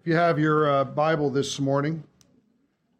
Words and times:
If 0.00 0.06
you 0.06 0.14
have 0.14 0.38
your 0.38 0.70
uh, 0.70 0.84
Bible 0.84 1.28
this 1.28 1.58
morning, 1.58 2.04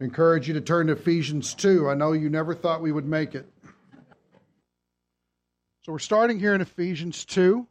I 0.00 0.04
encourage 0.04 0.48
you 0.48 0.54
to 0.54 0.60
turn 0.60 0.88
to 0.88 0.94
Ephesians 0.94 1.54
2. 1.54 1.88
I 1.88 1.94
know 1.94 2.10
you 2.10 2.28
never 2.28 2.56
thought 2.56 2.82
we 2.82 2.90
would 2.90 3.06
make 3.06 3.36
it. 3.36 3.48
So 5.82 5.92
we're 5.92 6.00
starting 6.00 6.40
here 6.40 6.54
in 6.54 6.60
Ephesians 6.60 7.24
2. 7.24 7.64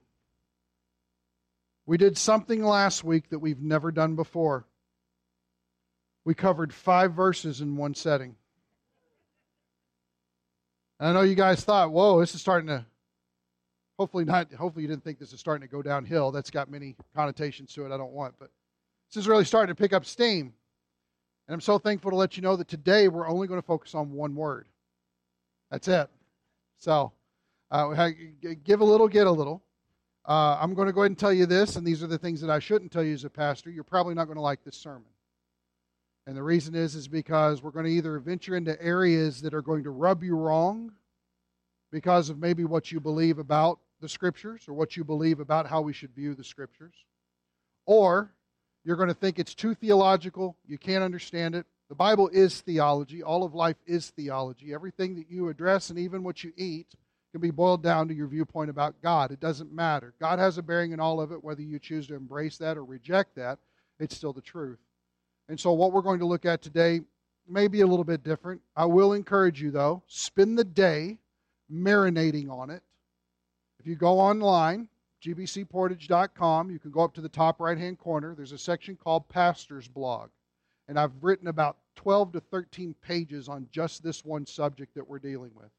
We 1.86 1.98
did 1.98 2.18
something 2.18 2.64
last 2.64 3.04
week 3.04 3.30
that 3.30 3.40
we've 3.40 3.60
never 3.60 3.92
done 3.92 4.16
before. 4.16 4.66
We 6.24 6.34
covered 6.34 6.74
five 6.74 7.14
verses 7.14 7.60
in 7.60 7.76
one 7.76 7.96
setting. 7.96 8.38
And 11.02 11.10
I 11.10 11.14
know 11.14 11.22
you 11.22 11.36
guys 11.36 11.66
thought, 11.66 11.92
whoa, 11.92 12.22
this 12.22 12.34
is 12.34 12.40
starting 12.40 12.68
to 12.68 12.86
hopefully 14.00 14.24
not 14.24 14.54
hopefully 14.54 14.84
you 14.84 14.88
didn't 14.88 15.04
think 15.04 15.20
this 15.20 15.34
is 15.34 15.40
starting 15.42 15.68
to 15.68 15.72
go 15.72 15.82
downhill. 15.82 16.32
That's 16.32 16.50
got 16.50 16.72
many 16.72 16.96
connotations 17.14 17.74
to 17.74 17.86
it 17.86 17.92
I 17.92 17.98
don't 17.98 18.14
want, 18.14 18.34
but 18.40 18.52
this 19.10 19.22
is 19.22 19.28
really 19.28 19.46
starting 19.46 19.74
to 19.74 19.82
pick 19.82 19.94
up 19.94 20.06
steam. 20.06 20.54
And 21.48 21.54
I'm 21.54 21.62
so 21.62 21.80
thankful 21.80 22.12
to 22.12 22.18
let 22.18 22.36
you 22.36 22.44
know 22.44 22.56
that 22.56 22.68
today 22.68 23.08
we're 23.08 23.28
only 23.28 23.48
going 23.48 23.62
to 23.62 23.66
focus 23.66 23.96
on 23.96 24.12
one 24.12 24.36
word. 24.36 24.68
That's 25.72 25.88
it. 25.88 26.10
So, 26.78 27.14
uh, 27.72 28.10
give 28.64 28.82
a 28.82 28.86
little, 28.86 29.08
get 29.08 29.28
a 29.28 29.32
little. 29.32 29.64
Uh, 30.26 30.58
I'm 30.60 30.74
going 30.74 30.88
to 30.88 30.94
go 30.94 31.02
ahead 31.02 31.12
and 31.12 31.18
tell 31.18 31.32
you 31.32 31.46
this, 31.46 31.78
and 31.78 31.88
these 31.88 32.04
are 32.04 32.08
the 32.08 32.18
things 32.18 32.42
that 32.42 32.50
I 32.50 32.60
shouldn't 32.60 32.92
tell 32.92 33.04
you 33.04 33.14
as 33.14 33.24
a 33.24 33.30
pastor. 33.30 33.70
You're 33.70 33.86
probably 33.86 34.14
not 34.14 34.26
going 34.26 34.36
to 34.36 34.42
like 34.42 34.64
this 34.64 34.76
sermon. 34.76 35.08
And 36.26 36.36
the 36.36 36.44
reason 36.44 36.76
is, 36.76 36.96
is 36.96 37.08
because 37.08 37.64
we're 37.64 37.72
going 37.72 37.86
to 37.86 37.92
either 37.92 38.20
venture 38.20 38.58
into 38.58 38.82
areas 38.84 39.42
that 39.42 39.54
are 39.54 39.62
going 39.62 39.84
to 39.86 39.92
rub 39.92 40.24
you 40.24 40.36
wrong 40.36 40.92
because 41.92 42.30
of 42.30 42.40
maybe 42.40 42.66
what 42.66 42.92
you 42.92 43.00
believe 43.00 43.40
about 43.40 43.80
the 44.02 44.10
Scriptures 44.10 44.66
or 44.68 44.74
what 44.74 44.98
you 44.98 45.06
believe 45.06 45.40
about 45.40 45.66
how 45.66 45.80
we 45.80 45.94
should 45.94 46.14
view 46.14 46.36
the 46.36 46.44
Scriptures, 46.44 46.94
or 47.86 48.34
you're 48.88 48.96
going 48.96 49.10
to 49.10 49.14
think 49.14 49.38
it's 49.38 49.54
too 49.54 49.74
theological, 49.74 50.56
you 50.66 50.78
can't 50.78 51.04
understand 51.04 51.56
it. 51.56 51.66
The 51.90 51.96
Bible 51.96 52.30
is 52.30 52.62
theology. 52.62 53.22
All 53.22 53.44
of 53.44 53.54
life 53.54 53.76
is 53.86 54.12
theology. 54.12 54.74
Everything 54.74 55.16
that 55.16 55.30
you 55.30 55.50
address 55.50 55.90
and 55.90 56.00
even 56.00 56.24
what 56.24 56.42
you 56.42 56.54
eat 56.56 56.88
can 57.34 57.42
be 57.42 57.52
boiled 57.52 57.84
down 57.84 58.08
to 58.08 58.14
your 58.14 58.28
viewpoint 58.28 58.70
about 58.70 58.96
God. 59.04 59.32
It 59.32 59.42
doesn't 59.42 59.74
matter. 59.74 60.14
God 60.22 60.40
has 60.40 60.58
a 60.58 60.62
bearing 60.62 60.94
in 60.94 61.02
all 61.02 61.20
of 61.20 61.34
it, 61.34 61.44
whether 61.44 61.62
you 61.62 61.80
choose 61.80 62.08
to 62.08 62.16
embrace 62.16 62.58
that 62.60 62.78
or 62.78 62.86
reject 62.86 63.36
that, 63.36 63.60
it's 64.00 64.16
still 64.16 64.32
the 64.32 64.40
truth. 64.40 64.80
And 65.50 65.60
so, 65.60 65.74
what 65.74 65.92
we're 65.92 66.02
going 66.02 66.20
to 66.20 66.26
look 66.26 66.46
at 66.46 66.62
today 66.62 67.02
may 67.46 67.68
be 67.68 67.82
a 67.82 67.88
little 67.88 68.06
bit 68.06 68.24
different. 68.24 68.62
I 68.74 68.86
will 68.86 69.12
encourage 69.12 69.62
you, 69.62 69.70
though, 69.70 70.02
spend 70.08 70.58
the 70.58 70.64
day 70.64 71.18
marinating 71.70 72.50
on 72.50 72.70
it. 72.70 72.84
If 73.82 73.86
you 73.86 73.96
go 73.96 74.18
online, 74.18 74.88
gbcportage.com. 75.24 76.72
You 76.72 76.80
can 76.80 76.92
go 76.92 77.02
up 77.02 77.14
to 77.16 77.22
the 77.22 77.30
top 77.30 77.60
right 77.60 77.78
hand 77.78 78.00
corner. 78.00 78.36
There's 78.36 78.52
a 78.52 78.58
section 78.58 78.96
called 78.96 79.28
Pastor's 79.30 79.88
Blog. 79.88 80.30
And 80.88 81.00
I've 81.00 81.24
written 81.24 81.48
about 81.48 81.78
12 81.96 82.34
to 82.34 82.40
13 82.40 82.96
pages 83.02 83.50
on 83.50 83.68
just 83.72 84.04
this 84.04 84.24
one 84.24 84.46
subject 84.46 84.96
that 84.96 85.08
we're 85.08 85.20
dealing 85.20 85.52
with. 85.56 85.70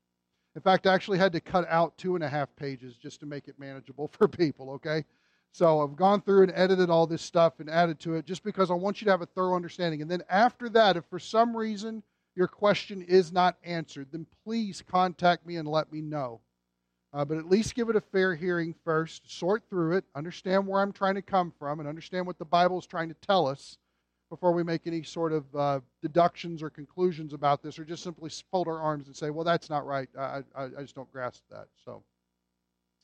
In 0.55 0.63
fact, 0.63 0.87
I 0.87 0.95
actually 0.95 1.19
had 1.19 1.33
to 1.33 1.41
cut 1.41 1.67
out 1.69 1.97
two 1.97 2.15
and 2.15 2.25
a 2.25 2.29
half 2.29 2.55
pages 2.57 2.97
just 2.97 3.21
to 3.21 3.27
make 3.27 3.49
it 3.49 3.59
manageable 3.59 4.09
for 4.13 4.29
people, 4.29 4.71
okay? 4.71 5.05
So 5.53 5.81
I've 5.81 5.97
gone 5.97 6.21
through 6.21 6.43
and 6.43 6.53
edited 6.55 6.91
all 6.91 7.07
this 7.07 7.23
stuff 7.23 7.61
and 7.61 7.71
added 7.71 7.99
to 8.01 8.15
it 8.15 8.27
just 8.27 8.45
because 8.45 8.71
I 8.71 8.75
want 8.75 9.01
you 9.01 9.07
to 9.07 9.11
have 9.11 9.23
a 9.23 9.27
thorough 9.27 9.57
understanding. 9.57 10.03
And 10.03 10.11
then 10.11 10.23
after 10.29 10.69
that, 10.71 10.97
if 10.97 11.05
for 11.07 11.19
some 11.19 11.57
reason 11.57 12.03
your 12.35 12.49
question 12.49 13.03
is 13.03 13.33
not 13.33 13.57
answered, 13.65 14.09
then 14.13 14.27
please 14.45 14.83
contact 14.87 15.47
me 15.47 15.57
and 15.57 15.67
let 15.67 15.93
me 15.93 16.01
know. 16.01 16.41
Uh, 17.13 17.25
but 17.25 17.39
at 17.39 17.49
least 17.49 17.75
give 17.75 17.89
it 17.89 17.97
a 17.97 18.01
fair 18.01 18.35
hearing 18.35 18.75
first, 18.85 19.31
sort 19.39 19.63
through 19.71 19.97
it, 19.97 20.05
understand 20.15 20.67
where 20.67 20.83
I'm 20.83 20.93
trying 20.93 21.15
to 21.15 21.23
come 21.23 21.53
from, 21.59 21.81
and 21.81 21.89
understand 21.89 22.27
what 22.27 22.39
the 22.39 22.45
Bible 22.45 22.79
is 22.79 22.87
trying 22.87 23.09
to 23.09 23.15
tell 23.15 23.47
us 23.47 23.79
before 24.29 24.53
we 24.53 24.63
make 24.63 24.87
any 24.87 25.03
sort 25.03 25.33
of 25.33 25.57
uh, 25.57 25.81
deductions 26.03 26.63
or 26.63 26.69
conclusions 26.69 27.33
about 27.33 27.63
this, 27.63 27.79
or 27.79 27.85
just 27.85 28.03
simply 28.03 28.31
fold 28.51 28.69
our 28.69 28.79
arms 28.79 29.07
and 29.07 29.17
say, 29.17 29.31
well, 29.31 29.45
that's 29.45 29.71
not 29.71 29.87
right. 29.87 30.09
I, 30.19 30.43
I, 30.55 30.65
I 30.65 30.83
just 30.83 30.95
don't 30.95 31.11
grasp 31.11 31.43
that. 31.51 31.69
So, 31.83 32.03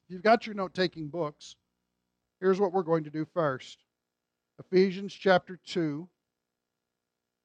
if 0.06 0.12
you've 0.12 0.22
got 0.22 0.46
your 0.46 0.54
note 0.54 0.74
taking 0.74 1.08
books, 1.08 1.56
here's 2.40 2.60
what 2.60 2.72
we're 2.72 2.82
going 2.82 3.04
to 3.04 3.10
do 3.10 3.26
first 3.32 3.78
Ephesians 4.58 5.14
chapter 5.14 5.58
2, 5.64 6.06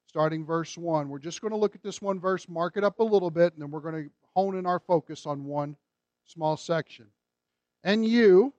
starting 0.08 0.46
verse 0.46 0.78
1. 0.78 1.08
We're 1.08 1.20
just 1.20 1.40
going 1.40 1.52
to 1.52 1.58
look 1.58 1.74
at 1.74 1.82
this 1.82 2.02
one 2.02 2.20
verse, 2.20 2.50
mark 2.50 2.76
it 2.76 2.84
up 2.84 3.00
a 3.00 3.04
little 3.04 3.32
bit, 3.32 3.54
and 3.54 3.62
then 3.62 3.72
we're 3.72 3.80
going 3.80 4.04
to 4.04 4.10
hone 4.36 4.58
in 4.58 4.66
our 4.66 4.80
focus 4.80 5.26
on 5.26 5.46
one 5.46 5.78
small 6.30 6.58
section. 6.58 7.08
And 7.84 8.06
you, 8.06 8.54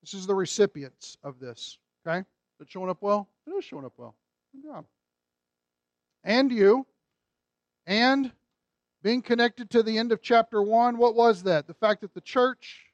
this 0.00 0.14
is 0.14 0.26
the 0.26 0.34
recipients 0.34 1.16
of 1.22 1.40
this. 1.40 1.78
Okay? 2.06 2.20
Is 2.20 2.24
it 2.60 2.70
showing 2.70 2.90
up 2.90 3.02
well? 3.02 3.28
It 3.46 3.50
is 3.50 3.64
showing 3.64 3.84
up 3.84 3.94
well. 3.96 4.14
Good 4.54 4.68
job. 4.68 4.84
And 6.22 6.52
you, 6.52 6.86
and 7.86 8.30
being 9.02 9.22
connected 9.22 9.70
to 9.70 9.82
the 9.82 9.98
end 9.98 10.12
of 10.12 10.22
chapter 10.22 10.62
1, 10.62 10.98
what 10.98 11.14
was 11.14 11.42
that? 11.44 11.66
The 11.66 11.74
fact 11.74 12.02
that 12.02 12.14
the 12.14 12.20
church 12.20 12.84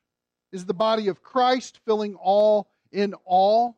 is 0.53 0.65
the 0.65 0.75
body 0.75 1.09
of 1.09 1.23
Christ, 1.23 1.81
filling 1.85 2.15
all 2.15 2.71
in 2.93 3.15
all. 3.25 3.77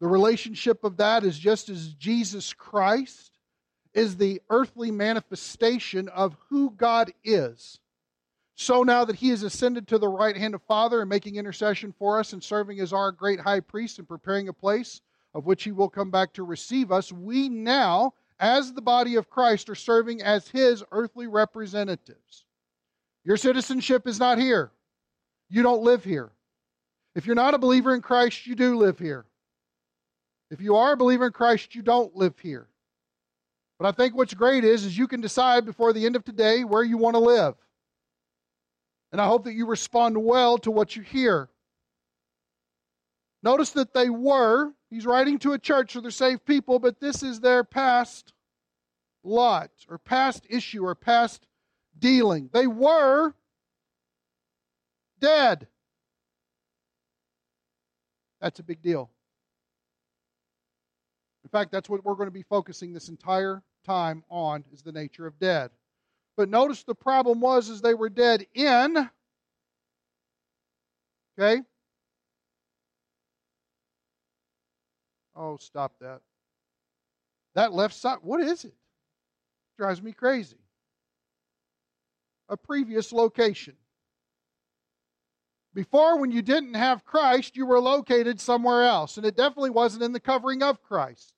The 0.00 0.08
relationship 0.08 0.84
of 0.84 0.98
that 0.98 1.24
is 1.24 1.38
just 1.38 1.68
as 1.68 1.94
Jesus 1.94 2.52
Christ 2.52 3.35
is 3.96 4.16
the 4.16 4.40
earthly 4.50 4.90
manifestation 4.90 6.08
of 6.10 6.36
who 6.50 6.70
God 6.70 7.12
is. 7.24 7.80
So 8.54 8.82
now 8.82 9.04
that 9.06 9.16
he 9.16 9.30
has 9.30 9.42
ascended 9.42 9.88
to 9.88 9.98
the 9.98 10.08
right 10.08 10.36
hand 10.36 10.54
of 10.54 10.62
Father 10.62 11.00
and 11.00 11.08
making 11.08 11.36
intercession 11.36 11.94
for 11.98 12.20
us 12.20 12.34
and 12.34 12.44
serving 12.44 12.78
as 12.80 12.92
our 12.92 13.10
great 13.10 13.40
high 13.40 13.60
priest 13.60 13.98
and 13.98 14.06
preparing 14.06 14.48
a 14.48 14.52
place 14.52 15.00
of 15.34 15.46
which 15.46 15.64
he 15.64 15.72
will 15.72 15.88
come 15.88 16.10
back 16.10 16.32
to 16.34 16.42
receive 16.42 16.92
us, 16.92 17.10
we 17.10 17.48
now, 17.48 18.12
as 18.38 18.72
the 18.72 18.82
body 18.82 19.16
of 19.16 19.30
Christ, 19.30 19.68
are 19.70 19.74
serving 19.74 20.22
as 20.22 20.48
his 20.48 20.84
earthly 20.92 21.26
representatives. 21.26 22.44
Your 23.24 23.36
citizenship 23.36 24.06
is 24.06 24.18
not 24.18 24.38
here. 24.38 24.72
You 25.48 25.62
don't 25.62 25.82
live 25.82 26.04
here. 26.04 26.32
If 27.14 27.26
you're 27.26 27.34
not 27.34 27.54
a 27.54 27.58
believer 27.58 27.94
in 27.94 28.02
Christ, 28.02 28.46
you 28.46 28.54
do 28.54 28.76
live 28.76 28.98
here. 28.98 29.24
If 30.50 30.60
you 30.60 30.76
are 30.76 30.92
a 30.92 30.96
believer 30.96 31.26
in 31.26 31.32
Christ, 31.32 31.74
you 31.74 31.82
don't 31.82 32.14
live 32.14 32.38
here. 32.38 32.68
But 33.78 33.88
I 33.88 33.92
think 33.92 34.14
what's 34.14 34.34
great 34.34 34.64
is, 34.64 34.84
is 34.84 34.96
you 34.96 35.06
can 35.06 35.20
decide 35.20 35.66
before 35.66 35.92
the 35.92 36.06
end 36.06 36.16
of 36.16 36.24
today 36.24 36.64
where 36.64 36.82
you 36.82 36.96
want 36.96 37.14
to 37.14 37.20
live. 37.20 37.54
And 39.12 39.20
I 39.20 39.26
hope 39.26 39.44
that 39.44 39.54
you 39.54 39.66
respond 39.66 40.16
well 40.16 40.58
to 40.58 40.70
what 40.70 40.96
you 40.96 41.02
hear. 41.02 41.48
Notice 43.42 43.70
that 43.70 43.94
they 43.94 44.10
were, 44.10 44.72
he's 44.90 45.06
writing 45.06 45.38
to 45.40 45.52
a 45.52 45.58
church, 45.58 45.92
so 45.92 46.00
they're 46.00 46.10
saved 46.10 46.44
people, 46.44 46.78
but 46.78 47.00
this 47.00 47.22
is 47.22 47.40
their 47.40 47.62
past 47.64 48.32
lot 49.22 49.70
or 49.88 49.98
past 49.98 50.46
issue 50.48 50.84
or 50.84 50.94
past 50.94 51.46
dealing. 51.98 52.50
They 52.52 52.66
were 52.66 53.34
dead. 55.20 55.68
That's 58.40 58.58
a 58.58 58.62
big 58.62 58.82
deal. 58.82 59.10
In 61.46 61.48
fact, 61.48 61.70
that's 61.70 61.88
what 61.88 62.04
we're 62.04 62.16
going 62.16 62.26
to 62.26 62.32
be 62.32 62.42
focusing 62.42 62.92
this 62.92 63.08
entire 63.08 63.62
time 63.84 64.24
on 64.28 64.64
is 64.72 64.82
the 64.82 64.90
nature 64.90 65.28
of 65.28 65.38
dead. 65.38 65.70
But 66.36 66.48
notice 66.48 66.82
the 66.82 66.92
problem 66.92 67.40
was 67.40 67.68
is 67.68 67.80
they 67.80 67.94
were 67.94 68.08
dead 68.08 68.44
in 68.52 69.08
Okay? 71.38 71.62
Oh, 75.36 75.56
stop 75.58 75.92
that. 76.00 76.20
That 77.54 77.72
left 77.72 77.94
side, 77.94 78.18
what 78.22 78.40
is 78.40 78.64
it? 78.64 78.74
Drives 79.78 80.02
me 80.02 80.10
crazy. 80.12 80.58
A 82.48 82.56
previous 82.56 83.12
location. 83.12 83.74
Before, 85.74 86.18
when 86.18 86.32
you 86.32 86.42
didn't 86.42 86.74
have 86.74 87.04
Christ, 87.04 87.56
you 87.56 87.66
were 87.66 87.80
located 87.80 88.40
somewhere 88.40 88.82
else, 88.82 89.16
and 89.16 89.24
it 89.24 89.36
definitely 89.36 89.70
wasn't 89.70 90.02
in 90.02 90.12
the 90.12 90.18
covering 90.18 90.64
of 90.64 90.82
Christ. 90.82 91.35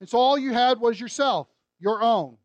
And 0.00 0.08
so 0.08 0.18
all 0.18 0.38
you 0.38 0.52
had 0.52 0.80
was 0.80 0.98
yourself, 0.98 1.48
your 1.78 2.02
own, 2.02 2.38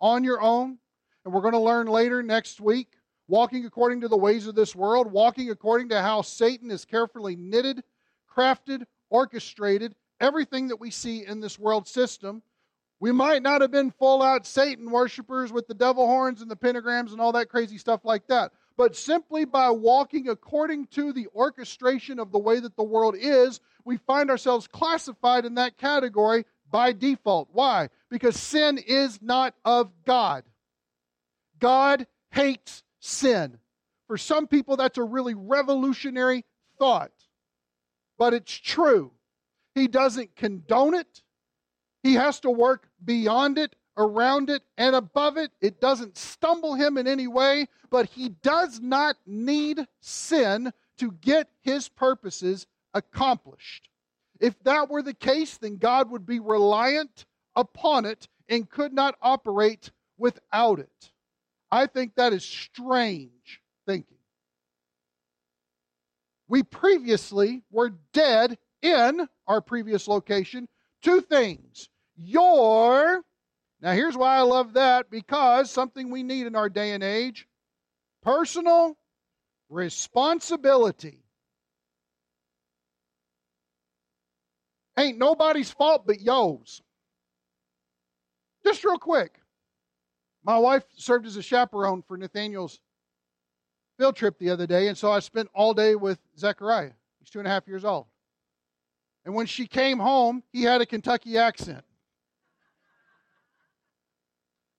on 0.00 0.24
your 0.24 0.40
own. 0.40 0.78
And 1.24 1.34
we're 1.34 1.40
going 1.40 1.54
to 1.54 1.58
learn 1.58 1.86
later 1.86 2.22
next 2.22 2.60
week, 2.60 2.88
walking 3.26 3.66
according 3.66 4.02
to 4.02 4.08
the 4.08 4.16
ways 4.16 4.46
of 4.46 4.54
this 4.54 4.76
world, 4.76 5.10
walking 5.10 5.50
according 5.50 5.88
to 5.88 6.00
how 6.00 6.22
Satan 6.22 6.70
is 6.70 6.84
carefully 6.84 7.34
knitted, 7.34 7.82
crafted, 8.30 8.84
orchestrated 9.10 9.94
everything 10.20 10.68
that 10.68 10.80
we 10.80 10.90
see 10.90 11.26
in 11.26 11.40
this 11.40 11.58
world 11.58 11.88
system. 11.88 12.42
We 13.00 13.12
might 13.12 13.42
not 13.42 13.60
have 13.60 13.70
been 13.70 13.90
full 13.90 14.22
out 14.22 14.46
Satan 14.46 14.90
worshipers 14.90 15.52
with 15.52 15.66
the 15.66 15.74
devil 15.74 16.06
horns 16.06 16.40
and 16.40 16.50
the 16.50 16.56
pentagrams 16.56 17.12
and 17.12 17.20
all 17.20 17.32
that 17.32 17.48
crazy 17.48 17.76
stuff 17.76 18.04
like 18.04 18.26
that. 18.28 18.52
But 18.76 18.96
simply 18.96 19.44
by 19.44 19.70
walking 19.70 20.28
according 20.28 20.86
to 20.88 21.12
the 21.12 21.28
orchestration 21.34 22.18
of 22.18 22.32
the 22.32 22.38
way 22.38 22.60
that 22.60 22.76
the 22.76 22.82
world 22.82 23.14
is, 23.18 23.60
we 23.84 23.98
find 23.98 24.30
ourselves 24.30 24.66
classified 24.66 25.44
in 25.44 25.54
that 25.56 25.76
category 25.78 26.44
by 26.74 26.90
default. 26.92 27.48
Why? 27.52 27.88
Because 28.10 28.34
sin 28.36 28.78
is 28.78 29.22
not 29.22 29.54
of 29.64 29.92
God. 30.04 30.42
God 31.60 32.08
hates 32.32 32.82
sin. 32.98 33.58
For 34.08 34.18
some 34.18 34.48
people, 34.48 34.76
that's 34.76 34.98
a 34.98 35.04
really 35.04 35.34
revolutionary 35.34 36.44
thought. 36.76 37.12
but 38.18 38.34
it's 38.34 38.52
true. 38.52 39.12
He 39.76 39.86
doesn't 39.86 40.34
condone 40.34 40.94
it. 40.94 41.22
He 42.02 42.14
has 42.14 42.40
to 42.40 42.50
work 42.50 42.88
beyond 43.04 43.56
it, 43.56 43.76
around 43.96 44.50
it, 44.50 44.64
and 44.76 44.96
above 44.96 45.36
it. 45.36 45.52
It 45.60 45.80
doesn't 45.80 46.18
stumble 46.18 46.74
him 46.74 46.98
in 46.98 47.06
any 47.06 47.28
way, 47.28 47.68
but 47.88 48.06
he 48.06 48.30
does 48.30 48.80
not 48.80 49.14
need 49.26 49.86
sin 50.00 50.72
to 50.98 51.12
get 51.12 51.48
his 51.60 51.88
purposes 51.88 52.66
accomplished. 52.94 53.90
If 54.40 54.58
that 54.64 54.90
were 54.90 55.02
the 55.02 55.14
case, 55.14 55.56
then 55.56 55.76
God 55.76 56.10
would 56.10 56.26
be 56.26 56.40
reliant 56.40 57.24
upon 57.54 58.04
it 58.04 58.28
and 58.48 58.68
could 58.68 58.92
not 58.92 59.16
operate 59.22 59.90
without 60.18 60.78
it. 60.80 61.10
I 61.70 61.86
think 61.86 62.14
that 62.14 62.32
is 62.32 62.44
strange 62.44 63.60
thinking. 63.86 64.18
We 66.48 66.62
previously 66.62 67.62
were 67.70 67.94
dead 68.12 68.58
in 68.82 69.28
our 69.46 69.60
previous 69.60 70.06
location. 70.06 70.68
Two 71.02 71.20
things. 71.20 71.88
Your, 72.16 73.22
now 73.80 73.92
here's 73.92 74.16
why 74.16 74.36
I 74.36 74.42
love 74.42 74.74
that 74.74 75.10
because 75.10 75.70
something 75.70 76.10
we 76.10 76.22
need 76.22 76.46
in 76.46 76.54
our 76.54 76.68
day 76.68 76.92
and 76.92 77.02
age 77.02 77.48
personal 78.22 78.96
responsibility. 79.68 81.23
Ain't 84.98 85.18
nobody's 85.18 85.70
fault 85.70 86.04
but 86.06 86.20
yours. 86.20 86.82
Just 88.64 88.84
real 88.84 88.98
quick. 88.98 89.40
My 90.44 90.58
wife 90.58 90.84
served 90.96 91.26
as 91.26 91.36
a 91.36 91.42
chaperone 91.42 92.02
for 92.02 92.16
Nathaniel's 92.16 92.78
field 93.98 94.16
trip 94.16 94.38
the 94.38 94.50
other 94.50 94.66
day, 94.66 94.88
and 94.88 94.96
so 94.96 95.10
I 95.10 95.20
spent 95.20 95.48
all 95.54 95.74
day 95.74 95.94
with 95.94 96.18
Zechariah. 96.38 96.92
He's 97.18 97.30
two 97.30 97.38
and 97.38 97.48
a 97.48 97.50
half 97.50 97.66
years 97.66 97.84
old. 97.84 98.06
And 99.24 99.34
when 99.34 99.46
she 99.46 99.66
came 99.66 99.98
home, 99.98 100.42
he 100.52 100.62
had 100.62 100.80
a 100.80 100.86
Kentucky 100.86 101.38
accent. 101.38 101.84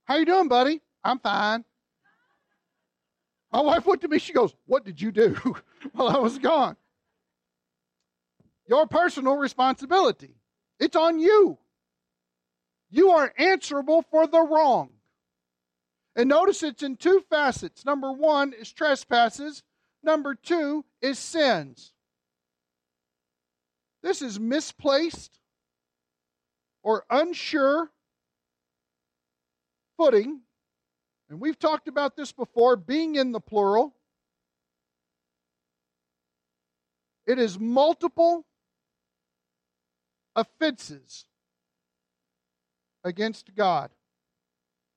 How 0.06 0.18
you 0.18 0.26
doing, 0.26 0.48
buddy? 0.48 0.82
I'm 1.04 1.20
fine. 1.20 1.66
My 3.52 3.62
wife 3.62 3.88
looked 3.88 4.04
at 4.04 4.10
me, 4.10 4.20
she 4.20 4.34
goes, 4.34 4.54
What 4.66 4.86
did 4.86 5.02
you 5.02 5.12
do 5.12 5.36
while 5.94 6.10
I 6.10 6.20
was 6.20 6.38
gone? 6.38 6.76
Your 8.68 8.88
personal 8.88 9.36
responsibility. 9.36 10.36
It's 10.80 10.96
on 10.96 11.20
you. 11.20 11.58
You 12.90 13.12
are 13.12 13.34
answerable 13.38 14.04
for 14.10 14.28
the 14.28 14.42
wrong. 14.42 14.90
And 16.16 16.30
notice 16.30 16.64
it's 16.64 16.84
in 16.84 16.96
two 16.96 17.24
facets. 17.30 17.86
Number 17.86 18.12
one 18.12 18.54
is 18.54 18.72
trespasses, 18.72 19.64
number 20.02 20.34
two 20.34 20.86
is 21.02 21.20
sins. 21.20 21.94
This 24.02 24.22
is 24.22 24.40
misplaced 24.40 25.40
or 26.84 27.06
unsure 27.10 27.90
footing. 29.98 30.42
And 31.30 31.42
we've 31.42 31.58
talked 31.58 31.88
about 31.88 32.16
this 32.16 32.32
before, 32.32 32.76
being 32.76 33.16
in 33.16 33.32
the 33.32 33.40
plural. 33.40 33.96
It 37.26 37.40
is 37.40 37.60
multiple 37.60 38.46
offenses 40.36 41.26
against 43.04 43.56
God. 43.56 43.92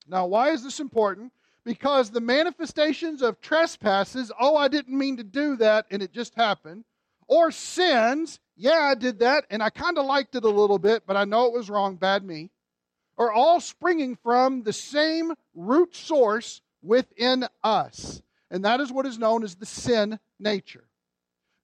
Now, 0.06 0.26
why 0.26 0.50
is 0.50 0.64
this 0.64 0.80
important? 0.80 1.32
Because 1.64 2.10
the 2.10 2.20
manifestations 2.20 3.20
of 3.20 3.40
trespasses, 3.40 4.32
oh, 4.40 4.56
I 4.56 4.68
didn't 4.68 4.96
mean 4.96 5.18
to 5.18 5.24
do 5.24 5.56
that 5.56 5.86
and 5.90 6.02
it 6.02 6.12
just 6.12 6.34
happened, 6.34 6.84
or 7.26 7.50
sins, 7.50 8.40
yeah, 8.56 8.80
I 8.80 8.94
did 8.94 9.18
that 9.18 9.44
and 9.50 9.62
I 9.62 9.68
kind 9.68 9.98
of 9.98 10.06
liked 10.06 10.34
it 10.34 10.44
a 10.44 10.48
little 10.48 10.78
bit, 10.78 11.02
but 11.06 11.16
I 11.16 11.24
know 11.24 11.46
it 11.46 11.52
was 11.52 11.68
wrong, 11.68 11.96
bad 11.96 12.24
me, 12.24 12.50
are 13.18 13.30
all 13.30 13.60
springing 13.60 14.16
from 14.16 14.62
the 14.62 14.72
same 14.72 15.34
root 15.54 15.94
source 15.94 16.62
within 16.82 17.46
us. 17.62 18.22
And 18.50 18.64
that 18.64 18.80
is 18.80 18.90
what 18.90 19.04
is 19.04 19.18
known 19.18 19.44
as 19.44 19.56
the 19.56 19.66
sin 19.66 20.18
nature. 20.40 20.87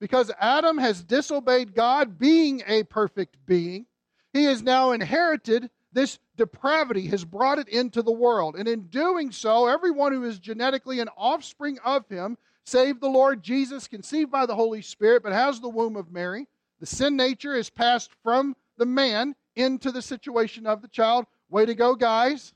Because 0.00 0.30
Adam 0.38 0.78
has 0.78 1.02
disobeyed 1.02 1.74
God, 1.74 2.18
being 2.18 2.62
a 2.66 2.82
perfect 2.84 3.36
being, 3.46 3.86
he 4.32 4.44
has 4.44 4.62
now 4.62 4.90
inherited 4.90 5.70
this 5.92 6.18
depravity, 6.36 7.06
has 7.06 7.24
brought 7.24 7.58
it 7.58 7.68
into 7.68 8.02
the 8.02 8.12
world. 8.12 8.56
And 8.56 8.68
in 8.68 8.88
doing 8.88 9.30
so, 9.30 9.66
everyone 9.68 10.12
who 10.12 10.24
is 10.24 10.38
genetically 10.38 11.00
an 11.00 11.08
offspring 11.16 11.78
of 11.84 12.08
him, 12.08 12.36
save 12.64 13.00
the 13.00 13.08
Lord 13.08 13.42
Jesus, 13.42 13.86
conceived 13.86 14.30
by 14.30 14.44
the 14.44 14.56
Holy 14.56 14.82
Spirit, 14.82 15.22
but 15.22 15.32
has 15.32 15.60
the 15.60 15.68
womb 15.68 15.96
of 15.96 16.10
Mary, 16.10 16.48
the 16.80 16.86
sin 16.86 17.16
nature 17.16 17.54
is 17.54 17.70
passed 17.70 18.10
from 18.22 18.56
the 18.76 18.86
man 18.86 19.36
into 19.54 19.92
the 19.92 20.02
situation 20.02 20.66
of 20.66 20.82
the 20.82 20.88
child. 20.88 21.26
Way 21.48 21.66
to 21.66 21.74
go, 21.74 21.94
guys. 21.94 22.52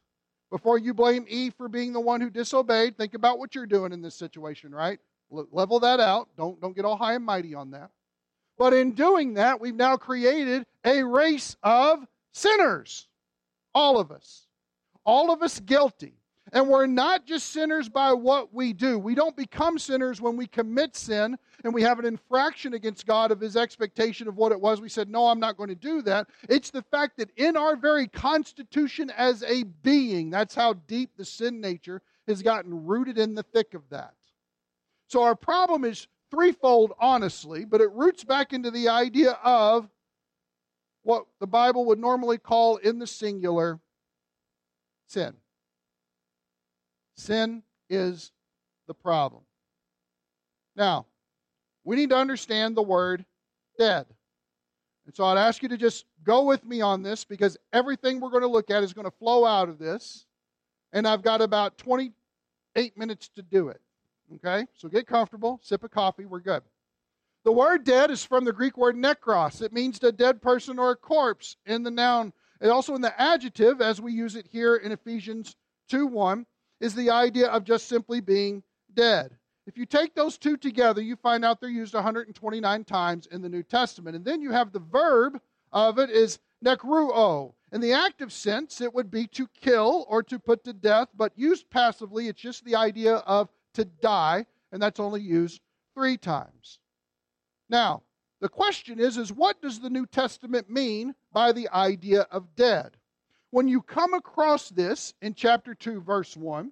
Before 0.50 0.78
you 0.78 0.94
blame 0.94 1.26
Eve 1.28 1.54
for 1.56 1.68
being 1.68 1.92
the 1.92 2.00
one 2.00 2.20
who 2.20 2.30
disobeyed, 2.30 2.96
think 2.96 3.14
about 3.14 3.38
what 3.38 3.54
you're 3.54 3.66
doing 3.66 3.92
in 3.92 4.00
this 4.00 4.14
situation, 4.16 4.74
right? 4.74 4.98
Level 5.30 5.80
that 5.80 6.00
out. 6.00 6.28
Don't, 6.36 6.60
don't 6.60 6.74
get 6.74 6.84
all 6.84 6.96
high 6.96 7.14
and 7.14 7.24
mighty 7.24 7.54
on 7.54 7.70
that. 7.72 7.90
But 8.56 8.74
in 8.74 8.92
doing 8.92 9.34
that, 9.34 9.60
we've 9.60 9.74
now 9.74 9.96
created 9.96 10.66
a 10.84 11.02
race 11.02 11.56
of 11.62 12.04
sinners. 12.32 13.06
All 13.74 13.98
of 13.98 14.10
us. 14.10 14.46
All 15.04 15.30
of 15.30 15.42
us 15.42 15.60
guilty. 15.60 16.14
And 16.52 16.68
we're 16.68 16.86
not 16.86 17.26
just 17.26 17.50
sinners 17.50 17.88
by 17.88 18.12
what 18.12 18.54
we 18.54 18.72
do. 18.72 18.98
We 18.98 19.14
don't 19.14 19.36
become 19.36 19.78
sinners 19.78 20.20
when 20.20 20.36
we 20.36 20.46
commit 20.46 20.96
sin 20.96 21.36
and 21.62 21.74
we 21.74 21.82
have 21.82 21.98
an 21.98 22.06
infraction 22.06 22.74
against 22.74 23.06
God 23.06 23.30
of 23.30 23.40
his 23.40 23.56
expectation 23.56 24.28
of 24.28 24.36
what 24.36 24.52
it 24.52 24.60
was. 24.60 24.80
We 24.80 24.88
said, 24.88 25.10
No, 25.10 25.26
I'm 25.26 25.40
not 25.40 25.56
going 25.56 25.68
to 25.68 25.74
do 25.74 26.00
that. 26.02 26.28
It's 26.48 26.70
the 26.70 26.82
fact 26.82 27.18
that 27.18 27.30
in 27.36 27.56
our 27.56 27.76
very 27.76 28.08
constitution 28.08 29.10
as 29.16 29.42
a 29.42 29.64
being, 29.64 30.30
that's 30.30 30.54
how 30.54 30.72
deep 30.72 31.10
the 31.16 31.24
sin 31.24 31.60
nature 31.60 32.00
has 32.26 32.42
gotten 32.42 32.86
rooted 32.86 33.18
in 33.18 33.34
the 33.34 33.42
thick 33.42 33.74
of 33.74 33.82
that. 33.90 34.14
So 35.08 35.22
our 35.22 35.34
problem 35.34 35.84
is 35.84 36.06
threefold, 36.30 36.92
honestly, 37.00 37.64
but 37.64 37.80
it 37.80 37.90
roots 37.92 38.24
back 38.24 38.52
into 38.52 38.70
the 38.70 38.88
idea 38.88 39.32
of 39.42 39.88
what 41.02 41.24
the 41.40 41.46
Bible 41.46 41.86
would 41.86 41.98
normally 41.98 42.36
call 42.36 42.76
in 42.76 42.98
the 42.98 43.06
singular 43.06 43.80
sin. 45.06 45.34
Sin 47.16 47.62
is 47.88 48.32
the 48.86 48.94
problem. 48.94 49.42
Now, 50.76 51.06
we 51.84 51.96
need 51.96 52.10
to 52.10 52.16
understand 52.16 52.76
the 52.76 52.82
word 52.82 53.24
dead. 53.78 54.06
And 55.06 55.16
so 55.16 55.24
I'd 55.24 55.38
ask 55.38 55.62
you 55.62 55.70
to 55.70 55.78
just 55.78 56.04
go 56.22 56.44
with 56.44 56.62
me 56.66 56.82
on 56.82 57.02
this 57.02 57.24
because 57.24 57.56
everything 57.72 58.20
we're 58.20 58.28
going 58.30 58.42
to 58.42 58.48
look 58.48 58.70
at 58.70 58.82
is 58.82 58.92
going 58.92 59.06
to 59.06 59.16
flow 59.18 59.46
out 59.46 59.70
of 59.70 59.78
this. 59.78 60.26
And 60.92 61.08
I've 61.08 61.22
got 61.22 61.40
about 61.40 61.78
28 61.78 62.98
minutes 62.98 63.30
to 63.36 63.42
do 63.42 63.68
it. 63.68 63.80
Okay? 64.36 64.66
So 64.74 64.88
get 64.88 65.06
comfortable, 65.06 65.60
sip 65.62 65.84
a 65.84 65.88
coffee, 65.88 66.26
we're 66.26 66.40
good. 66.40 66.62
The 67.44 67.52
word 67.52 67.84
dead 67.84 68.10
is 68.10 68.24
from 68.24 68.44
the 68.44 68.52
Greek 68.52 68.76
word 68.76 68.96
nekros. 68.96 69.62
It 69.62 69.72
means 69.72 70.02
a 70.02 70.12
dead 70.12 70.42
person 70.42 70.78
or 70.78 70.90
a 70.90 70.96
corpse 70.96 71.56
in 71.66 71.82
the 71.82 71.90
noun. 71.90 72.32
And 72.60 72.70
also 72.70 72.94
in 72.94 73.00
the 73.00 73.18
adjective, 73.20 73.80
as 73.80 74.00
we 74.00 74.12
use 74.12 74.34
it 74.34 74.46
here 74.50 74.76
in 74.76 74.92
Ephesians 74.92 75.56
2 75.88 76.06
1, 76.06 76.44
is 76.80 76.94
the 76.94 77.10
idea 77.10 77.48
of 77.48 77.64
just 77.64 77.88
simply 77.88 78.20
being 78.20 78.62
dead. 78.94 79.36
If 79.66 79.76
you 79.76 79.86
take 79.86 80.14
those 80.14 80.38
two 80.38 80.56
together, 80.56 81.02
you 81.02 81.14
find 81.16 81.44
out 81.44 81.60
they're 81.60 81.68
used 81.68 81.94
129 81.94 82.84
times 82.84 83.26
in 83.26 83.42
the 83.42 83.48
New 83.48 83.62
Testament. 83.62 84.16
And 84.16 84.24
then 84.24 84.40
you 84.40 84.50
have 84.50 84.72
the 84.72 84.78
verb 84.78 85.40
of 85.72 85.98
it 85.98 86.10
is 86.10 86.38
nekruo. 86.64 87.52
In 87.70 87.80
the 87.80 87.92
active 87.92 88.32
sense, 88.32 88.80
it 88.80 88.94
would 88.94 89.10
be 89.10 89.26
to 89.28 89.46
kill 89.60 90.06
or 90.08 90.22
to 90.22 90.38
put 90.38 90.64
to 90.64 90.72
death, 90.72 91.08
but 91.14 91.32
used 91.36 91.68
passively, 91.68 92.28
it's 92.28 92.40
just 92.40 92.64
the 92.64 92.76
idea 92.76 93.16
of 93.16 93.50
to 93.78 93.84
die, 93.84 94.46
and 94.70 94.82
that's 94.82 95.00
only 95.00 95.20
used 95.20 95.60
three 95.94 96.16
times. 96.16 96.78
Now, 97.70 98.02
the 98.40 98.48
question 98.48 99.00
is, 99.00 99.16
is 99.16 99.32
what 99.32 99.60
does 99.62 99.80
the 99.80 99.90
New 99.90 100.06
Testament 100.06 100.70
mean 100.70 101.14
by 101.32 101.52
the 101.52 101.68
idea 101.70 102.22
of 102.30 102.54
dead? 102.54 102.96
When 103.50 103.66
you 103.66 103.80
come 103.80 104.14
across 104.14 104.68
this 104.68 105.14
in 105.22 105.34
chapter 105.34 105.74
2, 105.74 106.00
verse 106.00 106.36
1, 106.36 106.70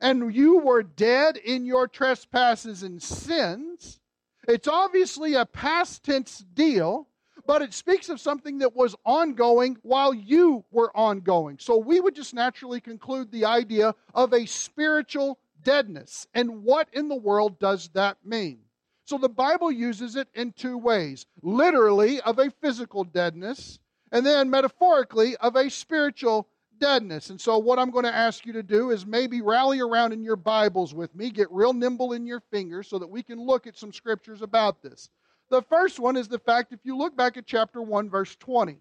and 0.00 0.34
you 0.34 0.58
were 0.58 0.82
dead 0.82 1.36
in 1.36 1.64
your 1.64 1.88
trespasses 1.88 2.82
and 2.82 3.02
sins, 3.02 3.98
it's 4.46 4.68
obviously 4.68 5.34
a 5.34 5.46
past 5.46 6.04
tense 6.04 6.44
deal, 6.54 7.08
but 7.46 7.62
it 7.62 7.72
speaks 7.72 8.08
of 8.08 8.20
something 8.20 8.58
that 8.58 8.76
was 8.76 8.94
ongoing 9.04 9.78
while 9.82 10.12
you 10.12 10.64
were 10.70 10.94
ongoing. 10.96 11.56
So 11.58 11.78
we 11.78 11.98
would 11.98 12.14
just 12.14 12.34
naturally 12.34 12.80
conclude 12.80 13.32
the 13.32 13.46
idea 13.46 13.94
of 14.14 14.32
a 14.32 14.46
spiritual 14.46 15.38
deadness. 15.62 16.26
And 16.34 16.62
what 16.62 16.88
in 16.92 17.08
the 17.08 17.16
world 17.16 17.58
does 17.58 17.88
that 17.94 18.18
mean? 18.24 18.60
So 19.04 19.16
the 19.16 19.28
Bible 19.28 19.72
uses 19.72 20.16
it 20.16 20.28
in 20.34 20.52
two 20.52 20.76
ways 20.76 21.24
literally, 21.42 22.20
of 22.20 22.38
a 22.38 22.50
physical 22.50 23.04
deadness, 23.04 23.78
and 24.12 24.24
then 24.24 24.50
metaphorically, 24.50 25.36
of 25.36 25.56
a 25.56 25.70
spiritual 25.70 26.48
deadness. 26.78 27.30
And 27.30 27.40
so, 27.40 27.58
what 27.58 27.78
I'm 27.78 27.90
going 27.90 28.04
to 28.04 28.14
ask 28.14 28.46
you 28.46 28.52
to 28.52 28.62
do 28.62 28.90
is 28.90 29.06
maybe 29.06 29.40
rally 29.40 29.80
around 29.80 30.12
in 30.12 30.22
your 30.22 30.36
Bibles 30.36 30.94
with 30.94 31.14
me, 31.14 31.30
get 31.30 31.50
real 31.50 31.72
nimble 31.72 32.12
in 32.12 32.26
your 32.26 32.40
fingers 32.50 32.88
so 32.88 32.98
that 32.98 33.10
we 33.10 33.22
can 33.22 33.40
look 33.40 33.66
at 33.66 33.78
some 33.78 33.92
scriptures 33.92 34.42
about 34.42 34.82
this. 34.82 35.08
The 35.50 35.62
first 35.62 35.98
one 35.98 36.16
is 36.16 36.28
the 36.28 36.38
fact 36.38 36.72
if 36.72 36.80
you 36.84 36.96
look 36.96 37.16
back 37.16 37.36
at 37.36 37.46
chapter 37.46 37.80
1, 37.80 38.10
verse 38.10 38.36
20, 38.36 38.78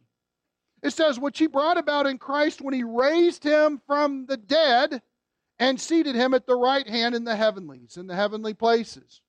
it 0.84 0.92
says, 0.92 1.20
Which 1.20 1.40
he 1.40 1.48
brought 1.48 1.78
about 1.78 2.06
in 2.06 2.18
Christ 2.18 2.62
when 2.62 2.74
he 2.74 2.84
raised 2.84 3.44
him 3.44 3.82
from 3.88 4.26
the 4.26 4.38
dead 4.38 5.02
and 5.60 5.80
seated 5.80 6.16
him 6.16 6.34
at 6.34 6.46
the 6.46 6.56
right 6.56 6.88
hand 6.88 7.16
in 7.16 7.24
the 7.24 7.36
heavenlies, 7.36 7.98
in 7.98 8.08
the 8.08 8.16
heavenly 8.16 8.54
places. 8.54 9.22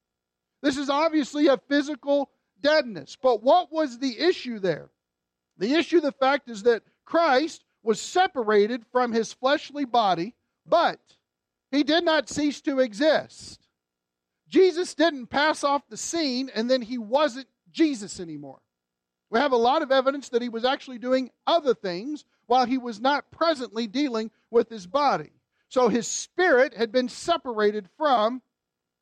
This 0.63 0.77
is 0.77 0.91
obviously 0.91 1.47
a 1.47 1.57
physical 1.69 2.31
deadness. 2.61 3.17
But 3.21 3.43
what 3.43 3.73
was 3.73 3.99
the 3.99 4.19
issue 4.19 4.59
there? 4.59 4.91
The 5.57 5.75
issue, 5.75 6.01
the 6.01 6.13
fact 6.13 6.49
is 6.49 6.65
that 6.65 6.83
Christ 7.05 7.65
was 7.83 8.01
separated 8.01 8.85
from 8.93 9.13
his 9.13 9.33
fleshly 9.33 9.85
body, 9.85 10.35
but 10.67 11.01
he 11.71 11.83
did 11.83 12.05
not 12.05 12.29
cease 12.29 12.61
to 12.63 12.81
exist. 12.81 13.67
Jesus 14.49 14.95
didn't 14.95 15.27
pass 15.27 15.63
off 15.63 15.83
the 15.89 15.97
scene 15.97 16.51
and 16.55 16.71
then 16.71 16.83
he 16.83 16.99
wasn't 16.99 17.49
Jesus 17.71 18.19
anymore. 18.19 18.61
We 19.31 19.39
have 19.41 19.53
a 19.53 19.57
lot 19.57 19.83
of 19.83 19.93
evidence 19.93 20.31
that 20.31 20.43
he 20.43 20.49
was 20.49 20.65
actually 20.65 20.99
doing 20.99 21.31
other 21.47 21.75
things 21.75 22.25
while 22.47 22.65
he 22.65 22.79
was 22.79 22.99
not 22.99 23.31
presently 23.31 23.87
dealing 23.87 24.31
with 24.51 24.71
his 24.71 24.87
body. 24.87 25.33
So 25.69 25.89
his 25.89 26.07
spirit 26.07 26.75
had 26.75 26.93
been 26.93 27.09
separated 27.09 27.89
from 27.97 28.43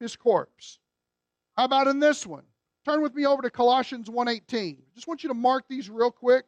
his 0.00 0.16
corpse. 0.16 0.78
How 1.56 1.64
about 1.64 1.86
in 1.86 2.00
this 2.00 2.26
one? 2.26 2.44
Turn 2.84 3.02
with 3.02 3.14
me 3.14 3.26
over 3.26 3.42
to 3.42 3.50
Colossians 3.50 4.08
1:18. 4.08 4.82
Just 4.94 5.08
want 5.08 5.22
you 5.22 5.28
to 5.28 5.34
mark 5.34 5.66
these 5.68 5.88
real 5.88 6.10
quick. 6.10 6.44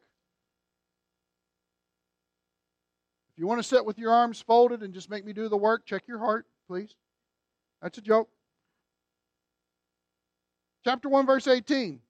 If 3.32 3.38
you 3.38 3.46
want 3.46 3.60
to 3.60 3.68
sit 3.68 3.84
with 3.84 3.98
your 3.98 4.12
arms 4.12 4.40
folded 4.40 4.82
and 4.82 4.92
just 4.92 5.10
make 5.10 5.24
me 5.24 5.32
do 5.32 5.48
the 5.48 5.56
work, 5.56 5.86
check 5.86 6.06
your 6.08 6.18
heart, 6.18 6.46
please. 6.66 6.94
That's 7.80 7.98
a 7.98 8.02
joke. 8.02 8.28
Chapter 10.84 11.08
1, 11.08 11.26
verse 11.26 11.46
18. 11.46 12.00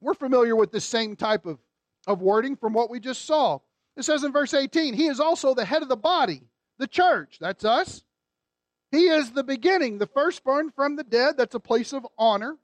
We're 0.00 0.14
familiar 0.14 0.56
with 0.56 0.72
this 0.72 0.84
same 0.84 1.14
type 1.14 1.46
of, 1.46 1.58
of 2.06 2.20
wording 2.20 2.56
from 2.56 2.72
what 2.72 2.90
we 2.90 3.00
just 3.00 3.24
saw. 3.24 3.60
It 4.00 4.04
says 4.04 4.24
in 4.24 4.32
verse 4.32 4.54
18, 4.54 4.94
He 4.94 5.08
is 5.08 5.20
also 5.20 5.54
the 5.54 5.66
head 5.66 5.82
of 5.82 5.90
the 5.90 5.96
body, 5.96 6.40
the 6.78 6.86
church. 6.86 7.36
That's 7.38 7.66
us. 7.66 8.02
He 8.90 9.08
is 9.08 9.32
the 9.32 9.44
beginning, 9.44 9.98
the 9.98 10.06
firstborn 10.06 10.70
from 10.70 10.96
the 10.96 11.04
dead. 11.04 11.36
That's 11.36 11.54
a 11.54 11.60
place 11.60 11.92
of 11.92 12.06
honor. 12.16 12.56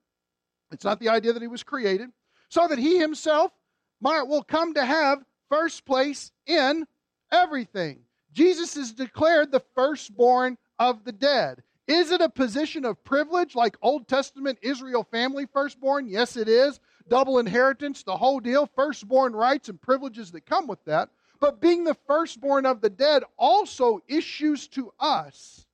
It's 0.72 0.84
not 0.84 0.98
the 0.98 1.10
idea 1.10 1.34
that 1.34 1.42
he 1.42 1.48
was 1.48 1.62
created. 1.62 2.08
So 2.48 2.66
that 2.66 2.78
he 2.78 2.98
himself 2.98 3.52
might 4.00 4.22
will 4.22 4.42
come 4.42 4.72
to 4.74 4.84
have 4.86 5.18
first 5.50 5.84
place 5.84 6.32
in 6.46 6.86
everything. 7.30 8.00
Jesus 8.32 8.74
is 8.78 8.92
declared 8.92 9.52
the 9.52 9.62
firstborn 9.74 10.56
of 10.78 11.04
the 11.04 11.12
dead. 11.12 11.62
Is 11.86 12.12
it 12.12 12.22
a 12.22 12.30
position 12.30 12.86
of 12.86 13.04
privilege 13.04 13.54
like 13.54 13.76
Old 13.82 14.08
Testament 14.08 14.58
Israel 14.62 15.04
family 15.04 15.46
firstborn? 15.52 16.08
Yes, 16.08 16.38
it 16.38 16.48
is. 16.48 16.80
Double 17.08 17.38
inheritance, 17.38 18.02
the 18.04 18.16
whole 18.16 18.40
deal, 18.40 18.70
firstborn 18.74 19.34
rights 19.34 19.68
and 19.68 19.78
privileges 19.78 20.32
that 20.32 20.46
come 20.46 20.66
with 20.66 20.82
that. 20.86 21.10
But 21.40 21.60
being 21.60 21.84
the 21.84 21.96
firstborn 22.06 22.66
of 22.66 22.80
the 22.80 22.90
dead 22.90 23.22
also 23.36 24.00
issues 24.08 24.68
to 24.68 24.92
us 24.98 25.66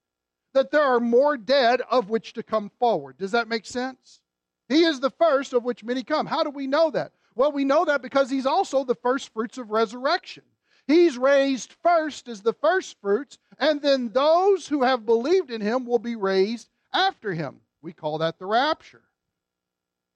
that 0.54 0.70
there 0.70 0.82
are 0.82 1.00
more 1.00 1.36
dead 1.36 1.80
of 1.90 2.10
which 2.10 2.34
to 2.34 2.42
come 2.42 2.70
forward. 2.78 3.16
Does 3.18 3.32
that 3.32 3.48
make 3.48 3.66
sense? 3.66 4.20
He 4.68 4.84
is 4.84 5.00
the 5.00 5.10
first 5.10 5.52
of 5.52 5.64
which 5.64 5.84
many 5.84 6.02
come. 6.02 6.26
How 6.26 6.42
do 6.42 6.50
we 6.50 6.66
know 6.66 6.90
that? 6.90 7.12
Well, 7.34 7.52
we 7.52 7.64
know 7.64 7.84
that 7.84 8.02
because 8.02 8.30
he's 8.30 8.46
also 8.46 8.84
the 8.84 8.94
first 8.94 9.32
fruits 9.32 9.58
of 9.58 9.70
resurrection. 9.70 10.44
He's 10.86 11.16
raised 11.16 11.74
first 11.82 12.28
as 12.28 12.42
the 12.42 12.52
first 12.52 13.00
fruits, 13.00 13.38
and 13.58 13.80
then 13.80 14.10
those 14.10 14.66
who 14.68 14.82
have 14.82 15.06
believed 15.06 15.50
in 15.50 15.60
him 15.60 15.86
will 15.86 15.98
be 15.98 16.16
raised 16.16 16.68
after 16.92 17.32
him. 17.32 17.60
We 17.80 17.92
call 17.92 18.18
that 18.18 18.38
the 18.38 18.46
rapture. 18.46 19.02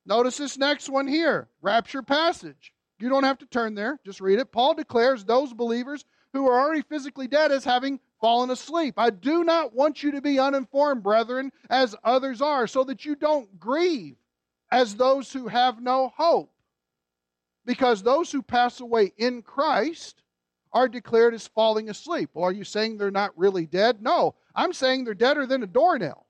Notice 0.05 0.38
this 0.38 0.59
next 0.59 0.88
one 0.88 1.07
here 1.07 1.49
rapture 1.62 2.03
passage. 2.03 2.73
You 2.99 3.09
don't 3.09 3.25
have 3.25 3.38
to 3.38 3.47
turn 3.47 3.75
there, 3.75 3.99
just 4.05 4.21
read 4.21 4.38
it. 4.38 4.53
Paul 4.53 4.75
declares 4.75 5.25
those 5.25 5.53
believers 5.53 6.05
who 6.33 6.49
are 6.49 6.61
already 6.61 6.83
physically 6.83 7.26
dead 7.29 7.53
as 7.53 7.65
having 7.65 8.00
fallen 8.21 8.50
asleep. 8.50 8.95
I 8.97 9.11
do 9.11 9.45
not 9.45 9.75
want 9.75 10.03
you 10.03 10.11
to 10.12 10.21
be 10.21 10.38
uninformed, 10.38 11.03
brethren, 11.03 11.53
as 11.69 11.95
others 12.05 12.41
are, 12.41 12.67
so 12.67 12.85
that 12.85 13.05
you 13.05 13.15
don't 13.15 13.61
grieve 13.61 14.17
as 14.71 14.95
those 14.95 15.33
who 15.33 15.49
have 15.49 15.81
no 15.81 16.12
hope. 16.17 16.53
Because 17.65 18.03
those 18.03 18.31
who 18.33 18.43
pass 18.43 18.81
away 18.81 19.12
in 19.19 19.43
Christ 19.43 20.23
are 20.73 20.88
declared 20.88 21.35
as 21.35 21.49
falling 21.49 21.88
asleep. 21.91 22.31
Well, 22.35 22.45
are 22.45 22.53
you 22.53 22.65
saying 22.65 22.97
they're 22.97 23.11
not 23.11 23.37
really 23.37 23.67
dead? 23.67 24.03
No. 24.03 24.35
I'm 24.55 24.73
saying 24.73 25.05
they're 25.05 25.15
deader 25.15 25.47
than 25.47 25.62
a 25.62 25.67
doornail. 25.67 26.26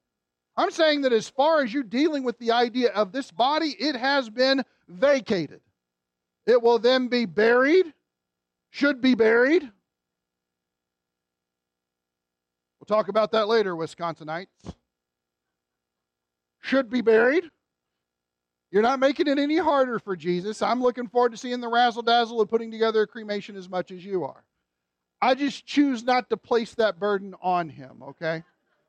I'm 0.57 0.71
saying 0.71 1.03
that 1.03 1.13
as 1.13 1.29
far 1.29 1.63
as 1.63 1.73
you're 1.73 1.83
dealing 1.83 2.25
with 2.25 2.39
the 2.39 2.53
idea 2.53 2.91
of 2.91 3.13
this 3.13 3.31
body, 3.31 3.77
it 3.79 3.95
has 3.97 4.31
been 4.31 4.65
vacated. 4.89 5.61
It 6.47 6.63
will 6.63 6.79
then 6.79 7.09
be 7.09 7.27
buried, 7.27 7.93
should 8.71 9.01
be 9.01 9.15
buried. 9.15 9.63
We'll 12.79 12.97
talk 12.97 13.09
about 13.09 13.33
that 13.33 13.49
later, 13.49 13.75
Wisconsinites. 13.75 14.47
Should 16.61 16.89
be 16.89 17.01
buried. 17.01 17.45
You're 18.71 18.83
not 18.83 19.01
making 19.01 19.29
it 19.29 19.39
any 19.39 19.57
harder 19.57 19.99
for 19.99 20.17
Jesus. 20.17 20.63
I'm 20.63 20.83
looking 20.83 21.09
forward 21.09 21.33
to 21.33 21.39
seeing 21.39 21.61
the 21.61 21.69
razzle 21.69 22.03
dazzle 22.03 22.41
of 22.41 22.49
putting 22.49 22.71
together 22.71 23.03
a 23.03 23.07
cremation 23.07 23.57
as 23.57 23.69
much 23.69 23.91
as 23.91 24.05
you 24.05 24.25
are. 24.25 24.45
I 25.21 25.35
just 25.35 25.65
choose 25.65 26.05
not 26.05 26.29
to 26.31 26.37
place 26.37 26.75
that 26.75 26.99
burden 26.99 27.35
on 27.41 27.69
him, 27.69 28.03
okay? 28.03 28.43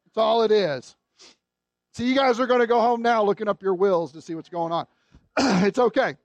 That's 0.06 0.18
all 0.18 0.44
it 0.44 0.52
is. 0.52 0.96
See, 1.94 2.08
you 2.08 2.16
guys 2.16 2.40
are 2.40 2.48
going 2.48 2.60
to 2.60 2.68
go 2.68 2.80
home 2.80 3.02
now 3.02 3.24
looking 3.24 3.48
up 3.48 3.64
your 3.64 3.76
wills 3.76 4.12
to 4.12 4.22
see 4.22 4.36
what's 4.36 4.50
going 4.50 4.72
on. 4.72 4.88
it's 5.40 5.80
okay. 5.80 6.16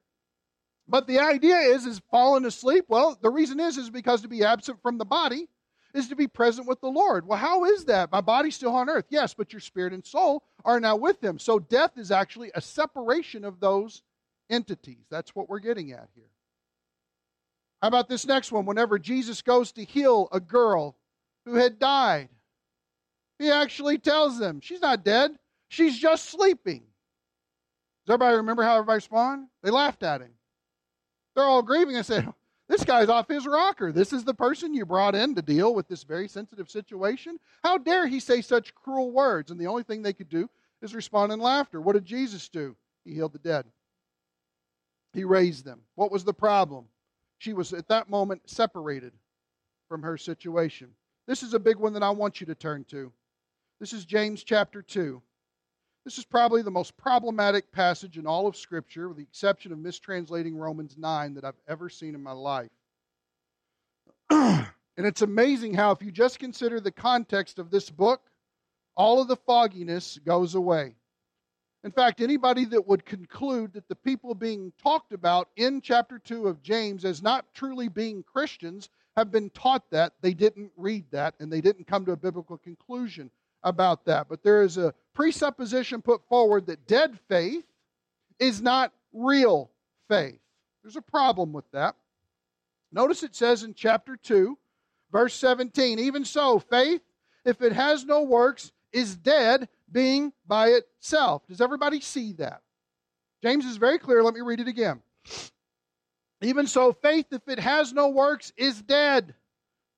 But 0.93 1.07
the 1.07 1.21
idea 1.21 1.57
is, 1.57 1.87
is 1.87 2.03
falling 2.11 2.45
asleep. 2.45 2.85
Well, 2.87 3.19
the 3.19 3.31
reason 3.31 3.59
is, 3.59 3.79
is 3.79 3.89
because 3.89 4.21
to 4.21 4.29
be 4.29 4.45
absent 4.45 4.83
from 4.83 4.99
the 4.99 5.07
body 5.07 5.49
is 5.95 6.09
to 6.09 6.17
be 6.17 6.29
present 6.29 6.69
with 6.69 6.83
the 6.83 6.91
Lord. 6.91 7.27
Well, 7.27 7.39
how 7.39 7.65
is 7.65 7.87
that? 7.87 8.13
My 8.13 8.21
body's 8.21 8.57
still 8.57 8.77
on 8.77 8.91
earth. 8.91 9.07
Yes, 9.09 9.33
but 9.33 9.55
your 9.55 9.61
spirit 9.61 9.95
and 9.95 10.05
soul 10.05 10.43
are 10.67 10.81
now 10.81 10.97
with 10.97 11.25
him. 11.25 11.39
So 11.39 11.59
death 11.59 11.93
is 11.97 12.11
actually 12.11 12.51
a 12.55 12.61
separation 12.61 13.43
of 13.43 13.59
those 13.59 14.03
entities. 14.51 15.07
That's 15.11 15.35
what 15.35 15.49
we're 15.49 15.61
getting 15.61 15.93
at 15.93 16.11
here. 16.15 16.29
How 17.81 17.89
about 17.89 18.11
this 18.11 18.27
next 18.27 18.53
one? 18.53 18.67
Whenever 18.67 18.99
Jesus 18.99 19.41
goes 19.41 19.73
to 19.73 19.85
heal 19.85 20.29
a 20.31 20.41
girl 20.41 20.99
who 21.47 21.55
had 21.55 21.79
died, 21.79 22.29
he 23.39 23.51
actually 23.51 23.97
tells 23.97 24.39
them, 24.39 24.61
She's 24.61 24.83
not 24.83 25.07
dead, 25.07 25.39
she's 25.69 25.99
just 25.99 26.27
sleeping. 26.27 26.83
Does 28.05 28.13
everybody 28.13 28.37
remember 28.37 28.63
how 28.63 28.75
everybody 28.75 28.97
responded? 28.97 29.49
They 29.63 29.71
laughed 29.71 30.03
at 30.03 30.21
him. 30.21 30.33
They're 31.35 31.45
all 31.45 31.63
grieving 31.63 31.97
and 31.97 32.07
said, 32.07 32.33
This 32.69 32.85
guy's 32.85 33.11
off 33.11 33.29
his 33.29 33.47
rocker. 33.47 33.93
This 33.93 34.15
is 34.15 34.25
the 34.25 34.33
person 34.33 34.73
you 34.73 34.87
brought 34.87 35.15
in 35.15 35.35
to 35.35 35.43
deal 35.43 35.75
with 35.75 35.89
this 35.89 36.05
very 36.05 36.27
sensitive 36.27 36.71
situation. 36.71 37.39
How 37.63 37.77
dare 37.77 38.07
he 38.07 38.19
say 38.19 38.41
such 38.41 38.75
cruel 38.75 39.11
words? 39.11 39.51
And 39.51 39.61
the 39.61 39.67
only 39.67 39.83
thing 39.83 40.01
they 40.01 40.15
could 40.15 40.31
do 40.31 40.49
is 40.81 40.95
respond 40.95 41.33
in 41.33 41.41
laughter. 41.41 41.83
What 41.83 41.95
did 41.95 42.07
Jesus 42.07 42.49
do? 42.49 42.75
He 43.05 43.13
healed 43.13 43.33
the 43.33 43.39
dead, 43.39 43.67
he 45.13 45.25
raised 45.25 45.65
them. 45.65 45.81
What 45.97 46.13
was 46.13 46.25
the 46.25 46.33
problem? 46.33 46.87
She 47.39 47.53
was 47.53 47.73
at 47.73 47.89
that 47.89 48.09
moment 48.09 48.49
separated 48.49 49.13
from 49.89 50.03
her 50.03 50.17
situation. 50.17 50.89
This 51.27 51.43
is 51.43 51.55
a 51.55 51.61
big 51.61 51.77
one 51.77 51.93
that 51.93 52.03
I 52.03 52.11
want 52.11 52.41
you 52.41 52.47
to 52.47 52.55
turn 52.55 52.85
to. 52.85 53.13
This 53.81 53.93
is 53.93 54.05
James 54.05 54.45
chapter 54.45 54.81
2. 54.81 55.21
This 56.05 56.19
is 56.19 56.25
probably 56.25 56.63
the 56.63 56.71
most 56.71 56.97
problematic 56.97 57.71
passage 57.71 58.19
in 58.19 58.27
all 58.27 58.49
of 58.49 58.57
Scripture, 58.57 59.09
with 59.09 59.19
the 59.19 59.23
exception 59.23 59.73
of 59.73 59.79
mistranslating 59.79 60.57
Romans 60.57 60.97
9 60.99 61.35
that 61.35 61.45
I've 61.45 61.61
ever 61.69 61.89
seen 61.89 62.17
in 62.17 62.23
my 62.23 62.33
life. 62.33 62.71
and 64.31 64.67
it's 64.97 65.23
amazing 65.23 65.75
how, 65.75 65.93
if 65.93 66.03
you 66.03 66.11
just 66.11 66.41
consider 66.41 66.81
the 66.81 66.91
context 66.91 67.61
of 67.61 67.71
this 67.71 67.89
book, 67.89 68.21
all 68.97 69.23
of 69.23 69.29
the 69.29 69.37
fogginess 69.37 70.19
goes 70.25 70.57
away. 70.57 70.97
In 71.85 71.93
fact, 71.93 72.21
anybody 72.21 72.65
that 72.67 72.87
would 72.87 73.05
conclude 73.05 73.73
that 73.75 73.89
the 73.89 73.95
people 73.95 74.35
being 74.35 74.73
talked 74.83 75.13
about 75.13 75.51
in 75.57 75.81
chapter 75.81 76.19
2 76.19 76.49
of 76.49 76.63
James 76.63 77.05
as 77.05 77.23
not 77.23 77.47
truly 77.55 77.89
being 77.89 78.25
Christians 78.25 78.89
have 79.17 79.31
been 79.31 79.51
taught 79.51 79.89
that, 79.91 80.15
they 80.21 80.35
didn't 80.35 80.73
read 80.77 81.05
that, 81.13 81.35
and 81.39 81.53
they 81.53 81.61
didn't 81.61 81.87
come 81.87 82.05
to 82.07 82.13
a 82.13 82.17
biblical 82.17 82.59
conclusion 82.59 83.31
about 83.65 84.05
that. 84.07 84.29
But 84.29 84.43
there 84.43 84.63
is 84.63 84.77
a 84.77 84.95
presupposition 85.15 86.03
put 86.03 86.27
forward 86.29 86.67
that 86.67 86.87
dead 86.87 87.19
faith 87.29 87.65
is 88.39 88.61
not 88.61 88.93
real 89.13 89.71
faith. 90.09 90.39
There's 90.83 90.97
a 90.97 91.03
problem 91.03 91.53
with 91.53 91.71
that. 91.73 91.95
Notice 92.93 93.23
it 93.23 93.35
says 93.35 93.63
in 93.63 93.75
chapter 93.75 94.17
2, 94.17 94.57
verse 95.11 95.35
17, 95.35 95.99
even 95.99 96.25
so, 96.25 96.59
faith, 96.59 97.01
if 97.45 97.63
it 97.63 97.73
has 97.73 98.05
no 98.05 98.23
works, 98.23 98.73
is 98.93 99.17
dead, 99.17 99.69
being 99.91 100.33
by 100.47 100.69
itself. 100.69 101.47
Does 101.49 101.61
everybody 101.61 102.01
see 102.01 102.33
that? 102.35 102.61
James 103.43 103.65
is 103.65 103.77
very 103.77 103.99
clear. 103.99 104.23
Let 104.23 104.35
me 104.35 104.41
read 104.41 104.61
it 104.61 104.69
again. 104.69 105.01
Even 106.43 106.67
so, 106.67 106.93
faith, 106.93 107.27
if 107.31 107.47
it 107.49 107.59
has 107.59 107.93
no 107.93 108.09
works, 108.09 108.53
is 108.57 108.83
dead, 108.83 109.35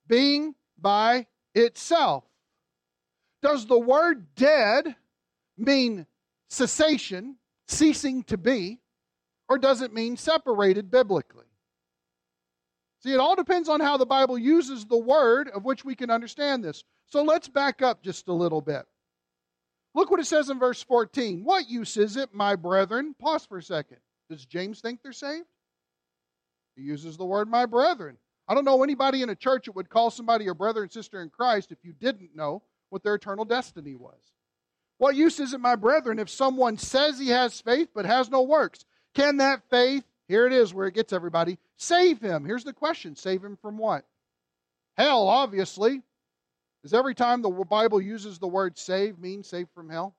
being 0.07 0.55
by 0.79 1.27
itself. 1.55 2.25
Does 3.45 3.67
the 3.67 3.79
word 3.79 4.35
dead 4.37 4.97
mean 5.59 6.07
cessation, 6.49 7.37
ceasing 7.69 8.25
to 8.25 8.39
be, 8.39 8.81
or 9.51 9.59
does 9.59 9.83
it 9.83 9.93
mean 9.93 10.17
separated 10.17 10.91
biblically? 10.91 11.45
See, 13.03 13.13
it 13.13 13.21
all 13.21 13.37
depends 13.37 13.69
on 13.69 13.81
how 13.81 13.99
the 13.99 14.07
Bible 14.07 14.39
uses 14.39 14.87
the 14.87 14.97
word 14.97 15.51
of 15.51 15.63
which 15.63 15.85
we 15.85 15.95
can 15.95 16.11
understand 16.11 16.65
this. 16.65 16.85
So 17.05 17.23
let's 17.23 17.47
back 17.47 17.83
up 17.83 18.03
just 18.03 18.29
a 18.29 18.33
little 18.33 18.63
bit. 18.63 18.87
Look 19.95 20.11
what 20.11 20.21
it 20.21 20.27
says 20.27 20.49
in 20.49 20.59
verse 20.59 20.83
14. 20.83 21.45
What 21.45 21.69
use 21.69 21.99
is 21.99 22.17
it, 22.17 22.33
my 22.33 22.57
brethren? 22.57 23.15
Pause 23.21 23.45
for 23.45 23.59
a 23.59 23.63
second. 23.63 23.99
Does 24.31 24.47
James 24.47 24.81
think 24.81 25.01
they're 25.03 25.13
saved? 25.13 25.45
He 26.77 26.83
uses 26.83 27.19
the 27.19 27.27
word 27.27 27.51
my 27.51 27.67
brethren. 27.67 28.17
I 28.49 28.55
don't 28.55 28.65
know 28.65 28.83
anybody 28.83 29.21
in 29.21 29.29
a 29.29 29.37
church 29.37 29.67
that 29.67 29.77
would 29.77 29.91
call 29.91 30.11
somebody 30.11 30.49
a 30.49 30.55
brother 30.55 30.83
and 30.83 30.91
sister 30.91 31.21
in 31.21 31.29
Christ 31.29 31.73
if 31.73 31.79
you 31.83 31.93
didn't 31.93 32.35
know 32.35 32.63
what 32.95 33.03
their 33.03 33.17
eternal 33.17 33.45
destiny 33.45 33.97
was. 33.97 34.21
What 34.99 35.17
use 35.17 35.41
is 35.41 35.53
it, 35.53 35.59
my 35.59 35.75
brethren, 35.75 36.21
if 36.21 36.31
someone 36.31 36.79
says 36.79 37.19
he 37.19 37.31
has 37.31 37.61
faith 37.61 37.89
but 37.93 38.07
has 38.07 38.31
no 38.31 38.43
works? 38.43 38.85
Can 39.15 39.39
that 39.39 39.69
faith, 39.69 40.05
here 40.29 40.47
it 40.47 40.53
is 40.53 40.73
where 40.73 40.87
it 40.87 40.95
gets 40.95 41.13
everybody, 41.13 41.59
save 41.77 42.21
him? 42.21 42.45
Here's 42.45 42.63
the 42.63 42.73
question 42.73 43.17
save 43.17 43.43
him 43.43 43.59
from 43.61 43.79
what? 43.79 44.05
Hell, 44.97 45.27
obviously. 45.27 46.03
Does 46.85 46.95
every 46.95 47.17
time 47.17 47.43
the 47.43 47.51
Bible 47.51 48.01
uses 48.01 48.39
the 48.39 48.47
word 48.47 48.79
save 48.79 49.19
mean 49.19 49.43
save 49.43 49.67
from 49.75 49.91
hell? 49.91 50.15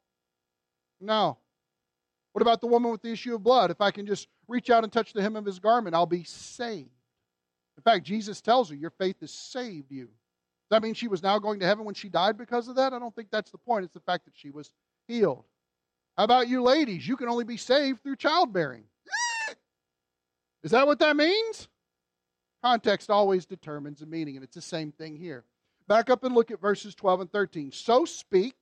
No. 1.00 1.38
What 2.34 2.41
about 2.41 2.60
the 2.60 2.67
woman 2.67 2.91
with 2.91 3.01
the 3.01 3.12
issue 3.13 3.36
of 3.36 3.41
blood? 3.41 3.72
If 3.72 3.79
I 3.79 3.91
can 3.91 4.05
just 4.05 4.27
reach 4.50 4.70
out 4.70 4.84
and 4.84 4.91
touch 4.91 5.13
the 5.13 5.22
hem 5.22 5.38
of 5.38 5.46
his 5.46 5.60
garment, 5.60 5.96
I'll 5.96 6.05
be 6.05 6.25
saved. 6.25 6.89
In 7.77 7.84
fact, 7.84 8.05
Jesus 8.05 8.41
tells 8.41 8.70
her, 8.70 8.75
Your 8.75 8.89
faith 8.89 9.22
has 9.22 9.32
saved 9.32 9.94
you. 9.94 10.10
Does 10.69 10.77
that 10.77 10.84
mean 10.84 10.95
she 10.95 11.07
was 11.07 11.22
now 11.22 11.38
going 11.38 11.60
to 11.60 11.65
heaven 11.65 11.86
when 11.86 11.93
she 11.93 12.10
died 12.10 12.38
because 12.38 12.67
of 12.67 12.75
that? 12.77 12.91
I 12.91 12.98
don't 12.98 13.15
think 13.15 13.29
that's 13.29 13.51
the 13.51 13.57
point. 13.60 13.86
It's 13.86 13.93
the 13.93 14.00
fact 14.00 14.25
that 14.25 14.34
she 14.36 14.50
was 14.50 14.72
healed. 15.07 15.45
How 16.17 16.24
about 16.24 16.48
you 16.48 16.63
ladies? 16.63 17.07
You 17.07 17.17
can 17.17 17.29
only 17.29 17.43
be 17.43 17.57
saved 17.57 18.01
through 18.01 18.15
childbearing. 18.15 18.86
Is 20.63 20.72
that 20.72 20.88
what 20.88 20.98
that 21.00 21.15
means? 21.15 21.67
Context 22.63 23.12
always 23.12 23.45
determines 23.45 24.00
the 24.00 24.07
meaning, 24.07 24.38
and 24.38 24.43
it's 24.43 24.55
the 24.55 24.62
same 24.62 24.91
thing 24.91 25.15
here. 25.15 25.43
Back 25.88 26.10
up 26.10 26.24
and 26.24 26.34
look 26.34 26.50
at 26.50 26.60
verses 26.60 26.95
12 26.95 27.22
and 27.22 27.31
13. 27.31 27.72
So 27.72 28.05
speak 28.05 28.55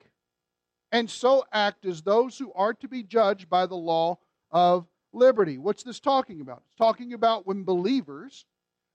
and 0.91 1.09
so 1.09 1.45
act 1.53 1.85
as 1.85 2.01
those 2.01 2.37
who 2.37 2.51
are 2.53 2.73
to 2.73 2.87
be 2.89 3.01
judged 3.01 3.49
by 3.49 3.65
the 3.65 3.75
law 3.75 4.17
of 4.51 4.87
liberty. 5.13 5.57
What's 5.57 5.83
this 5.83 6.01
talking 6.01 6.41
about? 6.41 6.63
It's 6.65 6.77
talking 6.77 7.13
about 7.13 7.47
when 7.47 7.63
believers 7.63 8.45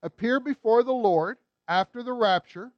appear 0.03 0.39
before 0.39 0.83
the 0.83 0.93
Lord 0.93 1.37
after 1.67 2.03
the 2.03 2.13
rapture 2.13 2.71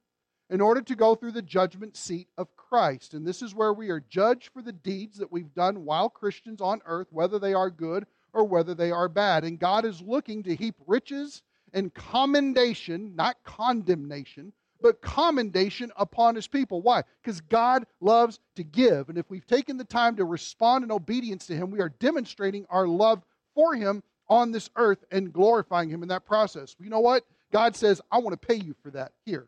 in 0.52 0.60
order 0.60 0.82
to 0.82 0.94
go 0.94 1.14
through 1.14 1.32
the 1.32 1.42
judgment 1.42 1.96
seat 1.96 2.28
of 2.36 2.54
Christ. 2.56 3.14
And 3.14 3.26
this 3.26 3.42
is 3.42 3.54
where 3.54 3.72
we 3.72 3.88
are 3.90 4.04
judged 4.08 4.50
for 4.52 4.62
the 4.62 4.72
deeds 4.72 5.18
that 5.18 5.32
we've 5.32 5.54
done 5.54 5.84
while 5.84 6.08
Christians 6.08 6.60
on 6.60 6.80
earth, 6.84 7.08
whether 7.10 7.38
they 7.38 7.54
are 7.54 7.70
good 7.70 8.04
or 8.32 8.44
whether 8.44 8.74
they 8.74 8.90
are 8.90 9.08
bad. 9.08 9.44
And 9.44 9.58
God 9.58 9.84
is 9.84 10.00
looking 10.00 10.42
to 10.44 10.54
heap 10.54 10.74
riches 10.86 11.42
and 11.72 11.92
commendation, 11.92 13.16
not 13.16 13.36
condemnation, 13.44 14.52
but 14.80 15.00
commendation 15.00 15.90
upon 15.96 16.34
his 16.34 16.46
people. 16.46 16.82
Why? 16.82 17.02
Because 17.22 17.40
God 17.40 17.86
loves 18.00 18.38
to 18.56 18.62
give. 18.62 19.08
And 19.08 19.16
if 19.16 19.30
we've 19.30 19.46
taken 19.46 19.78
the 19.78 19.84
time 19.84 20.16
to 20.16 20.24
respond 20.24 20.84
in 20.84 20.92
obedience 20.92 21.46
to 21.46 21.56
him, 21.56 21.70
we 21.70 21.80
are 21.80 21.88
demonstrating 21.88 22.66
our 22.68 22.86
love 22.86 23.22
for 23.54 23.74
him 23.74 24.02
on 24.28 24.50
this 24.50 24.70
earth 24.76 25.04
and 25.10 25.32
glorifying 25.32 25.90
Him 25.90 26.02
in 26.02 26.08
that 26.08 26.24
process. 26.24 26.74
You 26.80 26.88
know 26.88 27.00
what? 27.00 27.24
God 27.52 27.76
says, 27.76 28.00
I 28.10 28.18
want 28.18 28.40
to 28.40 28.46
pay 28.46 28.54
you 28.54 28.74
for 28.82 28.90
that. 28.92 29.12
Here. 29.26 29.46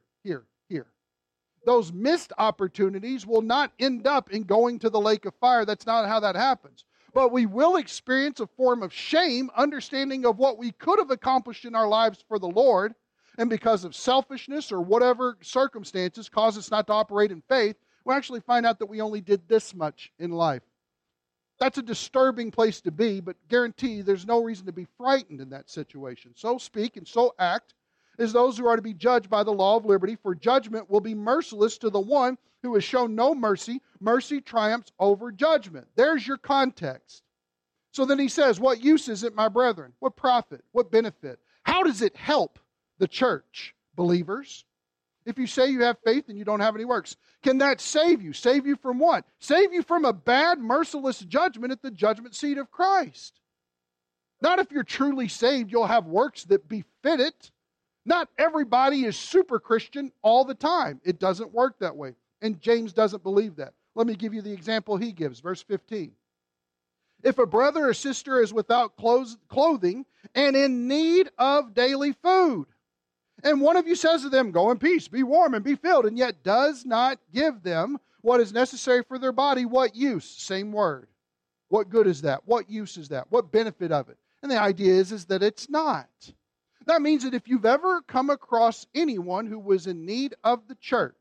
Those 1.66 1.92
missed 1.92 2.32
opportunities 2.38 3.26
will 3.26 3.42
not 3.42 3.72
end 3.78 4.06
up 4.06 4.30
in 4.30 4.42
going 4.42 4.78
to 4.80 4.90
the 4.90 5.00
lake 5.00 5.24
of 5.24 5.34
fire. 5.36 5.64
That's 5.64 5.86
not 5.86 6.08
how 6.08 6.20
that 6.20 6.36
happens. 6.36 6.84
But 7.12 7.32
we 7.32 7.46
will 7.46 7.76
experience 7.76 8.40
a 8.40 8.46
form 8.46 8.82
of 8.82 8.92
shame, 8.92 9.50
understanding 9.56 10.26
of 10.26 10.38
what 10.38 10.58
we 10.58 10.72
could 10.72 10.98
have 10.98 11.10
accomplished 11.10 11.64
in 11.64 11.74
our 11.74 11.86
lives 11.86 12.24
for 12.26 12.38
the 12.38 12.48
Lord, 12.48 12.94
and 13.38 13.48
because 13.48 13.84
of 13.84 13.94
selfishness 13.94 14.70
or 14.70 14.80
whatever 14.80 15.38
circumstances 15.40 16.28
cause 16.28 16.58
us 16.58 16.70
not 16.70 16.86
to 16.88 16.92
operate 16.92 17.32
in 17.32 17.42
faith, 17.48 17.76
we 18.04 18.14
actually 18.14 18.40
find 18.40 18.66
out 18.66 18.78
that 18.78 18.86
we 18.86 19.00
only 19.00 19.20
did 19.20 19.48
this 19.48 19.74
much 19.74 20.12
in 20.18 20.30
life. 20.30 20.62
That's 21.60 21.78
a 21.78 21.82
disturbing 21.82 22.50
place 22.50 22.80
to 22.82 22.90
be, 22.90 23.20
but 23.20 23.36
guarantee 23.48 24.02
there's 24.02 24.26
no 24.26 24.42
reason 24.42 24.66
to 24.66 24.72
be 24.72 24.86
frightened 24.96 25.40
in 25.40 25.50
that 25.50 25.70
situation. 25.70 26.32
So 26.34 26.58
speak 26.58 26.96
and 26.96 27.06
so 27.06 27.34
act 27.38 27.74
as 28.18 28.32
those 28.32 28.56
who 28.56 28.66
are 28.66 28.76
to 28.76 28.82
be 28.82 28.94
judged 28.94 29.28
by 29.28 29.42
the 29.42 29.52
law 29.52 29.76
of 29.76 29.84
liberty, 29.84 30.16
for 30.16 30.34
judgment 30.34 30.88
will 30.90 31.00
be 31.00 31.14
merciless 31.14 31.78
to 31.78 31.90
the 31.90 32.00
one 32.00 32.38
who 32.62 32.74
has 32.74 32.84
shown 32.84 33.14
no 33.14 33.34
mercy. 33.34 33.80
Mercy 34.00 34.40
triumphs 34.40 34.92
over 34.98 35.30
judgment. 35.32 35.86
There's 35.96 36.26
your 36.26 36.38
context. 36.38 37.22
So 37.92 38.04
then 38.04 38.18
he 38.18 38.28
says, 38.28 38.58
What 38.58 38.82
use 38.82 39.08
is 39.08 39.22
it, 39.22 39.34
my 39.34 39.48
brethren? 39.48 39.92
What 40.00 40.16
profit? 40.16 40.64
What 40.72 40.90
benefit? 40.90 41.38
How 41.62 41.82
does 41.82 42.02
it 42.02 42.16
help 42.16 42.58
the 42.98 43.08
church, 43.08 43.74
believers? 43.94 44.64
If 45.26 45.38
you 45.38 45.46
say 45.46 45.68
you 45.68 45.82
have 45.82 45.96
faith 46.04 46.28
and 46.28 46.36
you 46.36 46.44
don't 46.44 46.60
have 46.60 46.74
any 46.74 46.84
works, 46.84 47.16
can 47.42 47.58
that 47.58 47.80
save 47.80 48.20
you? 48.20 48.32
Save 48.32 48.66
you 48.66 48.76
from 48.76 48.98
what? 48.98 49.24
Save 49.38 49.72
you 49.72 49.82
from 49.82 50.04
a 50.04 50.12
bad, 50.12 50.58
merciless 50.58 51.20
judgment 51.20 51.72
at 51.72 51.82
the 51.82 51.90
judgment 51.90 52.34
seat 52.34 52.58
of 52.58 52.70
Christ. 52.70 53.40
Not 54.42 54.58
if 54.58 54.70
you're 54.70 54.84
truly 54.84 55.28
saved, 55.28 55.72
you'll 55.72 55.86
have 55.86 56.06
works 56.06 56.44
that 56.44 56.68
befit 56.68 57.20
it. 57.20 57.50
Not 58.06 58.28
everybody 58.38 59.04
is 59.04 59.16
super 59.16 59.58
Christian 59.58 60.12
all 60.22 60.44
the 60.44 60.54
time. 60.54 61.00
It 61.04 61.18
doesn't 61.18 61.52
work 61.52 61.78
that 61.78 61.96
way. 61.96 62.14
And 62.42 62.60
James 62.60 62.92
doesn't 62.92 63.22
believe 63.22 63.56
that. 63.56 63.72
Let 63.94 64.06
me 64.06 64.14
give 64.14 64.34
you 64.34 64.42
the 64.42 64.52
example 64.52 64.96
he 64.96 65.12
gives, 65.12 65.40
verse 65.40 65.62
15. 65.62 66.12
If 67.22 67.38
a 67.38 67.46
brother 67.46 67.88
or 67.88 67.94
sister 67.94 68.42
is 68.42 68.52
without 68.52 68.96
clothes, 68.96 69.38
clothing 69.48 70.04
and 70.34 70.54
in 70.54 70.88
need 70.88 71.30
of 71.38 71.72
daily 71.72 72.12
food, 72.12 72.66
and 73.42 73.60
one 73.60 73.76
of 73.76 73.86
you 73.86 73.94
says 73.94 74.22
to 74.22 74.28
them, 74.28 74.50
Go 74.50 74.70
in 74.70 74.78
peace, 74.78 75.08
be 75.08 75.22
warm, 75.22 75.54
and 75.54 75.64
be 75.64 75.74
filled, 75.74 76.06
and 76.06 76.18
yet 76.18 76.42
does 76.42 76.84
not 76.84 77.18
give 77.32 77.62
them 77.62 77.98
what 78.20 78.40
is 78.40 78.52
necessary 78.52 79.02
for 79.02 79.18
their 79.18 79.32
body, 79.32 79.64
what 79.66 79.94
use? 79.94 80.24
Same 80.24 80.72
word. 80.72 81.08
What 81.68 81.90
good 81.90 82.06
is 82.06 82.22
that? 82.22 82.42
What 82.46 82.70
use 82.70 82.96
is 82.96 83.08
that? 83.08 83.26
What 83.30 83.52
benefit 83.52 83.92
of 83.92 84.08
it? 84.08 84.16
And 84.42 84.50
the 84.50 84.60
idea 84.60 84.92
is, 84.92 85.12
is 85.12 85.26
that 85.26 85.42
it's 85.42 85.68
not. 85.68 86.08
That 86.86 87.02
means 87.02 87.24
that 87.24 87.34
if 87.34 87.48
you've 87.48 87.64
ever 87.64 88.02
come 88.02 88.30
across 88.30 88.86
anyone 88.94 89.46
who 89.46 89.58
was 89.58 89.86
in 89.86 90.04
need 90.04 90.34
of 90.44 90.68
the 90.68 90.74
church, 90.76 91.14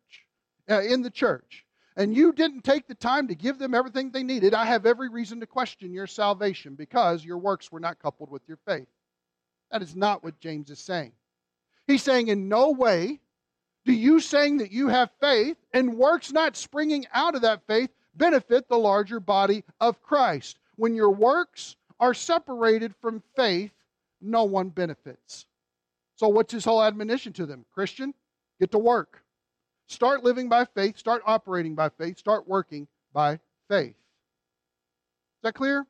uh, 0.70 0.82
in 0.82 1.02
the 1.02 1.10
church, 1.10 1.66
and 1.96 2.16
you 2.16 2.34
didn't 2.34 2.64
take 2.64 2.88
the 2.88 2.96
time 2.96 3.28
to 3.28 3.36
give 3.36 3.60
them 3.60 3.74
everything 3.74 4.12
they 4.12 4.24
needed, 4.24 4.54
I 4.54 4.66
have 4.66 4.86
every 4.86 5.10
reason 5.10 5.40
to 5.40 5.48
question 5.48 5.94
your 5.94 6.08
salvation 6.08 6.76
because 6.76 7.24
your 7.24 7.38
works 7.38 7.72
were 7.72 7.80
not 7.80 8.00
coupled 8.00 8.30
with 8.30 8.42
your 8.48 8.58
faith. 8.66 8.88
That 9.72 9.82
is 9.82 9.96
not 9.96 10.24
what 10.24 10.40
James 10.40 10.70
is 10.70 10.80
saying. 10.80 11.14
He's 11.88 12.04
saying, 12.04 12.28
in 12.28 12.50
no 12.50 12.72
way 12.72 13.20
do 13.86 13.94
you 13.94 14.20
saying 14.20 14.58
that 14.58 14.72
you 14.72 14.88
have 14.88 15.12
faith 15.20 15.58
and 15.74 15.98
works 15.98 16.32
not 16.32 16.56
springing 16.56 17.06
out 17.14 17.36
of 17.36 17.42
that 17.42 17.66
faith 17.68 17.90
benefit 18.16 18.68
the 18.68 18.78
larger 18.78 19.20
body 19.20 19.64
of 19.80 20.02
Christ. 20.02 20.58
When 20.76 20.96
your 20.96 21.12
works 21.12 21.76
are 22.00 22.14
separated 22.14 22.94
from 23.02 23.24
faith, 23.36 23.72
no 24.22 24.44
one 24.46 24.70
benefits. 24.70 25.46
So, 26.24 26.30
what's 26.30 26.54
his 26.54 26.64
whole 26.64 26.82
admonition 26.82 27.34
to 27.34 27.46
them? 27.46 27.66
Christian, 27.74 28.14
get 28.58 28.72
to 28.72 28.78
work. 28.78 29.26
Start 29.88 30.24
living 30.24 30.48
by 30.48 30.64
faith, 30.64 30.98
start 30.98 31.22
operating 31.26 31.76
by 31.76 31.90
faith, 31.90 32.18
start 32.18 32.48
working 32.48 32.88
by 33.12 33.42
faith. 33.68 33.90
Is 33.90 35.42
that 35.42 35.54
clear? 35.54 35.86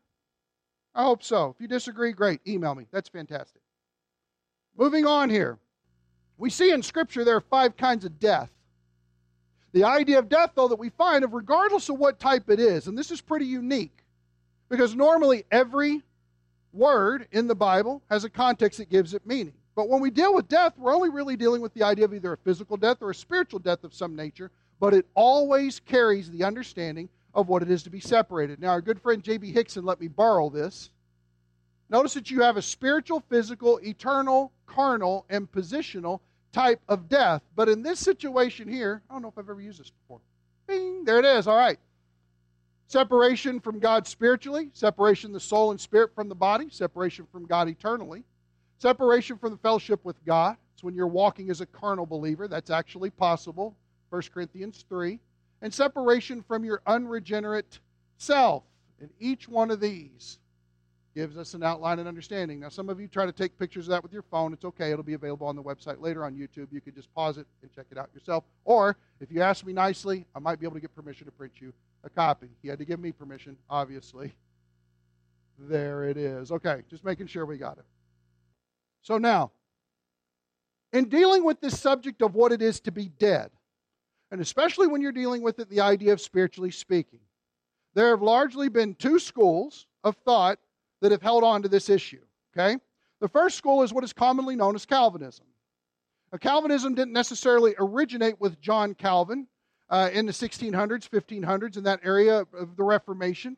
I 0.96 1.04
hope 1.04 1.22
so. 1.22 1.52
If 1.52 1.62
you 1.62 1.67
disagree, 1.67 2.13
great. 2.13 2.41
Email 2.48 2.74
me. 2.74 2.88
That's 2.91 3.10
fantastic. 3.10 3.62
Moving 4.76 5.06
on 5.06 5.30
here. 5.30 5.60
We 6.39 6.50
see 6.50 6.72
in 6.72 6.82
Scripture 6.82 7.24
there 7.24 7.36
are 7.36 7.41
five 7.41 7.78
kinds 7.78 8.04
of 8.04 8.19
death. 8.19 8.50
The 9.72 9.84
idea 9.84 10.17
of 10.17 10.30
death, 10.30 10.54
though, 10.56 10.67
that 10.67 10.80
we 10.80 10.89
find 10.89 11.24
of 11.24 11.34
regardless 11.34 11.89
of 11.89 12.00
what 12.00 12.17
type 12.17 12.50
it 12.50 12.60
is, 12.60 12.88
and 12.88 12.98
this 12.98 13.12
is 13.12 13.22
pretty 13.22 13.46
unique 13.46 14.04
because 14.67 14.96
normally 14.96 15.43
every 15.52 16.02
word 16.72 17.28
in 17.32 17.46
the 17.46 17.54
Bible 17.54 18.02
has 18.10 18.24
a 18.24 18.32
context 18.32 18.80
that 18.80 18.89
gives 18.89 19.13
it 19.13 19.28
meaning. 19.28 19.54
But 19.76 19.90
when 19.90 20.02
we 20.02 20.12
deal 20.12 20.34
with 20.34 20.48
death, 20.48 20.78
we're 20.78 20.96
only 20.96 21.10
really 21.10 21.36
dealing 21.36 21.62
with 21.62 21.74
the 21.74 21.84
idea 21.84 22.06
of 22.06 22.14
either 22.14 22.34
a 22.34 22.38
physical 22.38 22.78
death 22.78 22.98
or 23.02 23.10
a 23.10 23.16
spiritual 23.16 23.60
death 23.60 23.84
of 23.84 23.94
some 23.94 24.16
nature, 24.16 24.52
but 24.80 24.94
it 24.94 25.08
always 25.16 25.80
carries 25.80 26.30
the 26.30 26.44
understanding 26.44 27.10
of 27.34 27.48
what 27.48 27.64
it 27.64 27.72
is 27.72 27.84
to 27.84 27.90
be 27.90 28.00
separated. 28.00 28.60
Now, 28.60 28.70
our 28.70 28.82
good 28.82 29.02
friend 29.02 29.24
J.B. 29.24 29.54
Hixson 29.54 29.84
let 29.84 30.00
me 30.00 30.08
borrow 30.08 30.50
this. 30.50 30.92
Notice 31.90 32.14
that 32.14 32.30
you 32.30 32.42
have 32.42 32.58
a 32.58 32.62
spiritual, 32.62 33.24
physical, 33.30 33.80
eternal, 33.84 34.52
carnal, 34.68 35.26
and 35.30 35.52
positional 35.52 36.20
type 36.52 36.82
of 36.88 37.10
death. 37.10 37.42
But 37.56 37.70
in 37.70 37.82
this 37.82 38.00
situation 38.00 38.68
here, 38.68 39.02
I 39.10 39.14
don't 39.14 39.24
know 39.24 39.28
if 39.30 39.38
I've 39.38 39.50
ever 39.50 39.62
used 39.62 39.80
this 39.80 39.90
before. 39.90 40.20
Bing, 40.68 41.04
there 41.04 41.20
it 41.20 41.26
is. 41.26 41.48
All 41.48 41.58
right. 41.58 41.80
Separation 42.88 43.60
from 43.60 43.80
God 43.80 44.08
spiritually, 44.08 44.70
separation 44.74 45.32
the 45.32 45.40
soul 45.40 45.72
and 45.72 45.82
spirit 45.82 46.14
from 46.14 46.30
the 46.30 46.36
body, 46.36 46.68
separation 46.70 47.26
from 47.32 47.46
God 47.46 47.68
eternally, 47.68 48.24
separation 48.84 49.38
from 49.38 49.52
the 49.52 49.58
fellowship 49.58 50.04
with 50.04 50.24
God. 50.26 50.58
It's 50.74 50.84
when 50.84 50.93
you're 50.93 51.08
walking 51.08 51.50
as 51.50 51.62
a 51.62 51.65
carnal 51.65 52.06
believer. 52.06 52.50
That's 52.50 52.69
actually 52.69 53.12
possible. 53.12 53.78
1 54.10 54.24
Corinthians 54.34 54.84
3. 54.89 55.22
And 55.62 55.74
separation 55.74 56.43
from 56.43 56.65
your 56.65 56.82
unregenerate 56.86 57.80
self 58.17 58.63
And 59.00 59.10
each 59.19 59.48
one 59.48 59.72
of 59.72 59.80
these 59.80 60.38
gives 61.15 61.38
us 61.38 61.54
an 61.54 61.63
outline 61.63 62.00
and 62.00 62.10
understanding. 62.10 62.60
Now, 62.60 62.67
some 62.67 62.89
of 62.89 63.00
you 63.00 63.08
try 63.08 63.26
to 63.26 63.32
take 63.32 63.58
pictures 63.58 63.86
of 63.86 63.91
that 63.91 64.04
with 64.04 64.12
your 64.12 64.24
phone. 64.24 64.52
It's 64.52 64.65
okay. 64.65 64.91
It'll 64.91 65.04
be 65.04 65.13
available 65.13 65.48
on 65.48 65.56
the 65.56 65.63
website 65.63 66.02
later 66.02 66.26
on 66.26 66.36
YouTube. 66.36 66.67
You 66.69 66.82
can 66.82 66.93
just 66.93 67.13
pause 67.13 67.38
it 67.38 67.48
and 67.62 67.72
check 67.72 67.86
it 67.89 67.98
out 67.98 68.10
yourself. 68.13 68.43
Or 68.65 68.98
if 69.22 69.32
you 69.32 69.41
ask 69.41 69.65
me 69.65 69.72
nicely, 69.72 70.26
I 70.36 70.39
might 70.39 70.60
be 70.60 70.65
able 70.65 70.76
to 70.76 70.82
get 70.82 70.93
permission 70.93 71.26
to 71.26 71.32
print 71.32 71.54
you 71.62 71.72
a 72.04 72.10
copy. 72.10 72.50
He 72.62 72.67
had 72.67 72.80
to 72.80 72.86
give 72.86 73.00
me 73.00 73.13
permission, 73.13 73.56
obviously. 73.69 74.34
There 75.58 76.04
it 76.04 76.17
is. 76.17 76.52
Okay, 76.52 76.82
just 76.89 77.06
making 77.06 77.28
sure 77.28 77.46
we 77.46 77.58
got 77.58 77.78
it. 77.78 77.86
So 79.04 79.18
now, 79.18 79.52
in 80.94 81.10
dealing 81.10 81.44
with 81.44 81.60
this 81.60 81.80
subject 81.80 82.22
of 82.22 82.36
what 82.36 82.52
it 82.52 82.62
is 82.62 82.80
to 82.82 82.92
be 82.92 83.10
dead, 83.10 83.52
and 84.32 84.42
especially 84.42 84.88
when 84.88 85.02
you're 85.02 85.12
dealing 85.12 85.44
with 85.44 85.60
it, 85.60 85.70
the 85.70 85.82
idea 85.82 86.13
of 86.13 86.22
spiritually 86.22 86.72
speaking, 86.72 87.20
there 87.94 88.10
have 88.10 88.22
largely 88.22 88.70
been 88.70 88.96
two 88.96 89.20
schools 89.20 89.86
of 90.04 90.16
thought 90.26 90.58
that 91.02 91.12
have 91.12 91.22
held 91.22 91.44
on 91.44 91.62
to 91.62 91.70
this 91.70 91.89
issue. 91.89 92.22
Okay? 92.56 92.78
The 93.20 93.28
first 93.28 93.58
school 93.58 93.84
is 93.84 93.94
what 93.94 94.04
is 94.04 94.13
commonly 94.13 94.56
known 94.56 94.74
as 94.74 94.86
Calvinism. 94.86 95.46
Now, 96.32 96.38
Calvinism 96.38 96.96
didn't 96.96 97.13
necessarily 97.13 97.76
originate 97.78 98.39
with 98.39 98.60
John 98.60 98.96
Calvin 98.96 99.48
uh, 99.89 100.10
in 100.13 100.26
the 100.26 100.32
1600s, 100.32 101.08
1500s, 101.10 101.78
in 101.78 101.84
that 101.84 102.00
area 102.04 102.46
of 102.54 102.76
the 102.76 102.84
Reformation. 102.84 103.58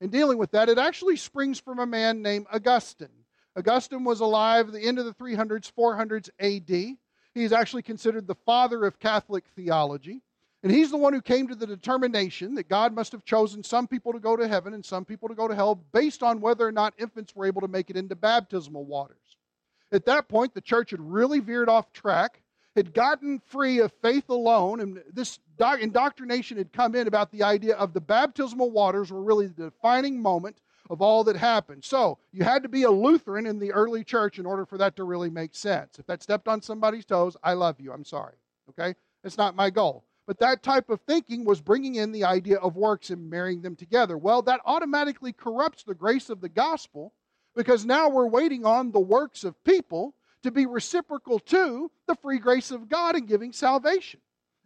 In 0.00 0.10
dealing 0.10 0.38
with 0.38 0.50
that, 0.52 0.68
it 0.68 0.78
actually 0.78 1.16
springs 1.16 1.60
from 1.60 1.78
a 1.78 1.86
man 1.86 2.22
named 2.22 2.46
Augustine. 2.52 3.15
Augustine 3.56 4.04
was 4.04 4.20
alive 4.20 4.68
at 4.68 4.74
the 4.74 4.86
end 4.86 4.98
of 4.98 5.06
the 5.06 5.14
300s, 5.14 5.72
400s 5.72 6.28
AD. 6.40 6.68
He 6.68 7.44
is 7.44 7.52
actually 7.52 7.82
considered 7.82 8.26
the 8.26 8.34
father 8.34 8.84
of 8.84 8.98
Catholic 8.98 9.44
theology. 9.54 10.22
And 10.62 10.72
he's 10.72 10.90
the 10.90 10.96
one 10.96 11.12
who 11.12 11.22
came 11.22 11.48
to 11.48 11.54
the 11.54 11.66
determination 11.66 12.54
that 12.56 12.68
God 12.68 12.92
must 12.92 13.12
have 13.12 13.24
chosen 13.24 13.62
some 13.62 13.86
people 13.86 14.12
to 14.12 14.18
go 14.18 14.36
to 14.36 14.48
heaven 14.48 14.74
and 14.74 14.84
some 14.84 15.04
people 15.04 15.28
to 15.28 15.34
go 15.34 15.46
to 15.46 15.54
hell 15.54 15.76
based 15.92 16.22
on 16.22 16.40
whether 16.40 16.66
or 16.66 16.72
not 16.72 16.94
infants 16.98 17.36
were 17.36 17.46
able 17.46 17.60
to 17.60 17.68
make 17.68 17.88
it 17.88 17.96
into 17.96 18.16
baptismal 18.16 18.84
waters. 18.84 19.36
At 19.92 20.06
that 20.06 20.28
point, 20.28 20.54
the 20.54 20.60
church 20.60 20.90
had 20.90 21.00
really 21.00 21.40
veered 21.40 21.68
off 21.68 21.92
track, 21.92 22.42
had 22.74 22.92
gotten 22.92 23.40
free 23.46 23.78
of 23.78 23.92
faith 24.02 24.28
alone, 24.28 24.80
and 24.80 25.02
this 25.12 25.38
indoctrination 25.80 26.58
had 26.58 26.72
come 26.72 26.94
in 26.94 27.06
about 27.06 27.30
the 27.30 27.44
idea 27.44 27.76
of 27.76 27.92
the 27.92 28.00
baptismal 28.00 28.70
waters 28.70 29.12
were 29.12 29.22
really 29.22 29.46
the 29.46 29.70
defining 29.70 30.20
moment 30.20 30.56
of 30.90 31.02
all 31.02 31.24
that 31.24 31.36
happened. 31.36 31.84
So 31.84 32.18
you 32.32 32.44
had 32.44 32.62
to 32.62 32.68
be 32.68 32.84
a 32.84 32.90
Lutheran 32.90 33.46
in 33.46 33.58
the 33.58 33.72
early 33.72 34.04
church 34.04 34.38
in 34.38 34.46
order 34.46 34.64
for 34.64 34.78
that 34.78 34.96
to 34.96 35.04
really 35.04 35.30
make 35.30 35.54
sense. 35.54 35.98
If 35.98 36.06
that 36.06 36.22
stepped 36.22 36.48
on 36.48 36.62
somebody's 36.62 37.04
toes, 37.04 37.36
I 37.42 37.54
love 37.54 37.80
you. 37.80 37.92
I'm 37.92 38.04
sorry. 38.04 38.34
Okay? 38.70 38.94
It's 39.24 39.38
not 39.38 39.56
my 39.56 39.70
goal. 39.70 40.04
But 40.26 40.38
that 40.40 40.62
type 40.62 40.90
of 40.90 41.00
thinking 41.02 41.44
was 41.44 41.60
bringing 41.60 41.94
in 41.94 42.10
the 42.10 42.24
idea 42.24 42.58
of 42.58 42.76
works 42.76 43.10
and 43.10 43.30
marrying 43.30 43.62
them 43.62 43.76
together. 43.76 44.18
Well, 44.18 44.42
that 44.42 44.60
automatically 44.64 45.32
corrupts 45.32 45.84
the 45.84 45.94
grace 45.94 46.30
of 46.30 46.40
the 46.40 46.48
gospel 46.48 47.12
because 47.54 47.86
now 47.86 48.08
we're 48.08 48.26
waiting 48.26 48.66
on 48.66 48.90
the 48.90 49.00
works 49.00 49.44
of 49.44 49.62
people 49.64 50.14
to 50.42 50.50
be 50.50 50.66
reciprocal 50.66 51.38
to 51.40 51.90
the 52.06 52.14
free 52.16 52.38
grace 52.38 52.70
of 52.70 52.88
God 52.88 53.16
in 53.16 53.26
giving 53.26 53.52
salvation. 53.52 54.20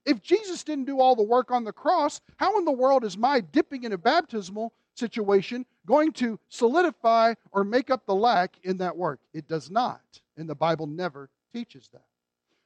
If 0.07 0.23
Jesus 0.23 0.65
didn't 0.65 0.87
do 0.87 0.99
all 0.99 1.15
the 1.15 1.23
work 1.23 1.51
on 1.51 1.65
the 1.65 1.73
cross, 1.73 2.21
how 2.37 2.59
in 2.59 2.65
the 2.65 2.73
world 2.73 3.05
is 3.05 3.19
my 3.19 3.41
dipping 3.41 3.85
in 3.85 3.93
a 3.93 3.99
baptismal 3.99 4.73
situation 4.95 5.67
going 5.91 6.13
to 6.13 6.39
solidify 6.49 7.35
or 7.51 7.65
make 7.65 7.91
up 7.91 8.07
the 8.07 8.15
lack 8.15 8.55
in 8.63 8.77
that 8.79 8.97
work? 8.97 9.19
It 9.35 9.49
does 9.49 9.71
not. 9.71 10.01
And 10.37 10.49
the 10.49 10.55
Bible 10.55 10.87
never 10.87 11.29
teaches 11.53 11.89
that. 11.93 12.05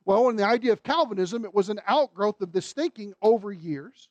Well, 0.04 0.28
in 0.28 0.36
the 0.36 0.46
idea 0.46 0.72
of 0.72 0.82
Calvinism, 0.82 1.46
it 1.46 1.54
was 1.54 1.70
an 1.70 1.80
outgrowth 1.86 2.42
of 2.42 2.52
this 2.52 2.74
thinking 2.74 3.14
over 3.22 3.50
years 3.50 4.10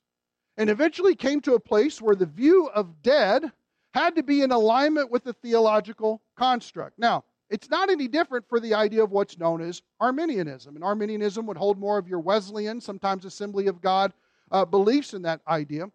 and 0.58 0.68
eventually 0.68 1.16
came 1.16 1.42
to 1.42 1.54
a 1.54 1.60
place 1.60 2.02
where 2.02 2.16
the 2.16 2.26
view 2.26 2.68
of 2.74 3.04
dead 3.04 3.52
had 3.94 4.16
to 4.16 4.24
be 4.24 4.42
in 4.42 4.52
alignment 4.52 5.12
with 5.12 5.24
the 5.24 5.34
theological 5.34 6.20
construct. 6.36 6.98
Now, 6.98 7.24
it's 7.52 7.70
not 7.70 7.92
any 7.92 8.08
different 8.08 8.50
for 8.50 8.60
the 8.60 8.74
idea 8.74 9.04
of 9.04 9.12
what's 9.12 9.38
known 9.38 9.62
as 9.62 9.84
Arminianism. 10.00 10.74
And 10.76 10.84
Arminianism 10.84 11.46
would 11.46 11.58
hold 11.58 11.78
more 11.78 12.00
of 12.00 12.08
your 12.08 12.20
Wesleyan, 12.20 12.82
sometimes 12.82 13.26
Assembly 13.26 13.68
of 13.68 13.80
God 13.80 14.12
uh, 14.52 14.66
beliefs 14.66 15.14
in 15.14 15.22
that 15.22 15.42
idea. 15.48 15.92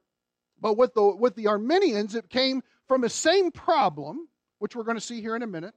But 0.61 0.77
with 0.77 0.95
the, 0.95 1.17
with 1.17 1.35
the 1.35 1.49
Arminians, 1.49 2.15
it 2.15 2.29
came 2.29 2.63
from 2.89 3.03
the 3.03 3.09
same 3.09 3.53
problem, 3.53 4.29
which 4.59 4.75
we're 4.75 4.85
going 4.85 4.97
to 4.97 5.01
see 5.01 5.21
here 5.21 5.37
in 5.37 5.43
a 5.43 5.47
minute, 5.47 5.75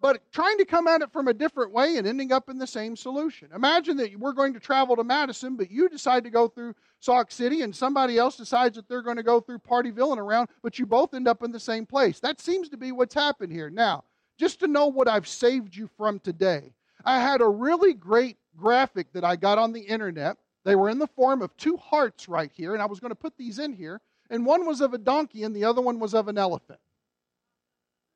but 0.00 0.20
trying 0.32 0.58
to 0.58 0.64
come 0.64 0.86
at 0.86 1.00
it 1.00 1.12
from 1.12 1.28
a 1.28 1.34
different 1.34 1.72
way 1.72 1.96
and 1.96 2.06
ending 2.06 2.32
up 2.32 2.48
in 2.48 2.58
the 2.58 2.66
same 2.66 2.96
solution. 2.96 3.48
Imagine 3.54 3.96
that 3.96 4.16
we're 4.18 4.32
going 4.32 4.52
to 4.52 4.60
travel 4.60 4.96
to 4.96 5.04
Madison, 5.04 5.56
but 5.56 5.70
you 5.70 5.88
decide 5.88 6.24
to 6.24 6.30
go 6.30 6.48
through 6.48 6.74
Sauk 7.00 7.32
City, 7.32 7.62
and 7.62 7.74
somebody 7.74 8.18
else 8.18 8.36
decides 8.36 8.76
that 8.76 8.88
they're 8.88 9.02
going 9.02 9.16
to 9.16 9.22
go 9.22 9.40
through 9.40 9.58
Pardeeville 9.58 10.12
and 10.12 10.20
around, 10.20 10.48
but 10.62 10.78
you 10.78 10.86
both 10.86 11.14
end 11.14 11.26
up 11.26 11.42
in 11.42 11.50
the 11.50 11.58
same 11.58 11.86
place. 11.86 12.20
That 12.20 12.40
seems 12.40 12.68
to 12.68 12.76
be 12.76 12.92
what's 12.92 13.14
happened 13.14 13.52
here. 13.52 13.70
Now, 13.70 14.04
just 14.38 14.60
to 14.60 14.66
know 14.66 14.86
what 14.86 15.08
I've 15.08 15.26
saved 15.26 15.74
you 15.74 15.88
from 15.96 16.20
today, 16.20 16.74
I 17.04 17.18
had 17.18 17.40
a 17.40 17.48
really 17.48 17.94
great 17.94 18.36
graphic 18.56 19.12
that 19.12 19.24
I 19.24 19.36
got 19.36 19.58
on 19.58 19.72
the 19.72 19.80
internet. 19.80 20.36
They 20.64 20.76
were 20.76 20.90
in 20.90 20.98
the 20.98 21.08
form 21.08 21.42
of 21.42 21.56
two 21.56 21.76
hearts 21.76 22.28
right 22.28 22.50
here, 22.52 22.74
and 22.74 22.82
I 22.82 22.86
was 22.86 23.00
going 23.00 23.10
to 23.10 23.16
put 23.16 23.36
these 23.36 23.58
in 23.58 23.72
here. 23.72 24.00
And 24.32 24.46
one 24.46 24.66
was 24.66 24.80
of 24.80 24.94
a 24.94 24.98
donkey, 24.98 25.44
and 25.44 25.54
the 25.54 25.64
other 25.64 25.82
one 25.82 26.00
was 26.00 26.14
of 26.14 26.26
an 26.26 26.38
elephant. 26.38 26.80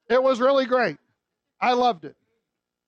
It 0.09 0.23
was 0.23 0.41
really 0.41 0.65
great. 0.65 0.97
I 1.61 1.75
loved 1.75 2.07
it. 2.07 2.17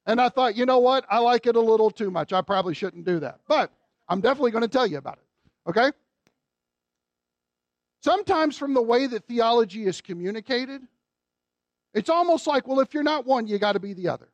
And 0.06 0.18
I 0.18 0.30
thought, 0.30 0.56
you 0.56 0.64
know 0.64 0.78
what? 0.78 1.04
I 1.10 1.18
like 1.18 1.46
it 1.46 1.54
a 1.54 1.60
little 1.60 1.90
too 1.90 2.10
much. 2.10 2.32
I 2.32 2.40
probably 2.40 2.72
shouldn't 2.72 3.04
do 3.04 3.20
that. 3.20 3.40
But 3.46 3.70
I'm 4.08 4.22
definitely 4.22 4.52
going 4.52 4.62
to 4.62 4.68
tell 4.68 4.86
you 4.86 4.96
about 4.96 5.18
it. 5.18 5.68
Okay? 5.68 5.90
Sometimes, 8.00 8.56
from 8.56 8.72
the 8.72 8.80
way 8.80 9.06
that 9.06 9.26
theology 9.26 9.84
is 9.84 10.00
communicated, 10.00 10.80
it's 11.92 12.08
almost 12.08 12.46
like, 12.46 12.66
well, 12.66 12.80
if 12.80 12.94
you're 12.94 13.02
not 13.02 13.26
one, 13.26 13.46
you 13.46 13.58
got 13.58 13.72
to 13.72 13.80
be 13.80 13.92
the 13.92 14.08
other. 14.08 14.28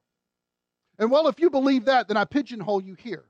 And 1.01 1.11
well, 1.11 1.27
if 1.27 1.41
you 1.41 1.51
believe 1.51 1.87
that, 1.87 2.07
then 2.07 2.17
I 2.17 2.25
pigeonhole 2.27 2.81
you 2.81 2.95
here. 2.95 3.25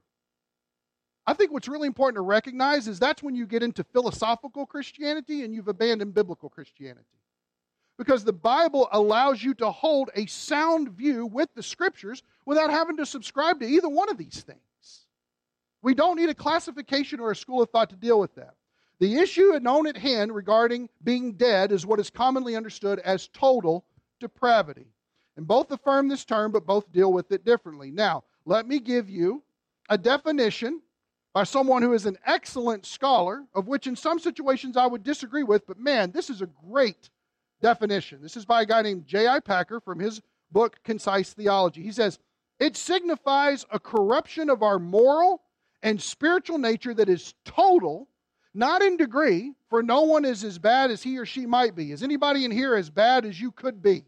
I 1.26 1.32
think 1.32 1.52
what's 1.52 1.68
really 1.68 1.86
important 1.86 2.16
to 2.16 2.22
recognize 2.22 2.86
is 2.86 2.98
that's 2.98 3.22
when 3.22 3.34
you 3.34 3.46
get 3.46 3.62
into 3.62 3.82
philosophical 3.84 4.66
Christianity 4.66 5.42
and 5.42 5.54
you've 5.54 5.68
abandoned 5.68 6.14
biblical 6.14 6.50
Christianity 6.50 7.06
because 7.96 8.24
the 8.24 8.32
Bible 8.32 8.88
allows 8.92 9.42
you 9.42 9.54
to 9.54 9.70
hold 9.70 10.10
a 10.14 10.26
sound 10.26 10.90
view 10.90 11.26
with 11.26 11.48
the 11.54 11.62
scriptures 11.62 12.22
without 12.44 12.70
having 12.70 12.96
to 12.96 13.06
subscribe 13.06 13.60
to 13.60 13.66
either 13.66 13.88
one 13.88 14.10
of 14.10 14.18
these 14.18 14.42
things. 14.42 14.60
We 15.82 15.94
don't 15.94 16.16
need 16.16 16.28
a 16.28 16.34
classification 16.34 17.20
or 17.20 17.30
a 17.30 17.36
school 17.36 17.62
of 17.62 17.70
thought 17.70 17.90
to 17.90 17.96
deal 17.96 18.18
with 18.18 18.34
that. 18.34 18.54
The 19.00 19.16
issue 19.16 19.58
known 19.60 19.86
at 19.86 19.96
hand 19.96 20.34
regarding 20.34 20.88
being 21.02 21.34
dead 21.34 21.72
is 21.72 21.86
what 21.86 22.00
is 22.00 22.10
commonly 22.10 22.56
understood 22.56 23.00
as 23.00 23.28
total 23.28 23.84
depravity. 24.20 24.86
And 25.36 25.46
both 25.46 25.70
affirm 25.70 26.08
this 26.08 26.24
term, 26.24 26.52
but 26.52 26.66
both 26.66 26.90
deal 26.92 27.12
with 27.12 27.32
it 27.32 27.44
differently. 27.44 27.90
Now, 27.90 28.24
let 28.46 28.68
me 28.68 28.78
give 28.78 29.10
you 29.10 29.42
a 29.88 29.98
definition 29.98 30.80
by 31.34 31.42
someone 31.42 31.82
who 31.82 31.92
is 31.92 32.06
an 32.06 32.16
excellent 32.24 32.86
scholar, 32.86 33.44
of 33.54 33.66
which 33.66 33.88
in 33.88 33.96
some 33.96 34.20
situations 34.20 34.76
I 34.76 34.86
would 34.86 35.02
disagree 35.02 35.42
with, 35.42 35.66
but 35.66 35.78
man, 35.78 36.12
this 36.12 36.30
is 36.30 36.40
a 36.40 36.48
great 36.70 37.10
definition. 37.60 38.22
This 38.22 38.36
is 38.36 38.44
by 38.44 38.62
a 38.62 38.66
guy 38.66 38.82
named 38.82 39.06
J.I. 39.06 39.40
Packer 39.40 39.80
from 39.80 39.98
his 39.98 40.22
book, 40.52 40.78
Concise 40.84 41.32
Theology. 41.32 41.82
He 41.82 41.90
says, 41.90 42.20
It 42.60 42.76
signifies 42.76 43.66
a 43.72 43.80
corruption 43.80 44.48
of 44.48 44.62
our 44.62 44.78
moral 44.78 45.42
and 45.82 46.00
spiritual 46.00 46.58
nature 46.58 46.94
that 46.94 47.08
is 47.08 47.34
total, 47.44 48.08
not 48.54 48.80
in 48.80 48.96
degree, 48.96 49.54
for 49.68 49.82
no 49.82 50.02
one 50.02 50.24
is 50.24 50.44
as 50.44 50.58
bad 50.58 50.92
as 50.92 51.02
he 51.02 51.18
or 51.18 51.26
she 51.26 51.46
might 51.46 51.74
be. 51.74 51.90
Is 51.90 52.04
anybody 52.04 52.44
in 52.44 52.52
here 52.52 52.76
as 52.76 52.90
bad 52.90 53.24
as 53.24 53.40
you 53.40 53.50
could 53.50 53.82
be? 53.82 54.04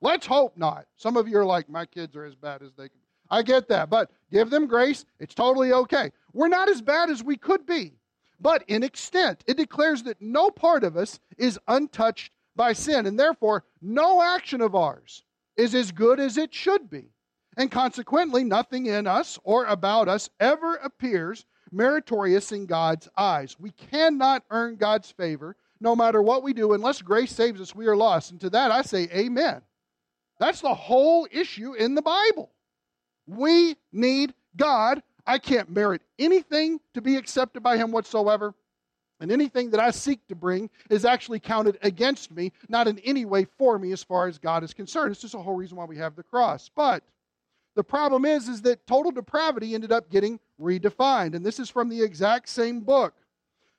Let's 0.00 0.26
hope 0.26 0.56
not. 0.56 0.86
Some 0.96 1.18
of 1.18 1.28
you 1.28 1.36
are 1.38 1.44
like, 1.44 1.68
My 1.68 1.84
kids 1.84 2.16
are 2.16 2.24
as 2.24 2.34
bad 2.34 2.62
as 2.62 2.72
they 2.72 2.88
can. 2.88 3.00
I 3.30 3.42
get 3.42 3.68
that, 3.68 3.90
but 3.90 4.10
give 4.30 4.50
them 4.50 4.66
grace. 4.66 5.04
It's 5.20 5.34
totally 5.34 5.72
okay. 5.72 6.12
We're 6.32 6.48
not 6.48 6.68
as 6.68 6.82
bad 6.82 7.10
as 7.10 7.22
we 7.22 7.36
could 7.36 7.66
be, 7.66 7.92
but 8.40 8.64
in 8.68 8.82
extent, 8.82 9.44
it 9.46 9.56
declares 9.56 10.02
that 10.04 10.20
no 10.20 10.50
part 10.50 10.84
of 10.84 10.96
us 10.96 11.20
is 11.36 11.58
untouched 11.68 12.32
by 12.56 12.72
sin, 12.72 13.06
and 13.06 13.18
therefore 13.18 13.64
no 13.80 14.22
action 14.22 14.60
of 14.60 14.74
ours 14.74 15.24
is 15.56 15.74
as 15.74 15.92
good 15.92 16.20
as 16.20 16.36
it 16.36 16.54
should 16.54 16.88
be. 16.88 17.10
And 17.56 17.70
consequently, 17.70 18.44
nothing 18.44 18.86
in 18.86 19.06
us 19.06 19.38
or 19.42 19.64
about 19.64 20.08
us 20.08 20.30
ever 20.38 20.76
appears 20.76 21.44
meritorious 21.72 22.52
in 22.52 22.66
God's 22.66 23.08
eyes. 23.16 23.56
We 23.58 23.72
cannot 23.72 24.44
earn 24.50 24.76
God's 24.76 25.10
favor 25.10 25.56
no 25.80 25.94
matter 25.94 26.22
what 26.22 26.42
we 26.42 26.52
do. 26.52 26.72
Unless 26.72 27.02
grace 27.02 27.32
saves 27.32 27.60
us, 27.60 27.74
we 27.74 27.86
are 27.86 27.96
lost. 27.96 28.30
And 28.30 28.40
to 28.40 28.50
that 28.50 28.70
I 28.70 28.82
say, 28.82 29.08
Amen. 29.12 29.62
That's 30.38 30.60
the 30.60 30.74
whole 30.74 31.26
issue 31.30 31.74
in 31.74 31.96
the 31.96 32.02
Bible. 32.02 32.50
We 33.28 33.76
need 33.92 34.32
God. 34.56 35.02
I 35.26 35.38
can't 35.38 35.70
merit 35.70 36.00
anything 36.18 36.80
to 36.94 37.02
be 37.02 37.16
accepted 37.16 37.62
by 37.62 37.76
Him 37.76 37.92
whatsoever. 37.92 38.54
And 39.20 39.30
anything 39.32 39.70
that 39.70 39.80
I 39.80 39.90
seek 39.90 40.26
to 40.28 40.34
bring 40.34 40.70
is 40.90 41.04
actually 41.04 41.40
counted 41.40 41.76
against 41.82 42.30
me, 42.30 42.52
not 42.68 42.88
in 42.88 42.98
any 43.00 43.24
way 43.24 43.46
for 43.58 43.78
me 43.78 43.92
as 43.92 44.02
far 44.02 44.28
as 44.28 44.38
God 44.38 44.62
is 44.62 44.72
concerned. 44.72 45.10
It's 45.12 45.20
just 45.20 45.32
the 45.32 45.42
whole 45.42 45.56
reason 45.56 45.76
why 45.76 45.84
we 45.84 45.98
have 45.98 46.14
the 46.14 46.22
cross. 46.22 46.70
But 46.74 47.02
the 47.74 47.84
problem 47.84 48.24
is, 48.24 48.48
is 48.48 48.62
that 48.62 48.86
total 48.86 49.10
depravity 49.10 49.74
ended 49.74 49.92
up 49.92 50.08
getting 50.08 50.40
redefined. 50.60 51.34
And 51.34 51.44
this 51.44 51.58
is 51.58 51.68
from 51.68 51.88
the 51.88 52.02
exact 52.02 52.48
same 52.48 52.80
book. 52.80 53.14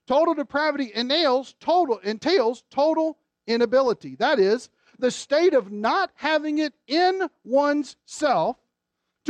Total 0.07 0.33
depravity 0.33 0.91
entails 0.93 1.55
total, 1.59 1.97
entails 1.99 2.63
total 2.69 3.17
inability. 3.47 4.15
That 4.15 4.39
is, 4.39 4.69
the 4.99 5.11
state 5.11 5.53
of 5.53 5.71
not 5.71 6.11
having 6.15 6.59
it 6.59 6.73
in 6.87 7.29
one's 7.43 7.95
self 8.05 8.57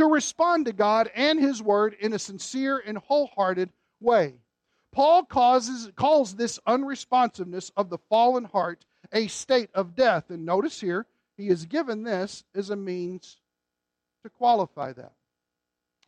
to 0.00 0.06
respond 0.06 0.64
to 0.64 0.72
God 0.72 1.10
and 1.14 1.38
His 1.38 1.62
Word 1.62 1.94
in 2.00 2.14
a 2.14 2.18
sincere 2.18 2.78
and 2.78 2.96
wholehearted 2.96 3.68
way. 4.00 4.32
Paul 4.92 5.24
causes, 5.24 5.90
calls 5.94 6.34
this 6.34 6.58
unresponsiveness 6.66 7.70
of 7.76 7.90
the 7.90 7.98
fallen 8.08 8.44
heart 8.44 8.86
a 9.12 9.26
state 9.26 9.68
of 9.74 9.94
death. 9.94 10.30
And 10.30 10.46
notice 10.46 10.80
here, 10.80 11.06
he 11.36 11.48
is 11.48 11.66
given 11.66 12.02
this 12.02 12.44
as 12.54 12.70
a 12.70 12.76
means 12.76 13.36
to 14.24 14.30
qualify 14.30 14.94
that. 14.94 15.12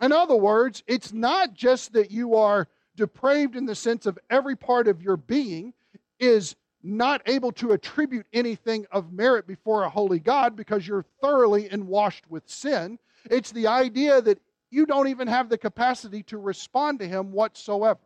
In 0.00 0.10
other 0.10 0.36
words, 0.36 0.82
it's 0.86 1.12
not 1.12 1.52
just 1.52 1.92
that 1.92 2.10
you 2.10 2.34
are 2.36 2.68
depraved 2.96 3.56
in 3.56 3.66
the 3.66 3.74
sense 3.74 4.06
of 4.06 4.18
every 4.30 4.56
part 4.56 4.88
of 4.88 5.02
your 5.02 5.18
being 5.18 5.74
is 6.18 6.56
not 6.82 7.20
able 7.26 7.52
to 7.52 7.72
attribute 7.72 8.26
anything 8.32 8.86
of 8.90 9.12
merit 9.12 9.46
before 9.46 9.84
a 9.84 9.90
holy 9.90 10.18
God 10.18 10.56
because 10.56 10.88
you're 10.88 11.04
thoroughly 11.20 11.68
and 11.68 11.86
washed 11.86 12.24
with 12.30 12.48
sin. 12.48 12.98
It's 13.30 13.52
the 13.52 13.66
idea 13.66 14.20
that 14.20 14.40
you 14.70 14.86
don't 14.86 15.08
even 15.08 15.28
have 15.28 15.48
the 15.48 15.58
capacity 15.58 16.22
to 16.24 16.38
respond 16.38 17.00
to 17.00 17.08
Him 17.08 17.32
whatsoever. 17.32 18.00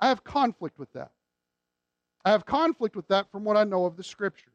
I 0.00 0.08
have 0.08 0.24
conflict 0.24 0.78
with 0.78 0.92
that. 0.92 1.10
I 2.24 2.30
have 2.30 2.44
conflict 2.44 2.96
with 2.96 3.08
that 3.08 3.30
from 3.30 3.44
what 3.44 3.56
I 3.56 3.64
know 3.64 3.86
of 3.86 3.96
the 3.96 4.04
Scriptures. 4.04 4.52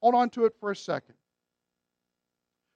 Hold 0.00 0.14
on 0.14 0.30
to 0.30 0.44
it 0.44 0.54
for 0.60 0.70
a 0.70 0.76
second. 0.76 1.14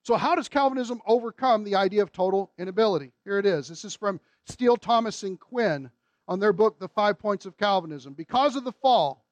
So, 0.05 0.17
how 0.17 0.35
does 0.35 0.49
Calvinism 0.49 1.03
overcome 1.07 1.65
the 1.65 1.77
idea 1.77 2.03
of 2.03 2.13
total 2.13 2.51
inability? 2.57 3.13
Here 3.25 3.39
it 3.39 3.45
is. 3.45 3.69
This 3.69 3.85
is 3.85 3.95
from 3.95 4.21
Steele, 4.47 4.77
Thomas, 4.77 5.23
and 5.23 5.39
Quinn 5.39 5.91
on 6.27 6.41
their 6.41 6.53
book, 6.53 6.79
The 6.79 6.89
Five 6.89 7.19
Points 7.19 7.47
of 7.47 7.59
Calvinism. 7.59 8.15
Because 8.15 8.57
of 8.57 8.65
the 8.65 8.73
fall, 8.73 9.27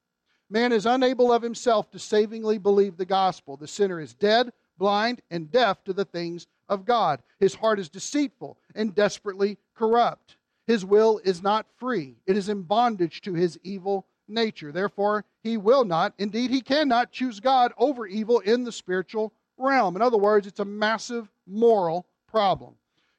man 0.51 0.73
is 0.73 0.85
unable 0.85 1.33
of 1.33 1.43
himself 1.43 1.91
to 1.93 1.99
savingly 1.99 2.59
believe 2.59 2.97
the 2.97 3.07
gospel. 3.07 3.57
The 3.57 3.67
sinner 3.67 4.01
is 4.01 4.12
dead, 4.12 4.53
blind, 4.79 5.23
and 5.31 5.51
deaf 5.51 5.83
to 5.85 5.93
the 5.93 6.05
things 6.05 6.47
of 6.69 6.85
God. 6.85 7.23
His 7.39 7.55
heart 7.55 7.79
is 7.79 7.89
deceitful 7.89 8.59
and 8.75 8.95
desperately 8.95 9.59
corrupt. 9.75 10.37
His 10.67 10.85
will 10.85 11.21
is 11.25 11.43
not 11.43 11.67
free, 11.77 12.17
it 12.27 12.37
is 12.37 12.49
in 12.49 12.62
bondage 12.62 13.21
to 13.23 13.35
his 13.35 13.59
evil 13.62 14.07
nature. 14.29 14.73
Therefore, 14.73 15.25
he 15.43 15.57
will 15.57 15.85
not, 15.85 16.12
indeed, 16.19 16.51
he 16.51 16.61
cannot 16.61 17.12
choose 17.12 17.39
God 17.39 17.73
over 17.79 18.07
evil 18.07 18.41
in 18.41 18.65
the 18.65 18.73
spiritual 18.73 19.33
realm. 19.57 19.97
In 19.97 20.03
other 20.03 20.17
words, 20.17 20.47
it's 20.47 20.61
a 20.61 20.65
massive 20.65 21.31
moral 21.47 22.07
problem. 22.27 22.75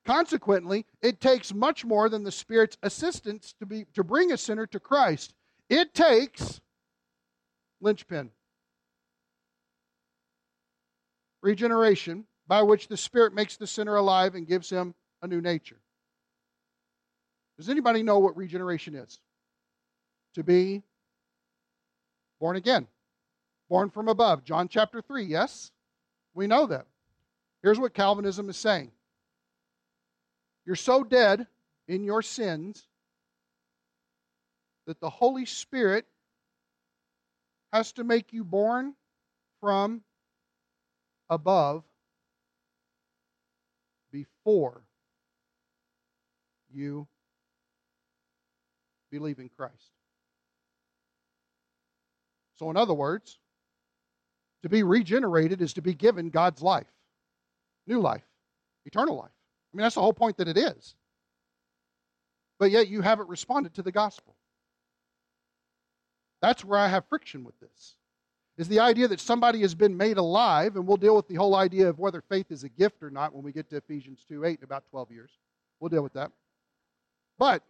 Consequently, 0.06 0.86
it 1.02 1.20
takes 1.20 1.54
much 1.54 1.84
more 1.84 2.10
than 2.10 2.24
the 2.24 2.32
Spirit's 2.32 2.78
assistance 2.84 3.54
to, 3.60 3.66
be, 3.66 3.86
to 3.94 4.04
bring 4.04 4.32
a 4.32 4.38
sinner 4.38 4.66
to 4.68 4.80
Christ. 4.80 5.34
It 5.70 5.94
takes 5.94 6.62
linchpin. 7.82 8.32
Regeneration, 11.48 12.26
by 12.46 12.62
which 12.62 12.90
the 12.90 12.98
Spirit 12.98 13.34
makes 13.34 13.56
the 13.56 13.66
sinner 13.66 13.96
alive 13.96 14.36
and 14.36 14.46
gives 14.46 14.70
him 14.70 14.94
a 15.22 15.28
new 15.28 15.40
nature. 15.40 15.80
Does 17.58 17.70
anybody 17.70 18.04
know 18.04 18.20
what 18.20 18.36
regeneration 18.36 18.96
is? 18.96 19.22
To 20.36 20.44
be 20.44 20.84
born 22.42 22.58
again, 22.58 22.86
born 23.70 23.90
from 23.90 24.10
above. 24.10 24.44
John 24.44 24.68
chapter 24.68 25.02
3, 25.02 25.24
yes? 25.24 25.72
We 26.34 26.48
know 26.48 26.66
that. 26.66 26.86
Here's 27.64 27.80
what 27.80 27.94
Calvinism 27.94 28.50
is 28.50 28.58
saying 28.58 28.92
you're 30.66 30.76
so 30.76 31.02
dead 31.02 31.48
in 31.88 32.04
your 32.04 32.22
sins 32.24 32.90
that 34.86 35.00
the 35.00 35.10
Holy 35.10 35.46
Spirit 35.46 36.08
has 37.72 37.94
to 37.94 38.04
make 38.04 38.34
you 38.34 38.44
born 38.44 38.96
from 39.62 40.02
above 41.30 41.84
before 44.12 44.84
you 46.72 47.08
believe 49.12 49.40
in 49.40 49.50
Christ. 49.50 49.92
So, 52.58 52.70
in 52.70 52.78
other 52.78 52.94
words, 52.94 53.38
to 54.64 54.70
be 54.70 54.84
regenerated 54.84 55.62
is 55.62 55.74
to 55.74 55.82
be 55.82 55.94
given 55.94 56.30
God's 56.30 56.62
life, 56.62 56.88
new 57.86 58.00
life, 58.00 58.26
eternal 58.86 59.16
life. 59.16 59.32
I 59.74 59.78
mean, 59.78 59.84
that's 59.84 59.96
the 59.96 60.02
whole 60.02 60.14
point 60.14 60.38
that 60.38 60.48
it 60.48 60.58
is. 60.58 60.96
But 62.60 62.72
yet 62.72 62.88
you 62.88 63.02
haven't 63.02 63.30
responded 63.30 63.76
to 63.76 63.84
the 63.84 63.92
gospel. 63.92 64.36
That's 66.42 66.66
where 66.66 66.80
I 66.80 66.88
have 66.88 67.06
friction 67.08 67.44
with 67.44 67.60
this. 67.60 67.96
Is 68.58 68.68
the 68.68 68.80
idea 68.80 69.08
that 69.08 69.20
somebody 69.20 69.62
has 69.62 69.76
been 69.76 69.96
made 69.96 70.18
alive, 70.18 70.76
and 70.76 70.88
we'll 70.88 70.98
deal 70.98 71.16
with 71.16 71.28
the 71.28 71.36
whole 71.36 71.56
idea 71.56 71.88
of 71.88 72.00
whether 72.00 72.22
faith 72.22 72.52
is 72.52 72.64
a 72.64 72.70
gift 72.70 73.04
or 73.04 73.12
not 73.12 73.34
when 73.34 73.44
we 73.44 73.52
get 73.52 73.70
to 73.70 73.78
Ephesians 73.78 74.26
2 74.28 74.46
8 74.46 74.60
in 74.60 74.64
about 74.64 74.84
12 74.90 75.12
years. 75.12 75.32
We'll 75.80 75.90
deal 75.90 76.02
with 76.02 76.14
that. 76.14 76.32
But 77.38 77.62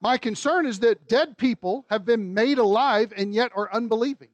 my 0.00 0.16
concern 0.16 0.64
is 0.64 0.78
that 0.80 1.06
dead 1.06 1.36
people 1.36 1.84
have 1.90 2.06
been 2.06 2.32
made 2.32 2.56
alive 2.56 3.12
and 3.14 3.34
yet 3.34 3.52
are 3.54 3.70
unbelieving. 3.72 4.30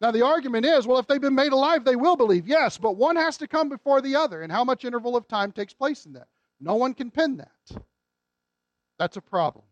Now, 0.00 0.10
the 0.10 0.24
argument 0.24 0.64
is 0.64 0.86
well, 0.86 0.98
if 0.98 1.06
they've 1.06 1.20
been 1.20 1.34
made 1.34 1.52
alive, 1.52 1.84
they 1.84 1.96
will 1.96 2.16
believe. 2.16 2.46
Yes, 2.46 2.78
but 2.78 2.96
one 2.96 3.16
has 3.16 3.36
to 3.38 3.48
come 3.48 3.68
before 3.68 4.00
the 4.00 4.16
other. 4.16 4.42
And 4.42 4.50
how 4.50 4.64
much 4.64 4.84
interval 4.84 5.16
of 5.16 5.28
time 5.28 5.52
takes 5.52 5.74
place 5.74 6.06
in 6.06 6.14
that? 6.14 6.28
No 6.60 6.76
one 6.76 6.94
can 6.94 7.10
pin 7.10 7.36
that. 7.36 7.82
That's 8.98 9.16
a 9.16 9.20
problem. 9.20 9.64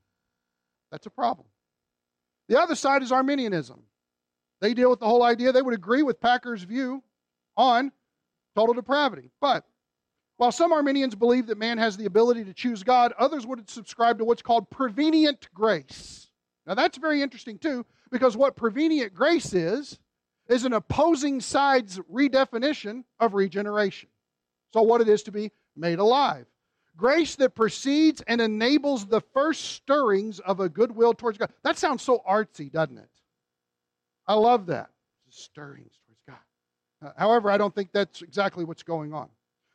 That's 0.91 1.07
a 1.07 1.11
problem. 1.11 1.47
The 2.49 2.61
other 2.61 2.75
side 2.75 3.03
is 3.03 3.13
Arminianism. 3.13 3.83
They 4.67 4.75
deal 4.75 4.91
with 4.91 4.99
the 4.99 5.07
whole 5.07 5.23
idea, 5.23 5.53
they 5.53 5.63
would 5.63 5.75
agree 5.75 6.03
with 6.03 6.21
Packer's 6.21 6.65
view 6.65 7.01
on 7.57 7.93
total 8.57 8.75
depravity. 8.75 9.31
But 9.41 9.65
while 10.39 10.51
some 10.51 10.73
Arminians 10.73 11.15
believe 11.15 11.47
that 11.47 11.57
man 11.57 11.79
has 11.79 11.97
the 11.97 12.07
ability 12.07 12.43
to 12.47 12.53
choose 12.53 12.83
God, 12.83 13.13
others 13.17 13.47
would 13.47 13.71
subscribe 13.71 14.19
to 14.19 14.25
what's 14.25 14.43
called 14.43 14.69
prevenient 14.69 15.49
grace. 15.55 16.27
Now, 16.67 16.75
that's 16.75 16.99
very 16.99 17.23
interesting, 17.23 17.59
too, 17.59 17.87
because 18.11 18.37
what 18.37 18.57
prevenient 18.57 19.15
grace 19.15 19.55
is, 19.55 20.01
is 20.49 20.65
an 20.65 20.73
opposing 20.73 21.41
side's 21.41 22.01
redefinition 22.13 23.05
of 23.21 23.35
regeneration. 23.35 24.09
So, 24.73 24.83
what 24.83 25.01
it 25.01 25.09
is 25.09 25.23
to 25.23 25.31
be 25.31 25.53
made 25.77 26.01
alive. 26.01 26.47
Grace 26.97 27.37
that 27.37 27.55
precedes 27.55 28.21
and 28.27 28.41
enables 28.41 29.07
the 29.07 29.21
first 29.33 29.77
stirrings 29.77 30.41
of 30.41 30.59
a 30.59 30.69
goodwill 30.69 31.15
towards 31.15 31.39
God. 31.39 31.53
That 31.63 31.79
sounds 31.79 32.03
so 32.03 32.21
artsy, 32.29 32.73
doesn't 32.73 32.99
it? 32.99 33.09
I 34.27 34.35
love 34.35 34.67
that. 34.67 34.91
Stirrings 35.31 35.93
towards 36.07 36.21
God. 36.29 37.09
Uh, 37.09 37.13
however, 37.17 37.51
I 37.51 37.59
don't 37.59 37.75
think 37.75 37.91
that's 37.93 38.23
exactly 38.23 38.65
what's 38.65 38.83
going 38.83 39.13
on. 39.13 39.29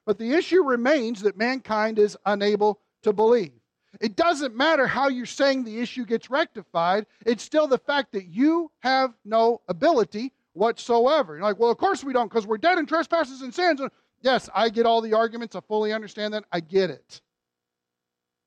But 0.05 0.17
the 0.17 0.33
issue 0.33 0.63
remains 0.63 1.21
that 1.21 1.37
mankind 1.37 1.99
is 1.99 2.17
unable 2.25 2.79
to 3.03 3.13
believe. 3.13 3.51
It 3.99 4.15
doesn't 4.15 4.55
matter 4.55 4.87
how 4.87 5.09
you're 5.09 5.25
saying 5.25 5.63
the 5.63 5.79
issue 5.79 6.05
gets 6.05 6.29
rectified, 6.29 7.05
it's 7.25 7.43
still 7.43 7.67
the 7.67 7.77
fact 7.77 8.13
that 8.13 8.27
you 8.27 8.71
have 8.79 9.13
no 9.25 9.61
ability 9.67 10.33
whatsoever. 10.53 11.35
You're 11.35 11.43
like, 11.43 11.59
well, 11.59 11.71
of 11.71 11.77
course 11.77 12.03
we 12.03 12.13
don't 12.13 12.29
because 12.29 12.47
we're 12.47 12.57
dead 12.57 12.77
in 12.77 12.85
trespasses 12.85 13.41
and 13.41 13.53
sins. 13.53 13.81
Yes, 14.21 14.49
I 14.53 14.69
get 14.69 14.85
all 14.85 15.01
the 15.01 15.13
arguments. 15.13 15.55
I 15.55 15.61
fully 15.61 15.93
understand 15.93 16.33
that. 16.33 16.45
I 16.51 16.59
get 16.59 16.89
it. 16.89 17.21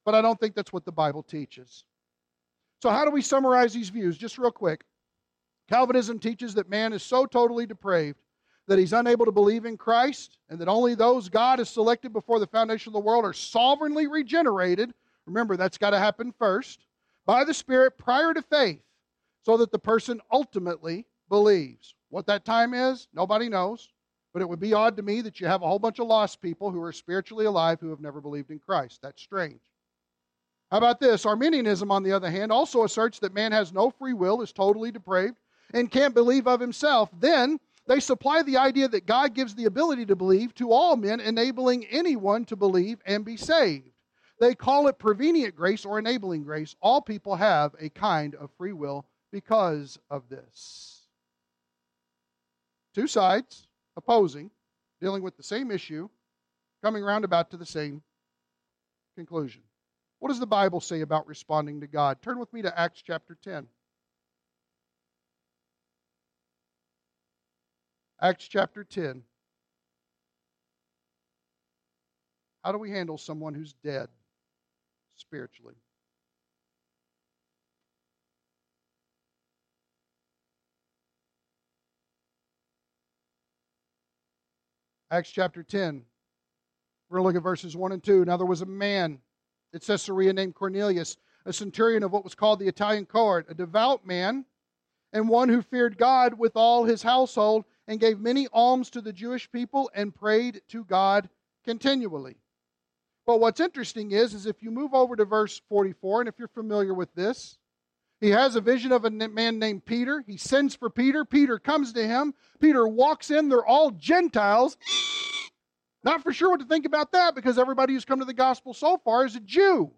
But 0.05 0.15
I 0.15 0.23
don't 0.23 0.39
think 0.39 0.55
that's 0.55 0.73
what 0.73 0.85
the 0.85 0.93
Bible 0.93 1.23
teaches. 1.23 1.85
So, 2.83 2.91
how 2.91 3.05
do 3.05 3.11
we 3.11 3.23
summarize 3.23 3.73
these 3.73 3.89
views? 3.89 4.17
Just 4.17 4.39
real 4.39 4.53
quick. 4.53 4.85
Calvinism 5.69 6.19
teaches 6.19 6.55
that 6.55 6.69
man 6.69 6.93
is 6.93 7.03
so 7.03 7.27
totally 7.27 7.67
depraved 7.67 8.19
that 8.67 8.79
he's 8.79 8.93
unable 8.93 9.27
to 9.27 9.33
believe 9.33 9.67
in 9.67 9.77
Christ, 9.77 10.39
and 10.49 10.59
that 10.59 10.69
only 10.69 10.95
those 10.95 11.29
God 11.29 11.59
has 11.59 11.69
selected 11.69 12.13
before 12.13 12.39
the 12.39 12.47
foundation 12.47 12.91
of 12.91 12.95
the 12.95 13.01
world 13.01 13.25
are 13.25 13.33
sovereignly 13.33 14.07
regenerated. 14.07 14.95
Remember, 15.27 15.57
that's 15.57 15.79
got 15.79 15.91
to 15.91 15.99
happen 15.99 16.33
first 16.39 16.87
by 17.27 17.45
the 17.45 17.55
Spirit 17.55 17.99
prior 17.99 18.33
to 18.33 18.43
faith, 18.43 18.83
so 19.43 19.57
that 19.59 19.71
the 19.71 19.79
person 19.79 20.21
ultimately 20.31 21.07
believes. 21.29 21.95
What 22.09 22.27
that 22.27 22.45
time 22.45 22.75
is, 22.75 23.09
nobody 23.13 23.49
knows. 23.49 23.91
But 24.33 24.43
it 24.43 24.49
would 24.49 24.61
be 24.61 24.75
odd 24.75 24.97
to 24.97 25.03
me 25.03 25.21
that 25.21 25.41
you 25.41 25.47
have 25.47 25.63
a 25.63 25.67
whole 25.67 25.79
bunch 25.79 26.01
of 26.01 26.09
lost 26.09 26.43
people 26.43 26.71
who 26.71 26.83
are 26.83 26.93
spiritually 26.93 27.47
alive 27.47 27.81
who 27.81 27.91
have 27.91 28.01
never 28.01 28.21
believed 28.21 28.51
in 28.51 28.59
Christ. 28.59 29.01
That's 29.01 29.23
strange. 29.23 29.61
How 30.71 30.79
about 30.79 30.99
this? 30.99 31.25
Arminianism, 31.25 31.91
on 31.91 32.03
the 32.03 32.13
other 32.13 32.31
hand, 32.31 32.51
also 32.51 32.83
asserts 32.83 33.21
that 33.21 33.33
man 33.33 33.53
has 33.53 33.73
no 33.73 33.91
free 33.91 34.13
will, 34.13 34.43
is 34.43 34.53
totally 34.53 34.91
depraved, 34.91 35.37
and 35.75 35.91
can't 35.91 36.15
believe 36.15 36.47
of 36.47 36.61
himself. 36.61 37.11
Then 37.19 37.59
they 37.87 38.01
supply 38.01 38.43
the 38.43 38.57
idea 38.57 38.89
that 38.89 39.07
God 39.07 39.35
gives 39.35 39.55
the 39.55 39.67
ability 39.67 40.07
to 40.07 40.17
believe 40.17 40.55
to 40.55 40.73
all 40.73 40.97
men, 40.97 41.21
enabling 41.21 41.85
anyone 41.87 42.47
to 42.47 42.57
believe 42.57 43.01
and 43.05 43.25
be 43.25 43.37
saved. 43.37 43.91
They 44.41 44.55
call 44.55 44.89
it 44.89 44.99
prevenient 44.99 45.55
grace 45.55 45.85
or 45.85 45.99
enabling 45.99 46.45
grace. 46.45 46.75
All 46.81 47.03
people 47.03 47.37
have 47.37 47.75
a 47.79 47.91
kind 47.91 48.35
of 48.37 48.51
free 48.57 48.73
will 48.73 49.05
because 49.31 49.99
of 50.11 50.29
this. 50.29 51.03
Two 52.95 53.07
sides 53.07 53.67
opposing, 53.97 54.51
dealing 55.01 55.23
with 55.23 55.37
the 55.37 55.43
same 55.43 55.71
issue, 55.71 56.09
coming 56.83 57.03
roundabout 57.03 57.51
to 57.51 57.57
the 57.57 57.67
same 57.67 58.03
conclusion. 59.17 59.63
What 60.21 60.29
does 60.29 60.41
the 60.41 60.47
Bible 60.47 60.81
say 60.81 61.01
about 61.01 61.27
responding 61.27 61.81
to 61.81 61.87
God? 61.87 62.23
Turn 62.23 62.39
with 62.39 62.53
me 62.53 62.63
to 62.63 62.79
Acts 62.79 63.03
chapter 63.03 63.37
10. 63.43 63.67
Acts 68.25 68.49
chapter 68.49 68.85
10. 68.85 69.23
How 72.65 72.73
do 72.73 72.79
we 72.79 72.91
handle 72.91 73.19
someone 73.19 73.53
who's 73.53 73.75
dead 73.85 74.09
spiritually? 75.15 75.75
Acts 85.11 85.29
chapter 85.29 85.63
10. 85.63 86.03
We're 87.11 87.19
going 87.19 87.25
to 87.25 87.27
look 87.27 87.37
at 87.37 87.43
verses 87.43 87.77
1 87.77 87.93
and 87.93 88.03
2. 88.03 88.25
Now 88.25 88.39
there 88.39 88.47
was 88.47 88.63
a 88.63 88.67
man 88.67 89.19
at 89.75 89.83
Caesarea 89.83 90.33
named 90.33 90.55
Cornelius, 90.55 91.19
a 91.45 91.53
centurion 91.53 92.03
of 92.03 92.11
what 92.11 92.25
was 92.25 92.35
called 92.35 92.59
the 92.59 92.69
Italian 92.69 93.05
cohort, 93.05 93.45
a 93.51 93.55
devout 93.55 94.07
man, 94.07 94.47
and 95.13 95.29
one 95.29 95.51
who 95.51 95.61
feared 95.61 95.99
God 95.99 96.39
with 96.39 96.57
all 96.57 96.85
his 96.85 97.03
household, 97.03 97.67
and 97.87 98.01
gave 98.01 98.19
many 98.19 98.49
alms 98.53 98.91
to 98.91 99.01
the 99.01 99.13
Jewish 99.13 99.51
people 99.51 99.91
and 99.95 100.15
prayed 100.15 100.63
to 100.69 100.85
God 100.85 101.29
continually. 101.65 102.37
But 103.27 103.41
what's 103.41 103.61
interesting 103.61 104.13
is, 104.13 104.35
is 104.35 104.47
if 104.47 104.63
you 104.63 104.71
move 104.71 104.95
over 104.95 105.17
to 105.17 105.25
verse 105.25 105.61
44, 105.69 106.23
and 106.23 106.29
if 106.29 106.39
you're 106.39 106.49
familiar 106.49 106.93
with 106.93 107.15
this, 107.15 107.59
he 108.21 108.31
has 108.31 108.57
a 108.57 108.61
vision 108.61 108.93
of 108.93 109.05
a 109.05 109.11
man 109.11 109.59
named 109.59 109.85
Peter. 109.85 110.25
He 110.27 110.37
sends 110.37 110.75
for 110.75 110.89
Peter. 110.89 111.25
Peter 111.25 111.59
comes 111.59 111.93
to 111.95 112.07
him. 112.07 112.35
Peter 112.61 112.87
walks 112.87 113.31
in. 113.31 113.49
They're 113.49 113.67
all 113.67 113.91
Gentiles. 113.91 114.77
Not 116.03 116.23
for 116.23 116.33
sure 116.33 116.51
what 116.51 116.61
to 116.61 116.67
think 116.67 116.87
about 116.87 117.13
that 117.13 117.35
because 117.35 117.59
everybody 117.59 117.95
who's 117.95 118.05
come 118.05 118.21
to 118.21 118.25
the 118.25 118.35
gospel 118.35 118.75
so 118.75 118.99
far 118.99 119.25
is 119.25 119.37
a 119.37 119.41
Jew. 119.41 119.93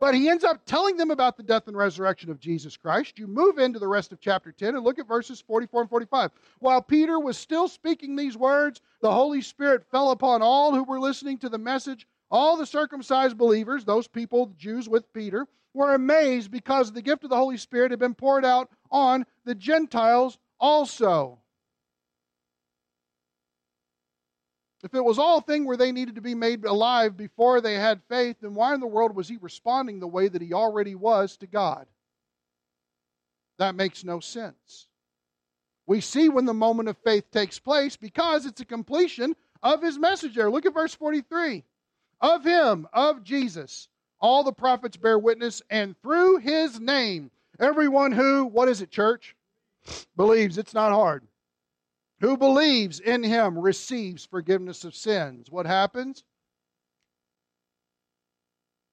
But 0.00 0.14
he 0.14 0.28
ends 0.28 0.44
up 0.44 0.64
telling 0.64 0.96
them 0.96 1.10
about 1.10 1.36
the 1.36 1.42
death 1.42 1.66
and 1.66 1.76
resurrection 1.76 2.30
of 2.30 2.40
Jesus 2.40 2.76
Christ. 2.76 3.18
You 3.18 3.26
move 3.26 3.58
into 3.58 3.78
the 3.78 3.88
rest 3.88 4.12
of 4.12 4.20
chapter 4.20 4.52
10 4.52 4.76
and 4.76 4.84
look 4.84 4.98
at 4.98 5.08
verses 5.08 5.40
44 5.40 5.82
and 5.82 5.90
45. 5.90 6.30
While 6.60 6.82
Peter 6.82 7.18
was 7.18 7.36
still 7.36 7.68
speaking 7.68 8.14
these 8.14 8.36
words, 8.36 8.80
the 9.00 9.12
Holy 9.12 9.40
Spirit 9.40 9.84
fell 9.90 10.10
upon 10.10 10.42
all 10.42 10.74
who 10.74 10.84
were 10.84 11.00
listening 11.00 11.38
to 11.38 11.48
the 11.48 11.58
message. 11.58 12.06
All 12.30 12.56
the 12.56 12.66
circumcised 12.66 13.38
believers, 13.38 13.84
those 13.84 14.06
people, 14.06 14.46
the 14.46 14.54
Jews 14.54 14.88
with 14.88 15.12
Peter, 15.12 15.46
were 15.74 15.94
amazed 15.94 16.50
because 16.50 16.92
the 16.92 17.02
gift 17.02 17.24
of 17.24 17.30
the 17.30 17.36
Holy 17.36 17.56
Spirit 17.56 17.90
had 17.90 18.00
been 18.00 18.14
poured 18.14 18.44
out 18.44 18.70
on 18.90 19.24
the 19.44 19.54
Gentiles 19.54 20.38
also. 20.60 21.38
If 24.84 24.94
it 24.94 25.04
was 25.04 25.18
all 25.18 25.38
a 25.38 25.42
thing 25.42 25.64
where 25.64 25.76
they 25.76 25.90
needed 25.90 26.14
to 26.14 26.20
be 26.20 26.34
made 26.34 26.64
alive 26.64 27.16
before 27.16 27.60
they 27.60 27.74
had 27.74 28.00
faith, 28.08 28.36
then 28.40 28.54
why 28.54 28.74
in 28.74 28.80
the 28.80 28.86
world 28.86 29.16
was 29.16 29.28
he 29.28 29.36
responding 29.40 29.98
the 29.98 30.06
way 30.06 30.28
that 30.28 30.42
he 30.42 30.52
already 30.52 30.94
was 30.94 31.36
to 31.38 31.46
God? 31.46 31.86
That 33.58 33.74
makes 33.74 34.04
no 34.04 34.20
sense. 34.20 34.86
We 35.86 36.00
see 36.00 36.28
when 36.28 36.44
the 36.44 36.54
moment 36.54 36.88
of 36.88 36.96
faith 36.98 37.30
takes 37.32 37.58
place 37.58 37.96
because 37.96 38.46
it's 38.46 38.60
a 38.60 38.64
completion 38.64 39.34
of 39.62 39.82
his 39.82 39.98
message 39.98 40.36
there. 40.36 40.50
Look 40.50 40.66
at 40.66 40.74
verse 40.74 40.94
43. 40.94 41.64
Of 42.20 42.44
him, 42.44 42.86
of 42.92 43.24
Jesus, 43.24 43.88
all 44.20 44.44
the 44.44 44.52
prophets 44.52 44.96
bear 44.96 45.18
witness, 45.18 45.62
and 45.70 46.00
through 46.02 46.38
his 46.38 46.78
name, 46.78 47.30
everyone 47.58 48.12
who, 48.12 48.44
what 48.44 48.68
is 48.68 48.80
it, 48.80 48.90
church? 48.90 49.34
Believes. 50.16 50.58
It's 50.58 50.74
not 50.74 50.92
hard. 50.92 51.26
Who 52.20 52.36
believes 52.36 52.98
in 52.98 53.22
him 53.22 53.56
receives 53.58 54.24
forgiveness 54.26 54.84
of 54.84 54.94
sins. 54.94 55.50
What 55.50 55.66
happens? 55.66 56.24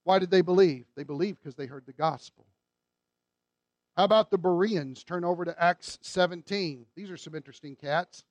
Why 0.04 0.20
did 0.20 0.30
they 0.30 0.42
believe? 0.42 0.86
They 0.96 1.04
believed 1.04 1.40
because 1.42 1.56
they 1.56 1.66
heard 1.66 1.86
the 1.88 1.94
gospel. 1.94 2.46
How 3.98 4.04
about 4.04 4.30
the 4.30 4.38
Bereans? 4.38 5.04
Turn 5.04 5.24
over 5.24 5.46
to 5.46 5.64
Acts 5.64 5.98
17. 6.02 6.86
These 6.96 7.10
are 7.10 7.18
some 7.18 7.34
interesting 7.34 7.76
cats. 7.76 8.24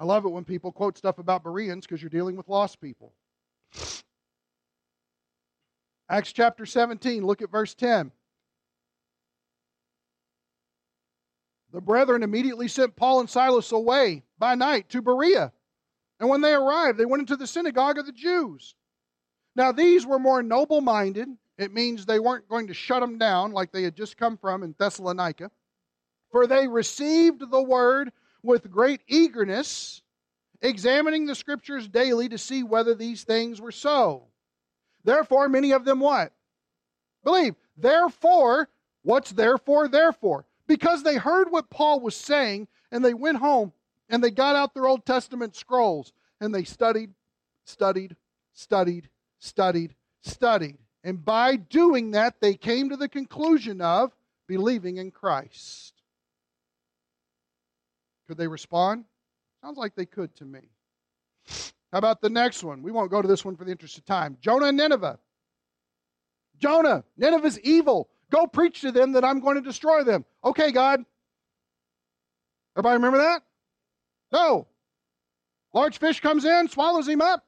I 0.00 0.04
love 0.04 0.24
it 0.24 0.30
when 0.30 0.44
people 0.44 0.72
quote 0.72 0.96
stuff 0.96 1.18
about 1.18 1.44
Bereans 1.44 1.86
because 1.86 2.02
you're 2.02 2.08
dealing 2.08 2.36
with 2.36 2.48
lost 2.48 2.80
people. 2.80 3.12
Acts 6.08 6.32
chapter 6.32 6.64
17, 6.64 7.24
look 7.24 7.42
at 7.42 7.50
verse 7.50 7.74
10. 7.74 8.10
The 11.72 11.80
brethren 11.80 12.22
immediately 12.22 12.68
sent 12.68 12.96
Paul 12.96 13.20
and 13.20 13.28
Silas 13.28 13.72
away 13.72 14.24
by 14.38 14.54
night 14.54 14.88
to 14.90 15.02
Berea. 15.02 15.52
And 16.18 16.28
when 16.28 16.40
they 16.40 16.52
arrived, 16.52 16.98
they 16.98 17.04
went 17.04 17.20
into 17.20 17.36
the 17.36 17.46
synagogue 17.46 17.98
of 17.98 18.06
the 18.06 18.12
Jews. 18.12 18.74
Now, 19.54 19.72
these 19.72 20.06
were 20.06 20.18
more 20.18 20.42
noble 20.42 20.80
minded. 20.80 21.28
It 21.58 21.72
means 21.72 22.06
they 22.06 22.20
weren't 22.20 22.48
going 22.48 22.68
to 22.68 22.74
shut 22.74 23.00
them 23.00 23.18
down 23.18 23.52
like 23.52 23.72
they 23.72 23.82
had 23.82 23.96
just 23.96 24.16
come 24.16 24.36
from 24.36 24.62
in 24.62 24.74
Thessalonica. 24.78 25.50
For 26.30 26.46
they 26.46 26.68
received 26.68 27.50
the 27.50 27.62
word 27.62 28.12
with 28.42 28.70
great 28.70 29.02
eagerness, 29.06 30.02
examining 30.62 31.26
the 31.26 31.34
scriptures 31.34 31.88
daily 31.88 32.28
to 32.28 32.38
see 32.38 32.62
whether 32.62 32.94
these 32.94 33.24
things 33.24 33.60
were 33.60 33.72
so. 33.72 34.28
Therefore, 35.04 35.48
many 35.48 35.72
of 35.72 35.84
them 35.84 36.00
what? 36.00 36.32
Believe. 37.24 37.54
Therefore, 37.76 38.68
what's 39.02 39.32
therefore, 39.32 39.88
therefore? 39.88 40.46
Because 40.68 41.02
they 41.02 41.16
heard 41.16 41.50
what 41.50 41.70
Paul 41.70 42.00
was 42.00 42.14
saying 42.14 42.68
and 42.92 43.04
they 43.04 43.14
went 43.14 43.38
home 43.38 43.72
and 44.08 44.22
they 44.22 44.30
got 44.30 44.54
out 44.54 44.74
their 44.74 44.86
Old 44.86 45.04
Testament 45.04 45.56
scrolls 45.56 46.12
and 46.40 46.54
they 46.54 46.62
studied, 46.62 47.10
studied, 47.64 48.14
studied, 48.52 49.08
studied, 49.40 49.94
studied. 50.22 50.78
And 51.02 51.24
by 51.24 51.56
doing 51.56 52.12
that, 52.12 52.34
they 52.40 52.54
came 52.54 52.90
to 52.90 52.96
the 52.96 53.08
conclusion 53.08 53.80
of 53.80 54.14
believing 54.46 54.98
in 54.98 55.10
Christ. 55.10 55.94
Could 58.28 58.36
they 58.36 58.48
respond? 58.48 59.04
Sounds 59.62 59.78
like 59.78 59.94
they 59.94 60.06
could 60.06 60.34
to 60.36 60.44
me. 60.44 60.60
How 61.92 61.98
about 61.98 62.20
the 62.20 62.28
next 62.28 62.62
one? 62.62 62.82
We 62.82 62.92
won't 62.92 63.10
go 63.10 63.22
to 63.22 63.28
this 63.28 63.44
one 63.44 63.56
for 63.56 63.64
the 63.64 63.70
interest 63.70 63.96
of 63.96 64.04
time. 64.04 64.36
Jonah 64.40 64.66
and 64.66 64.76
Nineveh. 64.76 65.18
Jonah, 66.58 67.04
Nineveh's 67.16 67.58
evil. 67.60 68.10
Go 68.30 68.46
preach 68.46 68.82
to 68.82 68.92
them 68.92 69.12
that 69.12 69.24
I'm 69.24 69.40
going 69.40 69.56
to 69.56 69.62
destroy 69.62 70.04
them. 70.04 70.24
Okay, 70.44 70.70
God. 70.70 71.04
Everybody 72.76 72.94
remember 72.94 73.18
that? 73.18 73.42
No. 74.32 74.66
Large 75.72 75.98
fish 75.98 76.20
comes 76.20 76.44
in, 76.44 76.68
swallows 76.68 77.08
him 77.08 77.20
up. 77.20 77.44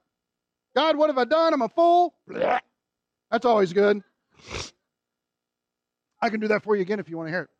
God, 0.75 0.97
what 0.97 1.11
have 1.11 1.19
I 1.19 1.25
done? 1.25 1.53
I'm 1.53 1.63
a 1.63 1.69
fool. 1.69 2.15
That's 2.29 3.45
always 3.45 3.73
good. 3.73 4.03
I 6.23 6.31
can 6.31 6.41
do 6.41 6.49
that 6.49 6.63
for 6.63 6.77
you 6.77 6.83
again 6.83 7.01
if 7.01 7.09
you 7.09 7.17
want 7.17 7.29
to 7.29 7.33
hear 7.33 7.43
it. 7.43 7.51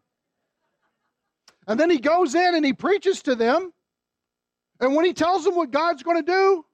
And 1.67 1.79
then 1.79 1.91
he 1.91 1.99
goes 1.99 2.35
in 2.35 2.55
and 2.55 2.65
he 2.65 2.73
preaches 2.73 3.23
to 3.23 3.35
them. 3.35 3.73
And 4.81 4.95
when 4.95 5.05
he 5.05 5.13
tells 5.13 5.45
them 5.45 5.55
what 5.57 5.71
God's 5.71 6.03
going 6.03 6.17
to 6.17 6.23
do, 6.23 6.65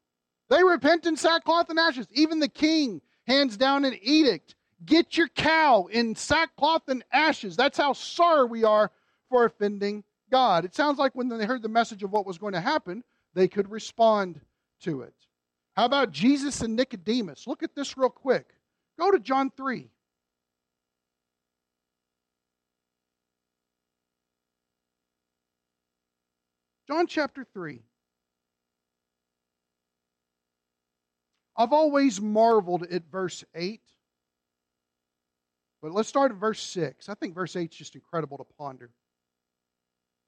they 0.48 0.62
repent 0.62 1.06
in 1.06 1.16
sackcloth 1.16 1.70
and 1.70 1.78
ashes. 1.78 2.06
Even 2.12 2.38
the 2.38 2.48
king 2.48 3.00
hands 3.26 3.56
down 3.56 3.85
an 3.85 3.98
edict 4.00 4.54
get 4.85 5.17
your 5.17 5.29
cow 5.29 5.87
in 5.91 6.15
sackcloth 6.15 6.89
and 6.89 7.05
ashes. 7.12 7.57
That's 7.57 7.79
how 7.79 7.93
sorry 7.93 8.47
we 8.47 8.65
are 8.65 8.91
for 9.31 9.45
offending 9.45 10.05
God. 10.31 10.65
It 10.65 10.75
sounds 10.75 10.99
like 10.99 11.15
when 11.15 11.29
they 11.29 11.47
heard 11.47 11.62
the 11.62 11.69
message 11.69 12.03
of 12.03 12.12
what 12.12 12.27
was 12.27 12.39
going 12.39 12.53
to 12.53 12.61
happen, 12.61 13.03
they 13.35 13.49
could 13.49 13.71
respond 13.71 14.41
to 14.83 15.03
it. 15.03 15.15
How 15.75 15.85
about 15.85 16.11
Jesus 16.11 16.62
and 16.62 16.75
Nicodemus? 16.77 17.47
Look 17.47 17.62
at 17.62 17.75
this 17.75 17.97
real 17.97 18.11
quick. 18.11 18.55
Go 18.99 19.11
to 19.11 19.19
John 19.19 19.51
3. 19.57 19.89
John 26.89 27.07
chapter 27.07 27.45
3. 27.53 27.83
I've 31.57 31.72
always 31.72 32.20
marveled 32.20 32.85
at 32.85 33.11
verse 33.11 33.45
8. 33.55 33.81
But 35.87 35.95
let's 35.95 36.09
start 36.09 36.32
at 36.32 36.39
verse 36.39 36.61
6. 36.61 37.09
I 37.09 37.14
think 37.14 37.32
verse 37.32 37.55
8 37.55 37.70
is 37.70 37.78
just 37.78 37.95
incredible 37.95 38.37
to 38.39 38.45
ponder. 38.59 38.91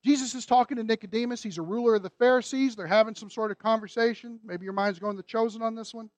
Jesus 0.05 0.37
is 0.37 0.47
talking 0.47 0.77
to 0.77 0.85
Nicodemus. 0.85 1.43
He's 1.43 1.59
a 1.59 1.63
ruler 1.63 1.97
of 1.97 2.05
the 2.05 2.11
Pharisees. 2.11 2.77
They're 2.77 2.87
having 2.87 3.17
some 3.17 3.29
sort 3.29 3.51
of 3.51 3.59
conversation. 3.59 4.39
Maybe 4.45 4.63
your 4.63 4.73
mind's 4.73 5.01
going 5.01 5.17
to 5.17 5.23
the 5.23 5.27
chosen 5.27 5.61
on 5.61 5.75
this 5.75 5.93
one. 5.93 6.11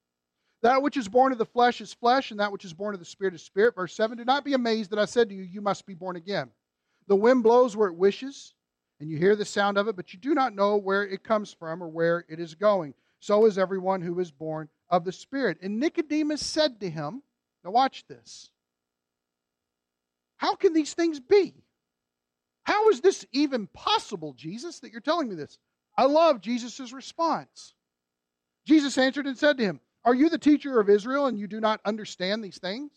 That 0.61 0.83
which 0.83 0.99
is 0.99 1.09
born 1.09 1.33
of 1.33 1.39
the 1.39 1.47
flesh 1.47 1.81
is 1.81 1.95
flesh, 1.95 2.33
and 2.33 2.39
that 2.39 2.53
which 2.53 2.67
is 2.67 2.75
born 2.75 2.93
of 2.93 3.01
the 3.01 3.07
spirit 3.07 3.33
is 3.33 3.43
spirit. 3.43 3.75
Verse 3.75 3.95
7 3.95 4.19
Do 4.19 4.27
not 4.27 4.45
be 4.45 4.53
amazed 4.53 4.91
that 4.91 4.99
I 4.99 5.07
said 5.07 5.31
to 5.31 5.35
you, 5.35 5.43
You 5.43 5.63
must 5.63 5.87
be 5.87 5.95
born 5.95 6.17
again. 6.17 6.51
The 7.09 7.17
wind 7.17 7.43
blows 7.43 7.75
where 7.75 7.89
it 7.89 7.97
wishes 7.97 8.53
and 9.01 9.09
you 9.09 9.17
hear 9.17 9.37
the 9.37 9.47
sound 9.47 9.79
of 9.79 9.89
it, 9.89 9.97
but 9.97 10.13
you 10.13 10.19
do 10.19 10.35
not 10.35 10.55
know 10.55 10.77
where 10.77 11.07
it 11.07 11.25
comes 11.25 11.51
from 11.51 11.83
or 11.83 11.89
where 11.89 12.27
it 12.29 12.41
is 12.41 12.55
going. 12.55 12.93
So 13.21 13.47
is 13.47 13.57
everyone 13.57 14.03
who 14.03 14.21
is 14.21 14.31
born 14.31 14.69
of 14.91 15.07
the 15.07 15.13
Spirit. 15.13 15.57
And 15.63 15.81
Nicodemus 15.81 16.45
said 16.45 16.79
to 16.81 16.91
him, 16.91 17.23
Now 17.65 17.71
watch 17.71 18.07
this. 18.07 18.51
How 20.41 20.55
can 20.55 20.73
these 20.73 20.95
things 20.95 21.21
be? 21.21 21.53
How 22.63 22.89
is 22.89 23.03
this 23.03 23.27
even 23.31 23.67
possible, 23.67 24.33
Jesus, 24.33 24.81
that 24.81 24.91
you're 24.91 25.03
telling 25.03 25.29
me 25.29 25.35
this? 25.35 25.59
I 25.99 26.07
love 26.07 26.41
Jesus' 26.41 26.95
response. 26.95 27.75
Jesus 28.67 28.97
answered 28.97 29.27
and 29.27 29.37
said 29.37 29.59
to 29.59 29.65
him, 29.65 29.81
Are 30.03 30.15
you 30.15 30.31
the 30.31 30.39
teacher 30.39 30.81
of 30.81 30.89
Israel 30.89 31.27
and 31.27 31.39
you 31.39 31.47
do 31.47 31.61
not 31.61 31.83
understand 31.85 32.43
these 32.43 32.57
things? 32.57 32.91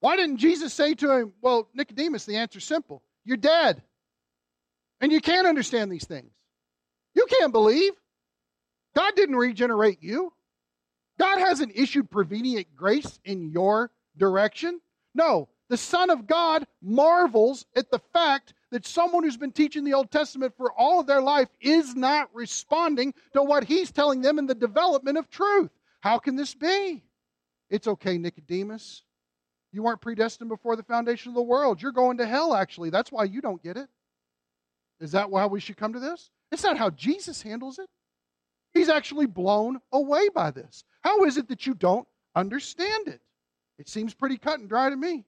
Why 0.00 0.16
didn't 0.16 0.38
Jesus 0.38 0.74
say 0.74 0.94
to 0.94 1.12
him, 1.12 1.32
Well, 1.40 1.68
Nicodemus, 1.72 2.24
the 2.24 2.38
answer's 2.38 2.64
simple. 2.64 3.04
You're 3.24 3.36
dead. 3.36 3.80
And 5.00 5.12
you 5.12 5.20
can't 5.20 5.46
understand 5.46 5.92
these 5.92 6.06
things. 6.06 6.32
You 7.14 7.24
can't 7.38 7.52
believe. 7.52 7.92
God 8.96 9.12
didn't 9.14 9.36
regenerate 9.36 10.02
you. 10.02 10.32
God 11.20 11.38
hasn't 11.38 11.72
issued 11.74 12.10
prevenient 12.10 12.74
grace 12.74 13.20
in 13.26 13.50
your 13.50 13.90
direction. 14.16 14.80
No, 15.14 15.50
the 15.68 15.76
Son 15.76 16.08
of 16.08 16.26
God 16.26 16.66
marvels 16.80 17.66
at 17.76 17.90
the 17.90 18.00
fact 18.14 18.54
that 18.70 18.86
someone 18.86 19.22
who's 19.22 19.36
been 19.36 19.52
teaching 19.52 19.84
the 19.84 19.92
Old 19.92 20.10
Testament 20.10 20.54
for 20.56 20.72
all 20.72 20.98
of 20.98 21.06
their 21.06 21.20
life 21.20 21.48
is 21.60 21.94
not 21.94 22.30
responding 22.32 23.12
to 23.34 23.42
what 23.42 23.64
he's 23.64 23.92
telling 23.92 24.22
them 24.22 24.38
in 24.38 24.46
the 24.46 24.54
development 24.54 25.18
of 25.18 25.28
truth. 25.28 25.70
How 26.00 26.18
can 26.18 26.36
this 26.36 26.54
be? 26.54 27.02
It's 27.68 27.86
okay, 27.86 28.16
Nicodemus. 28.16 29.02
You 29.72 29.82
weren't 29.82 30.00
predestined 30.00 30.48
before 30.48 30.74
the 30.74 30.82
foundation 30.82 31.28
of 31.28 31.34
the 31.34 31.42
world. 31.42 31.82
You're 31.82 31.92
going 31.92 32.16
to 32.16 32.26
hell, 32.26 32.54
actually. 32.54 32.88
That's 32.88 33.12
why 33.12 33.24
you 33.24 33.42
don't 33.42 33.62
get 33.62 33.76
it. 33.76 33.88
Is 35.00 35.12
that 35.12 35.30
why 35.30 35.44
we 35.44 35.60
should 35.60 35.76
come 35.76 35.92
to 35.92 36.00
this? 36.00 36.30
It's 36.50 36.64
not 36.64 36.78
how 36.78 36.88
Jesus 36.88 37.42
handles 37.42 37.78
it. 37.78 37.90
He's 38.74 38.88
actually 38.88 39.26
blown 39.26 39.80
away 39.92 40.28
by 40.28 40.50
this. 40.50 40.84
How 41.02 41.24
is 41.24 41.36
it 41.36 41.48
that 41.48 41.66
you 41.66 41.74
don't 41.74 42.06
understand 42.34 43.08
it? 43.08 43.20
It 43.78 43.88
seems 43.88 44.14
pretty 44.14 44.38
cut 44.38 44.60
and 44.60 44.68
dry 44.68 44.90
to 44.90 44.96
me. 44.96 45.24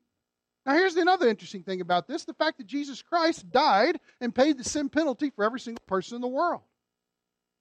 Now, 0.65 0.75
here's 0.75 0.95
another 0.97 1.29
interesting 1.29 1.63
thing 1.63 1.81
about 1.81 2.07
this 2.07 2.25
the 2.25 2.35
fact 2.35 2.59
that 2.59 2.67
Jesus 2.67 3.03
Christ 3.03 3.51
died 3.51 3.99
and 4.21 4.35
paid 4.35 4.59
the 4.59 4.65
sin 4.65 4.89
penalty 4.89 5.31
for 5.31 5.45
every 5.45 5.59
single 5.59 5.83
person 5.87 6.17
in 6.17 6.23
the 6.23 6.29
world. 6.29 6.63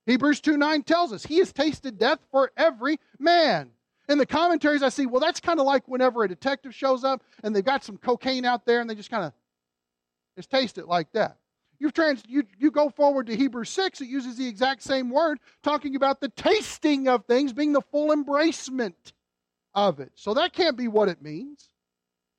Hebrews 0.06 0.40
2 0.40 0.56
9 0.56 0.82
tells 0.82 1.12
us 1.12 1.24
he 1.24 1.38
has 1.38 1.52
tasted 1.52 1.98
death 1.98 2.18
for 2.30 2.52
every 2.56 2.98
man. 3.18 3.70
In 4.08 4.18
the 4.18 4.26
commentaries, 4.26 4.82
I 4.82 4.88
see, 4.88 5.06
well, 5.06 5.20
that's 5.20 5.40
kind 5.40 5.60
of 5.60 5.66
like 5.66 5.86
whenever 5.86 6.22
a 6.22 6.28
detective 6.28 6.74
shows 6.74 7.04
up 7.04 7.22
and 7.42 7.54
they've 7.54 7.64
got 7.64 7.84
some 7.84 7.96
cocaine 7.96 8.44
out 8.44 8.66
there 8.66 8.80
and 8.80 8.90
they 8.90 8.94
just 8.94 9.10
kind 9.10 9.24
of 9.24 9.32
just 10.36 10.50
taste 10.50 10.78
it 10.78 10.88
like 10.88 11.10
that. 11.12 11.36
You, 11.82 11.90
trans, 11.90 12.22
you, 12.28 12.44
you 12.60 12.70
go 12.70 12.90
forward 12.90 13.26
to 13.26 13.34
Hebrews 13.34 13.68
6, 13.70 14.02
it 14.02 14.08
uses 14.08 14.36
the 14.36 14.46
exact 14.46 14.84
same 14.84 15.10
word, 15.10 15.40
talking 15.64 15.96
about 15.96 16.20
the 16.20 16.28
tasting 16.28 17.08
of 17.08 17.24
things 17.24 17.52
being 17.52 17.72
the 17.72 17.80
full 17.80 18.14
embracement 18.14 18.94
of 19.74 19.98
it. 19.98 20.12
So 20.14 20.32
that 20.34 20.52
can't 20.52 20.76
be 20.76 20.86
what 20.86 21.08
it 21.08 21.20
means. 21.20 21.70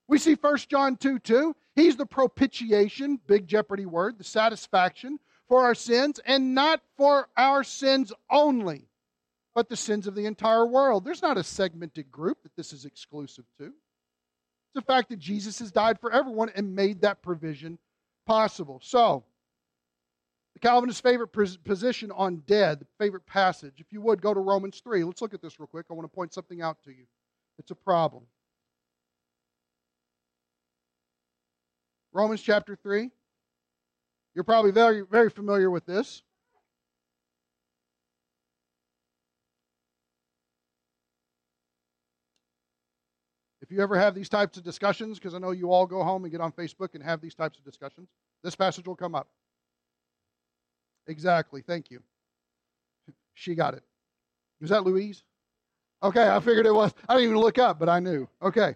We 0.07 0.17
see 0.17 0.35
1 0.35 0.57
John 0.69 0.95
2 0.95 1.19
2. 1.19 1.53
He's 1.75 1.97
the 1.97 2.05
propitiation, 2.05 3.19
big 3.27 3.45
Jeopardy 3.45 3.85
word, 3.85 4.17
the 4.17 4.23
satisfaction 4.23 5.19
for 5.49 5.65
our 5.65 5.75
sins, 5.75 6.21
and 6.25 6.55
not 6.55 6.79
for 6.95 7.27
our 7.35 7.65
sins 7.65 8.13
only, 8.31 8.87
but 9.53 9.67
the 9.67 9.75
sins 9.75 10.07
of 10.07 10.15
the 10.15 10.25
entire 10.25 10.65
world. 10.65 11.03
There's 11.03 11.21
not 11.21 11.37
a 11.37 11.43
segmented 11.43 12.09
group 12.09 12.37
that 12.43 12.55
this 12.55 12.71
is 12.71 12.85
exclusive 12.85 13.43
to. 13.57 13.65
It's 13.65 13.73
the 14.73 14.81
fact 14.83 15.09
that 15.09 15.19
Jesus 15.19 15.59
has 15.59 15.73
died 15.73 15.99
for 15.99 16.13
everyone 16.13 16.49
and 16.55 16.77
made 16.77 17.01
that 17.01 17.21
provision 17.21 17.77
possible. 18.25 18.79
So, 18.81 19.25
Calvinist 20.63 21.03
favorite 21.03 21.27
position 21.65 22.09
on 22.13 22.37
dead, 22.47 22.85
favorite 22.97 23.25
passage. 23.25 23.73
If 23.79 23.87
you 23.91 23.99
would, 23.99 24.21
go 24.21 24.33
to 24.33 24.39
Romans 24.39 24.81
3. 24.81 25.03
Let's 25.03 25.21
look 25.21 25.33
at 25.33 25.41
this 25.41 25.59
real 25.59 25.67
quick. 25.67 25.87
I 25.91 25.93
want 25.93 26.09
to 26.09 26.15
point 26.15 26.33
something 26.33 26.61
out 26.61 26.77
to 26.85 26.91
you. 26.91 27.03
It's 27.59 27.71
a 27.71 27.75
problem. 27.75 28.23
Romans 32.13 32.41
chapter 32.41 32.77
3. 32.77 33.09
You're 34.35 34.45
probably 34.45 34.71
very, 34.71 35.01
very 35.01 35.29
familiar 35.29 35.69
with 35.69 35.85
this. 35.85 36.21
If 43.61 43.69
you 43.69 43.81
ever 43.81 43.99
have 43.99 44.15
these 44.15 44.29
types 44.29 44.57
of 44.57 44.63
discussions, 44.63 45.19
because 45.19 45.33
I 45.33 45.39
know 45.39 45.51
you 45.51 45.73
all 45.73 45.85
go 45.85 46.05
home 46.05 46.23
and 46.23 46.31
get 46.31 46.39
on 46.39 46.53
Facebook 46.53 46.93
and 46.93 47.03
have 47.03 47.19
these 47.19 47.35
types 47.35 47.57
of 47.57 47.65
discussions, 47.65 48.07
this 48.45 48.55
passage 48.55 48.87
will 48.87 48.95
come 48.95 49.13
up. 49.13 49.27
Exactly. 51.07 51.61
Thank 51.61 51.91
you. 51.91 52.01
She 53.33 53.55
got 53.55 53.73
it. 53.73 53.83
Was 54.61 54.69
that 54.69 54.83
Louise? 54.83 55.23
Okay, 56.01 56.27
I 56.27 56.39
figured 56.39 56.65
it 56.65 56.73
was. 56.73 56.93
I 57.07 57.15
didn't 57.15 57.29
even 57.29 57.41
look 57.41 57.57
up, 57.57 57.79
but 57.79 57.89
I 57.89 57.99
knew. 57.99 58.27
Okay. 58.41 58.75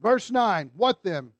Verse 0.00 0.30
9. 0.30 0.70
What 0.76 1.02
then? 1.02 1.30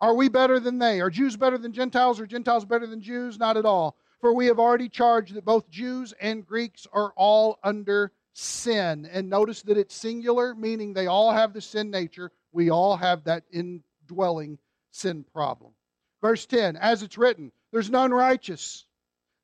Are 0.00 0.14
we 0.14 0.28
better 0.28 0.60
than 0.60 0.78
they? 0.78 1.00
Are 1.00 1.10
Jews 1.10 1.36
better 1.36 1.58
than 1.58 1.72
Gentiles 1.72 2.20
or 2.20 2.26
Gentiles 2.26 2.64
better 2.64 2.86
than 2.86 3.00
Jews? 3.00 3.38
Not 3.38 3.56
at 3.56 3.64
all. 3.64 3.96
For 4.20 4.32
we 4.32 4.46
have 4.46 4.58
already 4.58 4.88
charged 4.88 5.34
that 5.34 5.44
both 5.44 5.70
Jews 5.70 6.12
and 6.20 6.46
Greeks 6.46 6.86
are 6.92 7.12
all 7.16 7.58
under 7.62 8.12
sin. 8.32 9.06
And 9.10 9.30
notice 9.30 9.62
that 9.62 9.78
it's 9.78 9.94
singular, 9.94 10.54
meaning 10.54 10.92
they 10.92 11.06
all 11.06 11.32
have 11.32 11.52
the 11.52 11.60
sin 11.60 11.90
nature. 11.90 12.30
We 12.52 12.70
all 12.70 12.96
have 12.96 13.24
that 13.24 13.44
indwelling 13.52 14.58
sin 14.90 15.24
problem. 15.32 15.72
Verse 16.22 16.46
10, 16.46 16.76
as 16.76 17.02
it's 17.02 17.18
written, 17.18 17.52
there's 17.72 17.90
none 17.90 18.12
righteous, 18.12 18.85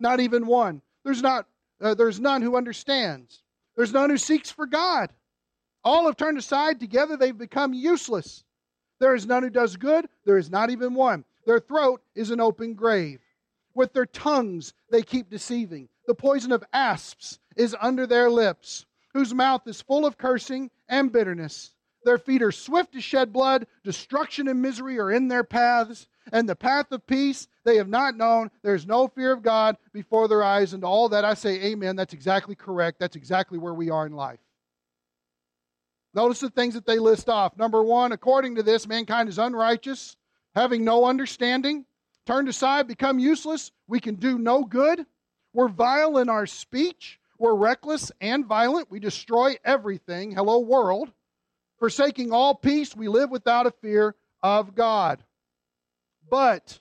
not 0.03 0.20
even 0.20 0.46
one. 0.46 0.82
There's 1.05 1.22
not 1.22 1.46
uh, 1.80 1.94
there's 1.94 2.20
none 2.20 2.42
who 2.42 2.57
understands. 2.57 3.42
There's 3.76 3.92
none 3.92 4.11
who 4.11 4.18
seeks 4.18 4.50
for 4.50 4.66
God. 4.66 5.11
All 5.82 6.07
have 6.07 6.16
turned 6.16 6.38
aside 6.38 6.78
together 6.78 7.16
they've 7.16 7.36
become 7.36 7.72
useless. 7.72 8.44
There 9.00 9.14
is 9.14 9.26
none 9.26 9.42
who 9.42 9.50
does 9.50 9.76
good, 9.76 10.09
there 10.24 10.38
is 10.38 10.50
not 10.50 10.70
even 10.70 10.94
one. 10.94 11.24
Their 11.44 11.59
throat 11.59 12.03
is 12.14 12.30
an 12.30 12.40
open 12.40 12.74
grave. 12.74 13.20
With 13.74 13.92
their 13.92 14.07
tongues 14.07 14.74
they 14.90 15.03
keep 15.03 15.30
deceiving. 15.30 15.88
The 16.07 16.14
poison 16.14 16.53
of 16.53 16.64
asps 16.72 17.38
is 17.57 17.74
under 17.80 18.07
their 18.07 18.30
lips, 18.30 18.86
whose 19.14 19.34
mouth 19.34 19.66
is 19.66 19.80
full 19.80 20.05
of 20.05 20.18
cursing 20.18 20.70
and 20.88 21.11
bitterness. 21.11 21.74
Their 22.05 22.18
feet 22.18 22.42
are 22.42 22.53
swift 22.53 22.92
to 22.92 23.00
shed 23.00 23.32
blood. 23.32 23.66
Destruction 23.84 24.48
and 24.48 24.61
misery 24.61 24.98
are 24.98 25.11
in 25.11 25.28
their 25.28 25.44
paths. 25.44 26.09
And 26.31 26.49
the 26.49 26.57
path 26.57 26.93
of 26.93 27.07
peace 27.07 27.49
they 27.64 27.77
have 27.77 27.89
not 27.89 28.16
known. 28.16 28.51
There's 28.62 28.87
no 28.87 29.09
fear 29.09 29.33
of 29.33 29.43
God 29.43 29.77
before 29.93 30.29
their 30.29 30.43
eyes. 30.43 30.73
And 30.73 30.85
all 30.85 31.09
that 31.09 31.25
I 31.25 31.35
say, 31.35 31.62
Amen. 31.64 31.97
That's 31.97 32.14
exactly 32.14 32.55
correct. 32.55 32.99
That's 33.01 33.16
exactly 33.16 33.59
where 33.59 33.75
we 33.75 33.91
are 33.91 34.07
in 34.07 34.12
life. 34.12 34.41
Notice 36.14 36.41
the 36.41 36.51
things 36.51 36.75
that 36.75 36.87
they 36.87 36.99
list 36.99 37.29
off. 37.29 37.57
Number 37.57 37.83
one, 37.83 38.12
according 38.12 38.57
to 38.57 38.62
this, 38.62 38.87
mankind 38.87 39.29
is 39.29 39.39
unrighteous, 39.39 40.16
having 40.55 40.85
no 40.85 41.07
understanding, 41.07 41.87
turned 42.27 42.49
aside, 42.49 42.87
become 42.87 43.18
useless. 43.18 43.73
We 43.89 43.99
can 43.99 44.16
do 44.16 44.39
no 44.39 44.62
good. 44.64 45.07
We're 45.55 45.68
vile 45.68 46.18
in 46.18 46.29
our 46.29 46.47
speech. 46.47 47.18
We're 47.39 47.55
reckless 47.55 48.12
and 48.20 48.47
violent. 48.47 48.91
We 48.91 49.01
destroy 49.01 49.57
everything. 49.64 50.33
Hello, 50.33 50.59
world. 50.59 51.11
Forsaking 51.79 52.31
all 52.31 52.55
peace, 52.55 52.95
we 52.95 53.09
live 53.09 53.31
without 53.31 53.66
a 53.66 53.73
fear 53.73 54.14
of 54.43 54.75
God. 54.75 55.25
But 56.31 56.81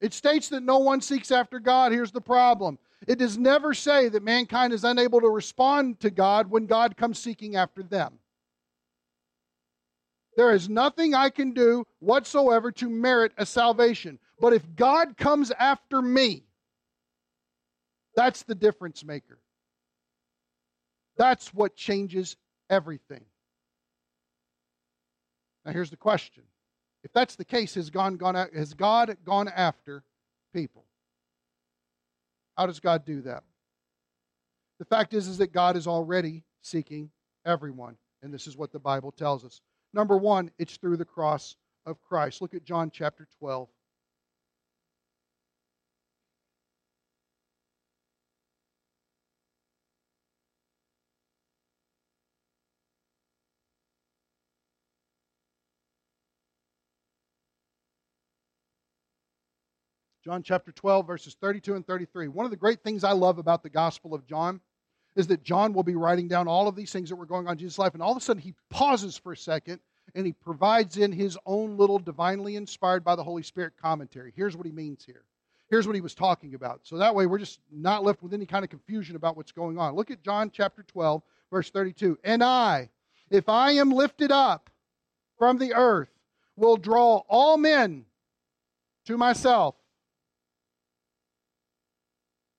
it 0.00 0.12
states 0.12 0.48
that 0.50 0.62
no 0.62 0.78
one 0.78 1.00
seeks 1.00 1.30
after 1.30 1.58
God. 1.58 1.92
Here's 1.92 2.12
the 2.12 2.20
problem 2.20 2.78
it 3.06 3.18
does 3.18 3.38
never 3.38 3.74
say 3.74 4.08
that 4.08 4.22
mankind 4.22 4.72
is 4.72 4.84
unable 4.84 5.20
to 5.20 5.28
respond 5.28 6.00
to 6.00 6.10
God 6.10 6.50
when 6.50 6.66
God 6.66 6.96
comes 6.96 7.18
seeking 7.18 7.56
after 7.56 7.82
them. 7.82 8.18
There 10.36 10.52
is 10.52 10.68
nothing 10.68 11.14
I 11.14 11.30
can 11.30 11.52
do 11.52 11.86
whatsoever 12.00 12.70
to 12.72 12.90
merit 12.90 13.32
a 13.38 13.46
salvation. 13.46 14.18
But 14.38 14.52
if 14.52 14.62
God 14.76 15.16
comes 15.16 15.50
after 15.50 16.02
me, 16.02 16.44
that's 18.14 18.42
the 18.42 18.54
difference 18.54 19.02
maker. 19.04 19.38
That's 21.16 21.54
what 21.54 21.74
changes 21.74 22.36
everything. 22.68 23.24
Now, 25.64 25.72
here's 25.72 25.90
the 25.90 25.96
question 25.96 26.44
if 27.06 27.12
that's 27.12 27.36
the 27.36 27.44
case, 27.44 27.76
has, 27.76 27.88
gone, 27.88 28.18
has 28.52 28.74
God 28.74 29.16
gone 29.24 29.46
after 29.46 30.02
people? 30.52 30.84
How 32.58 32.66
does 32.66 32.80
God 32.80 33.04
do 33.04 33.20
that? 33.20 33.44
The 34.80 34.86
fact 34.86 35.14
is, 35.14 35.28
is 35.28 35.38
that 35.38 35.52
God 35.52 35.76
is 35.76 35.86
already 35.86 36.42
seeking 36.62 37.10
everyone. 37.44 37.96
And 38.24 38.34
this 38.34 38.48
is 38.48 38.56
what 38.56 38.72
the 38.72 38.80
Bible 38.80 39.12
tells 39.12 39.44
us. 39.44 39.60
Number 39.94 40.16
one, 40.16 40.50
it's 40.58 40.78
through 40.78 40.96
the 40.96 41.04
cross 41.04 41.54
of 41.86 42.02
Christ. 42.02 42.42
Look 42.42 42.54
at 42.54 42.64
John 42.64 42.90
chapter 42.90 43.28
12. 43.38 43.68
John 60.26 60.42
chapter 60.42 60.72
12, 60.72 61.06
verses 61.06 61.36
32 61.40 61.76
and 61.76 61.86
33. 61.86 62.26
One 62.26 62.44
of 62.44 62.50
the 62.50 62.56
great 62.56 62.82
things 62.82 63.04
I 63.04 63.12
love 63.12 63.38
about 63.38 63.62
the 63.62 63.70
Gospel 63.70 64.12
of 64.12 64.26
John 64.26 64.60
is 65.14 65.28
that 65.28 65.44
John 65.44 65.72
will 65.72 65.84
be 65.84 65.94
writing 65.94 66.26
down 66.26 66.48
all 66.48 66.66
of 66.66 66.74
these 66.74 66.90
things 66.90 67.10
that 67.10 67.16
were 67.16 67.26
going 67.26 67.46
on 67.46 67.52
in 67.52 67.58
Jesus' 67.58 67.78
life, 67.78 67.94
and 67.94 68.02
all 68.02 68.10
of 68.10 68.16
a 68.16 68.20
sudden 68.20 68.42
he 68.42 68.52
pauses 68.68 69.16
for 69.16 69.30
a 69.30 69.36
second 69.36 69.78
and 70.16 70.26
he 70.26 70.32
provides 70.32 70.96
in 70.96 71.12
his 71.12 71.38
own 71.46 71.76
little 71.76 72.00
divinely 72.00 72.56
inspired 72.56 73.04
by 73.04 73.14
the 73.14 73.22
Holy 73.22 73.44
Spirit 73.44 73.74
commentary. 73.80 74.32
Here's 74.34 74.56
what 74.56 74.66
he 74.66 74.72
means 74.72 75.04
here. 75.04 75.22
Here's 75.70 75.86
what 75.86 75.94
he 75.94 76.02
was 76.02 76.14
talking 76.14 76.54
about. 76.54 76.80
So 76.82 76.96
that 76.96 77.14
way 77.14 77.26
we're 77.26 77.38
just 77.38 77.60
not 77.70 78.02
left 78.02 78.20
with 78.20 78.34
any 78.34 78.46
kind 78.46 78.64
of 78.64 78.70
confusion 78.70 79.14
about 79.14 79.36
what's 79.36 79.52
going 79.52 79.78
on. 79.78 79.94
Look 79.94 80.10
at 80.10 80.24
John 80.24 80.50
chapter 80.52 80.82
12, 80.82 81.22
verse 81.52 81.70
32. 81.70 82.18
And 82.24 82.42
I, 82.42 82.90
if 83.30 83.48
I 83.48 83.72
am 83.72 83.92
lifted 83.92 84.32
up, 84.32 84.70
from 85.38 85.58
the 85.58 85.72
earth 85.74 86.10
will 86.56 86.76
draw 86.76 87.18
all 87.28 87.56
men 87.56 88.06
to 89.04 89.16
myself. 89.16 89.75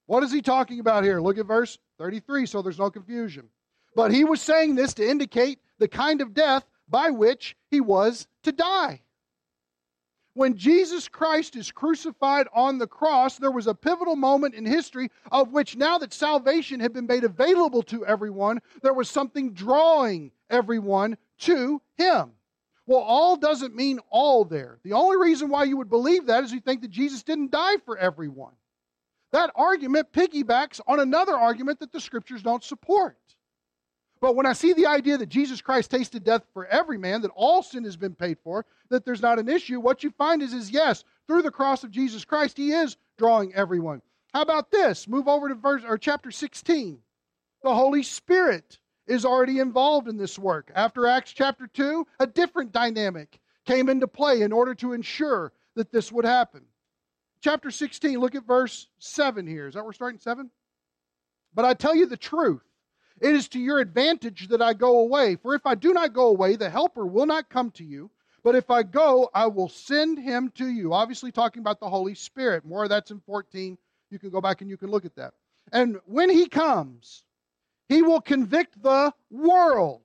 What 0.07 0.23
is 0.23 0.31
he 0.31 0.41
talking 0.41 0.79
about 0.79 1.03
here? 1.03 1.21
Look 1.21 1.37
at 1.37 1.45
verse 1.45 1.77
33 1.99 2.45
so 2.47 2.61
there's 2.61 2.79
no 2.79 2.89
confusion. 2.89 3.49
But 3.95 4.11
he 4.11 4.23
was 4.23 4.41
saying 4.41 4.75
this 4.75 4.93
to 4.95 5.07
indicate 5.07 5.59
the 5.79 5.87
kind 5.87 6.21
of 6.21 6.33
death 6.33 6.63
by 6.89 7.11
which 7.11 7.55
he 7.69 7.81
was 7.81 8.27
to 8.43 8.51
die. 8.51 9.01
When 10.33 10.55
Jesus 10.55 11.07
Christ 11.07 11.55
is 11.55 11.71
crucified 11.71 12.47
on 12.53 12.77
the 12.77 12.85
cross, 12.85 13.39
there 13.39 13.49
was 13.49 13.65
a 13.65 13.73
pivotal 13.73 14.15
moment 14.15 14.53
in 14.53 14.67
history 14.67 15.09
of 15.31 15.51
which, 15.51 15.75
now 15.75 15.97
that 15.97 16.13
salvation 16.13 16.79
had 16.79 16.93
been 16.93 17.07
made 17.07 17.23
available 17.23 17.81
to 17.83 18.05
everyone, 18.05 18.59
there 18.83 18.93
was 18.93 19.09
something 19.09 19.53
drawing 19.53 20.31
everyone 20.51 21.17
to 21.39 21.81
him. 21.95 22.33
Well, 22.85 22.99
all 22.99 23.35
doesn't 23.35 23.75
mean 23.75 23.99
all 24.11 24.45
there. 24.45 24.77
The 24.83 24.93
only 24.93 25.17
reason 25.17 25.49
why 25.49 25.63
you 25.63 25.75
would 25.77 25.89
believe 25.89 26.27
that 26.27 26.43
is 26.43 26.53
you 26.53 26.59
think 26.59 26.81
that 26.81 26.91
Jesus 26.91 27.23
didn't 27.23 27.49
die 27.49 27.77
for 27.83 27.97
everyone. 27.97 28.53
That 29.31 29.51
argument 29.55 30.11
piggybacks 30.13 30.79
on 30.87 30.99
another 30.99 31.35
argument 31.35 31.79
that 31.79 31.91
the 31.91 31.99
scriptures 31.99 32.41
don't 32.41 32.63
support. 32.63 33.17
But 34.19 34.35
when 34.35 34.45
I 34.45 34.53
see 34.53 34.73
the 34.73 34.87
idea 34.87 35.17
that 35.17 35.29
Jesus 35.29 35.61
Christ 35.61 35.91
tasted 35.91 36.23
death 36.23 36.43
for 36.53 36.65
every 36.65 36.97
man, 36.97 37.21
that 37.21 37.31
all 37.35 37.61
sin 37.61 37.83
has 37.83 37.97
been 37.97 38.15
paid 38.15 38.37
for, 38.43 38.65
that 38.89 39.05
there's 39.05 39.21
not 39.21 39.37
an 39.37 39.49
issue, 39.49 39.79
what 39.79 40.03
you 40.03 40.11
find 40.11 40.41
is, 40.41 40.53
is 40.53 40.71
yes, 40.71 41.03
through 41.27 41.43
the 41.43 41.51
cross 41.51 41.83
of 41.83 41.91
Jesus 41.91 42.25
Christ, 42.25 42.57
He 42.57 42.71
is 42.71 42.97
drawing 43.17 43.53
everyone. 43.53 44.01
How 44.33 44.41
about 44.41 44.71
this? 44.71 45.07
Move 45.07 45.27
over 45.27 45.49
to 45.49 45.55
verse 45.55 45.83
or 45.87 45.97
chapter 45.97 46.31
16. 46.31 46.99
The 47.63 47.75
Holy 47.75 48.03
Spirit 48.03 48.79
is 49.07 49.25
already 49.25 49.59
involved 49.59 50.07
in 50.07 50.17
this 50.17 50.37
work. 50.37 50.71
After 50.73 51.07
Acts 51.07 51.33
chapter 51.33 51.67
2, 51.67 52.05
a 52.19 52.27
different 52.27 52.71
dynamic 52.71 53.39
came 53.65 53.89
into 53.89 54.07
play 54.07 54.41
in 54.41 54.51
order 54.51 54.73
to 54.75 54.93
ensure 54.93 55.53
that 55.75 55.91
this 55.91 56.11
would 56.11 56.25
happen. 56.25 56.65
Chapter 57.41 57.71
16, 57.71 58.19
look 58.19 58.35
at 58.35 58.45
verse 58.45 58.87
7 58.99 59.45
here. 59.47 59.67
Is 59.67 59.75
that 59.75 59.85
we're 59.85 59.93
starting 59.93 60.19
7? 60.19 60.49
But 61.53 61.65
I 61.65 61.73
tell 61.73 61.95
you 61.95 62.05
the 62.05 62.17
truth 62.17 62.61
it 63.19 63.33
is 63.33 63.47
to 63.49 63.59
your 63.59 63.79
advantage 63.79 64.47
that 64.49 64.61
I 64.61 64.73
go 64.73 64.99
away. 64.99 65.35
For 65.35 65.55
if 65.55 65.65
I 65.65 65.75
do 65.75 65.93
not 65.93 66.13
go 66.13 66.27
away, 66.27 66.55
the 66.55 66.69
Helper 66.69 67.05
will 67.05 67.25
not 67.25 67.49
come 67.49 67.71
to 67.71 67.83
you. 67.83 68.11
But 68.43 68.55
if 68.55 68.69
I 68.69 68.83
go, 68.83 69.29
I 69.33 69.47
will 69.47 69.69
send 69.69 70.19
him 70.19 70.51
to 70.55 70.67
you. 70.67 70.93
Obviously, 70.93 71.31
talking 71.31 71.61
about 71.61 71.79
the 71.79 71.89
Holy 71.89 72.15
Spirit. 72.15 72.65
More 72.65 72.83
of 72.83 72.89
that's 72.89 73.11
in 73.11 73.19
14. 73.21 73.77
You 74.09 74.19
can 74.19 74.29
go 74.29 74.39
back 74.39 74.61
and 74.61 74.69
you 74.69 74.77
can 74.77 74.89
look 74.89 75.05
at 75.05 75.15
that. 75.15 75.33
And 75.73 75.99
when 76.05 76.29
he 76.29 76.47
comes, 76.47 77.23
he 77.89 78.01
will 78.01 78.21
convict 78.21 78.81
the 78.81 79.13
world. 79.31 80.01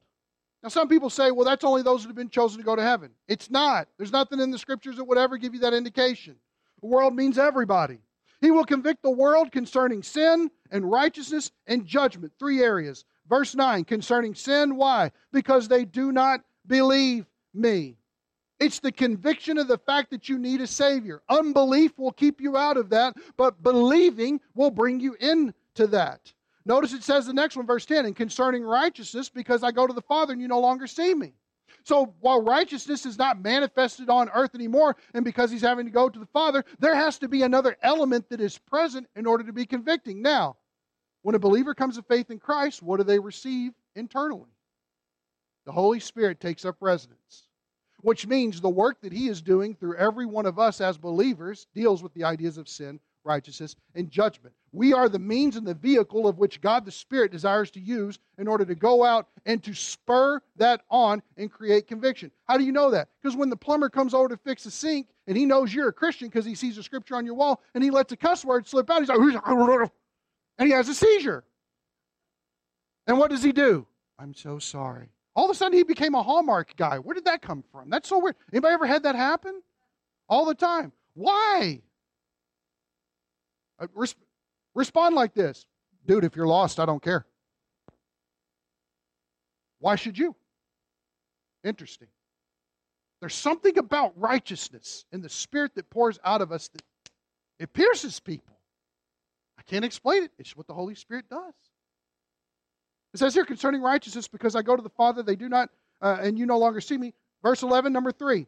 Now, 0.63 0.71
some 0.71 0.89
people 0.89 1.11
say, 1.11 1.31
well, 1.31 1.45
that's 1.45 1.65
only 1.65 1.83
those 1.83 2.03
that 2.03 2.09
have 2.09 2.17
been 2.17 2.31
chosen 2.31 2.59
to 2.59 2.65
go 2.65 2.77
to 2.77 2.83
heaven. 2.83 3.11
It's 3.29 3.51
not. 3.51 3.89
There's 3.99 4.13
nothing 4.13 4.41
in 4.41 4.51
the 4.51 4.59
scriptures 4.59 4.97
that 4.97 5.05
would 5.05 5.19
ever 5.19 5.37
give 5.37 5.55
you 5.55 5.61
that 5.61 5.75
indication. 5.75 6.37
The 6.83 6.89
world 6.89 7.15
means 7.15 7.39
everybody. 7.39 7.99
He 8.41 8.51
will 8.51 8.65
convict 8.65 9.03
the 9.03 9.11
world 9.11 9.53
concerning 9.53 10.03
sin 10.03 10.51
and 10.71 10.91
righteousness 10.91 11.53
and 11.67 11.87
judgment. 11.87 12.33
Three 12.39 12.61
areas. 12.61 13.05
Verse 13.29 13.55
9 13.55 13.85
concerning 13.85 14.35
sin. 14.35 14.77
Why? 14.77 15.13
Because 15.33 15.69
they 15.69 15.85
do 15.85 16.11
not 16.11 16.41
believe 16.67 17.27
me. 17.55 17.97
It's 18.59 18.81
the 18.81 18.93
conviction 18.93 19.59
of 19.59 19.69
the 19.69 19.79
fact 19.79 20.11
that 20.11 20.29
you 20.29 20.39
need 20.39 20.61
a 20.61 20.67
Savior. 20.67 21.23
Unbelief 21.29 21.99
will 21.99 22.13
keep 22.13 22.41
you 22.41 22.57
out 22.57 22.77
of 22.77 22.91
that, 22.91 23.15
but 23.37 23.63
believing 23.63 24.41
will 24.55 24.71
bring 24.71 25.01
you 25.01 25.15
into 25.15 25.87
that. 25.89 26.33
Notice 26.65 26.93
it 26.93 27.03
says 27.03 27.27
the 27.27 27.33
next 27.33 27.57
one, 27.57 27.67
verse 27.67 27.87
10, 27.87 28.07
and 28.07 28.15
concerning 28.15 28.63
righteousness, 28.63 29.29
because 29.29 29.65
I 29.65 29.73
go 29.73 29.87
to 29.87 29.93
the 29.93 30.03
Father 30.03 30.33
and 30.33 30.41
you 30.41 30.47
no 30.47 30.61
longer 30.61 30.87
see 30.87 31.13
me. 31.13 31.33
So 31.85 32.15
while 32.21 32.43
righteousness 32.43 33.07
is 33.07 33.19
not 33.19 33.43
manifested 33.43 34.09
on 34.09 34.31
earth 34.31 34.55
anymore, 34.55 34.97
and 35.15 35.25
because 35.25 35.51
he's 35.51 35.63
having 35.63 35.87
to 35.87 35.93
go 35.93 36.09
to 36.09 36.19
the 36.19 36.27
Father, 36.27 36.65
there 36.79 36.95
has 36.95 37.19
to 37.19 37.29
be 37.29 37.43
another 37.43 37.77
element 37.83 38.29
that 38.31 38.41
is 38.41 38.59
present 38.59 39.09
in 39.17 39.27
order 39.27 39.45
to 39.45 39.53
be 39.53 39.67
convicting. 39.67 40.23
Now, 40.23 40.57
when 41.23 41.35
a 41.35 41.41
believer 41.41 41.75
comes 41.75 41.97
to 41.97 42.03
faith 42.03 42.31
in 42.31 42.39
Christ, 42.39 42.83
what 42.83 42.99
do 42.99 43.05
they 43.05 43.19
receive 43.19 43.73
internally? 43.95 44.51
The 45.65 45.73
Holy 45.73 46.01
Spirit 46.01 46.41
takes 46.41 46.65
up 46.65 46.77
residence, 46.81 47.49
which 48.01 48.27
means 48.27 48.61
the 48.61 48.69
work 48.69 49.01
that 49.03 49.13
he 49.13 49.29
is 49.29 49.43
doing 49.43 49.75
through 49.75 49.97
every 49.97 50.27
one 50.27 50.47
of 50.47 50.59
us 50.59 50.81
as 50.81 50.99
believers 50.99 51.67
deals 51.75 52.03
with 52.03 52.13
the 52.15 52.25
ideas 52.25 52.59
of 52.59 52.69
sin, 52.69 53.01
righteousness, 53.25 53.77
and 53.95 54.11
judgment. 54.11 54.55
We 54.73 54.93
are 54.93 55.09
the 55.09 55.19
means 55.19 55.57
and 55.57 55.67
the 55.67 55.75
vehicle 55.75 56.27
of 56.27 56.39
which 56.39 56.61
God 56.61 56.85
the 56.85 56.91
Spirit 56.91 57.31
desires 57.31 57.71
to 57.73 57.81
use 57.81 58.19
in 58.39 58.49
order 58.49 58.65
to 58.65 58.75
go 58.75 59.05
out 59.05 59.29
and 59.45 59.63
to 59.65 59.75
spur 59.75 60.41
that 60.57 60.83
on 60.91 61.23
and 61.37 61.51
create 61.51 61.87
conviction. 61.87 62.31
How 62.45 62.57
do 62.57 62.65
you 62.65 62.73
know 62.73 62.91
that? 62.91 63.09
Because 63.23 63.37
when 63.37 63.51
the 63.51 63.57
plumber 63.57 63.91
comes 63.91 64.15
over 64.15 64.29
to 64.29 64.37
fix 64.37 64.65
the 64.65 64.71
sink 64.71 65.09
and 65.27 65.37
he 65.37 65.45
knows 65.45 65.75
you're 65.75 65.89
a 65.89 65.93
Christian 65.93 66.29
because 66.29 66.47
he 66.47 66.55
sees 66.55 66.79
a 66.79 66.83
scripture 66.83 67.17
on 67.17 67.27
your 67.27 67.35
wall 67.35 67.61
and 67.75 67.85
he 67.85 67.91
lets 67.91 68.13
a 68.13 68.17
cuss 68.17 68.45
word 68.45 68.67
slip 68.67 68.91
out, 68.91 69.01
he's 69.01 69.09
like, 69.09 69.91
and 70.59 70.69
he 70.69 70.73
has 70.73 70.89
a 70.89 70.95
seizure. 70.95 71.45
And 73.07 73.19
what 73.19 73.31
does 73.31 73.43
he 73.43 73.53
do? 73.53 73.87
I'm 74.19 74.35
so 74.35 74.59
sorry. 74.59 75.09
All 75.35 75.47
of 75.47 75.51
a 75.51 75.55
sudden 75.55 75.77
he 75.77 75.83
became 75.83 76.15
a 76.15 76.23
Hallmark 76.23 76.77
guy. 76.77 76.99
Where 76.99 77.15
did 77.15 77.25
that 77.25 77.43
come 77.43 77.65
from? 77.73 77.91
That's 77.91 78.09
so 78.09 78.19
weird. 78.19 78.37
Anybody 78.53 78.75
ever 78.75 78.87
had 78.87 79.03
that 79.03 79.17
happen? 79.17 79.61
All 80.29 80.45
the 80.45 80.55
time. 80.55 80.93
Why? 81.15 81.83
Uh, 83.83 84.07
Respond 84.75 85.15
like 85.15 85.35
this 85.35 85.67
Dude, 86.07 86.25
if 86.25 86.35
you're 86.35 86.47
lost, 86.47 86.81
I 86.81 86.87
don't 86.87 87.03
care. 87.03 87.27
Why 89.79 89.97
should 89.97 90.17
you? 90.17 90.35
Interesting. 91.65 92.09
There's 93.21 93.35
something 93.35 93.79
about 93.79 94.13
righteousness 94.17 95.05
and 95.13 95.23
the 95.23 95.29
spirit 95.29 95.75
that 95.77 95.91
pours 95.91 96.19
out 96.25 96.41
of 96.41 96.51
us 96.51 96.69
that 96.69 96.83
it 97.61 97.73
pierces 97.73 98.19
people. 98.19 98.57
I 99.59 99.63
can't 99.63 99.85
explain 99.85 100.25
it. 100.25 100.33
It's 100.39 100.57
what 100.57 100.67
the 100.67 100.75
Holy 100.75 100.97
Spirit 100.97 101.27
does. 101.31 101.55
It 103.15 103.19
says 103.19 103.35
here 103.35 103.45
concerning 103.45 103.81
righteousness, 103.81 104.27
because 104.27 104.57
I 104.57 104.63
go 104.63 104.75
to 104.75 104.83
the 104.83 104.89
Father, 104.89 105.23
they 105.23 105.37
do 105.37 105.49
not, 105.49 105.69
uh, 106.01 106.19
and 106.21 106.37
you 106.39 106.47
no 106.47 106.59
longer 106.59 106.81
see 106.81 106.97
me. 106.97 107.15
Verse 107.43 107.63
11, 107.63 107.93
number 107.93 108.11
3. 108.11 108.47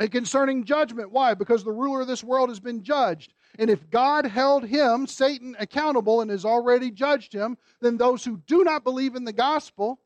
And 0.00 0.10
concerning 0.10 0.64
judgment, 0.64 1.12
why? 1.12 1.34
Because 1.34 1.62
the 1.62 1.72
ruler 1.72 2.00
of 2.00 2.06
this 2.06 2.24
world 2.24 2.48
has 2.48 2.60
been 2.60 2.82
judged. 2.82 3.32
And 3.58 3.70
if 3.70 3.88
God 3.90 4.26
held 4.26 4.64
him, 4.64 5.06
Satan, 5.06 5.56
accountable 5.58 6.20
and 6.20 6.30
has 6.30 6.44
already 6.44 6.90
judged 6.90 7.32
him, 7.32 7.56
then 7.80 7.96
those 7.96 8.24
who 8.24 8.38
do 8.46 8.64
not 8.64 8.84
believe 8.84 9.14
in 9.14 9.24
the 9.24 9.32
gospel 9.32 10.00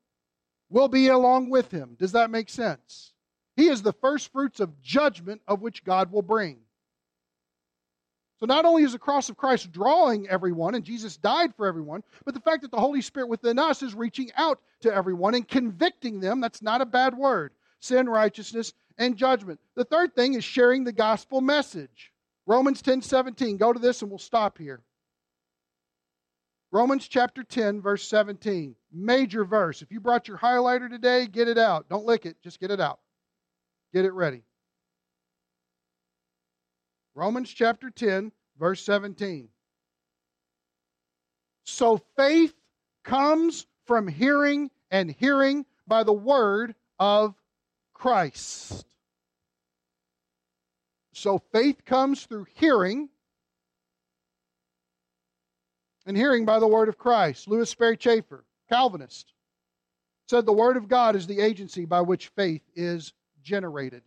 will 0.68 0.88
be 0.88 1.08
along 1.08 1.48
with 1.48 1.70
him. 1.70 1.96
Does 1.98 2.12
that 2.12 2.30
make 2.30 2.50
sense? 2.50 3.14
He 3.56 3.68
is 3.68 3.82
the 3.82 3.94
first 3.94 4.30
fruits 4.32 4.60
of 4.60 4.82
judgment 4.82 5.40
of 5.48 5.62
which 5.62 5.82
God 5.82 6.12
will 6.12 6.22
bring. 6.22 6.58
So 8.38 8.46
not 8.46 8.64
only 8.64 8.84
is 8.84 8.92
the 8.92 8.98
cross 8.98 9.28
of 9.30 9.36
Christ 9.36 9.72
drawing 9.72 10.28
everyone, 10.28 10.76
and 10.76 10.84
Jesus 10.84 11.16
died 11.16 11.54
for 11.56 11.66
everyone, 11.66 12.04
but 12.24 12.34
the 12.34 12.40
fact 12.40 12.62
that 12.62 12.70
the 12.70 12.78
Holy 12.78 13.02
Spirit 13.02 13.28
within 13.28 13.58
us 13.58 13.82
is 13.82 13.94
reaching 13.94 14.30
out 14.36 14.60
to 14.82 14.94
everyone 14.94 15.34
and 15.34 15.48
convicting 15.48 16.20
them, 16.20 16.40
that's 16.40 16.62
not 16.62 16.80
a 16.80 16.86
bad 16.86 17.16
word. 17.16 17.52
Sin, 17.80 18.08
righteousness, 18.08 18.74
and 18.96 19.16
judgment. 19.16 19.58
The 19.74 19.84
third 19.84 20.14
thing 20.14 20.34
is 20.34 20.44
sharing 20.44 20.84
the 20.84 20.92
gospel 20.92 21.40
message. 21.40 22.12
Romans 22.48 22.80
10 22.80 23.02
17. 23.02 23.58
Go 23.58 23.74
to 23.74 23.78
this 23.78 24.00
and 24.00 24.10
we'll 24.10 24.18
stop 24.18 24.56
here. 24.56 24.80
Romans 26.72 27.06
chapter 27.06 27.42
10, 27.42 27.82
verse 27.82 28.08
17. 28.08 28.74
Major 28.90 29.44
verse. 29.44 29.82
If 29.82 29.92
you 29.92 30.00
brought 30.00 30.28
your 30.28 30.38
highlighter 30.38 30.88
today, 30.88 31.26
get 31.26 31.46
it 31.46 31.58
out. 31.58 31.88
Don't 31.90 32.06
lick 32.06 32.24
it, 32.24 32.40
just 32.42 32.58
get 32.58 32.70
it 32.70 32.80
out. 32.80 33.00
Get 33.92 34.06
it 34.06 34.12
ready. 34.12 34.42
Romans 37.14 37.50
chapter 37.50 37.90
10, 37.90 38.32
verse 38.58 38.82
17. 38.82 39.48
So 41.64 42.00
faith 42.16 42.54
comes 43.04 43.66
from 43.86 44.08
hearing, 44.08 44.70
and 44.90 45.10
hearing 45.10 45.66
by 45.86 46.02
the 46.02 46.14
word 46.14 46.74
of 46.98 47.34
Christ. 47.92 48.86
So 51.18 51.42
faith 51.52 51.84
comes 51.84 52.24
through 52.24 52.46
hearing, 52.54 53.08
and 56.06 56.16
hearing 56.16 56.44
by 56.44 56.60
the 56.60 56.68
word 56.68 56.88
of 56.88 56.96
Christ. 56.96 57.48
Lewis 57.48 57.68
Sperry 57.68 57.96
Chafer, 57.96 58.44
Calvinist, 58.68 59.32
said 60.28 60.46
the 60.46 60.52
word 60.52 60.76
of 60.76 60.86
God 60.86 61.16
is 61.16 61.26
the 61.26 61.40
agency 61.40 61.84
by 61.86 62.02
which 62.02 62.28
faith 62.28 62.62
is 62.76 63.12
generated. 63.42 64.02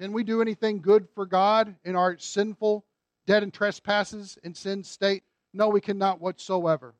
Can 0.00 0.12
we 0.12 0.22
do 0.22 0.40
anything 0.40 0.80
good 0.80 1.08
for 1.16 1.26
God 1.26 1.74
in 1.84 1.96
our 1.96 2.16
sinful, 2.18 2.84
dead 3.26 3.42
and 3.42 3.52
trespasses 3.52 4.38
and 4.44 4.56
sin 4.56 4.84
state? 4.84 5.24
No, 5.52 5.70
we 5.70 5.80
cannot 5.80 6.20
whatsoever. 6.20 6.94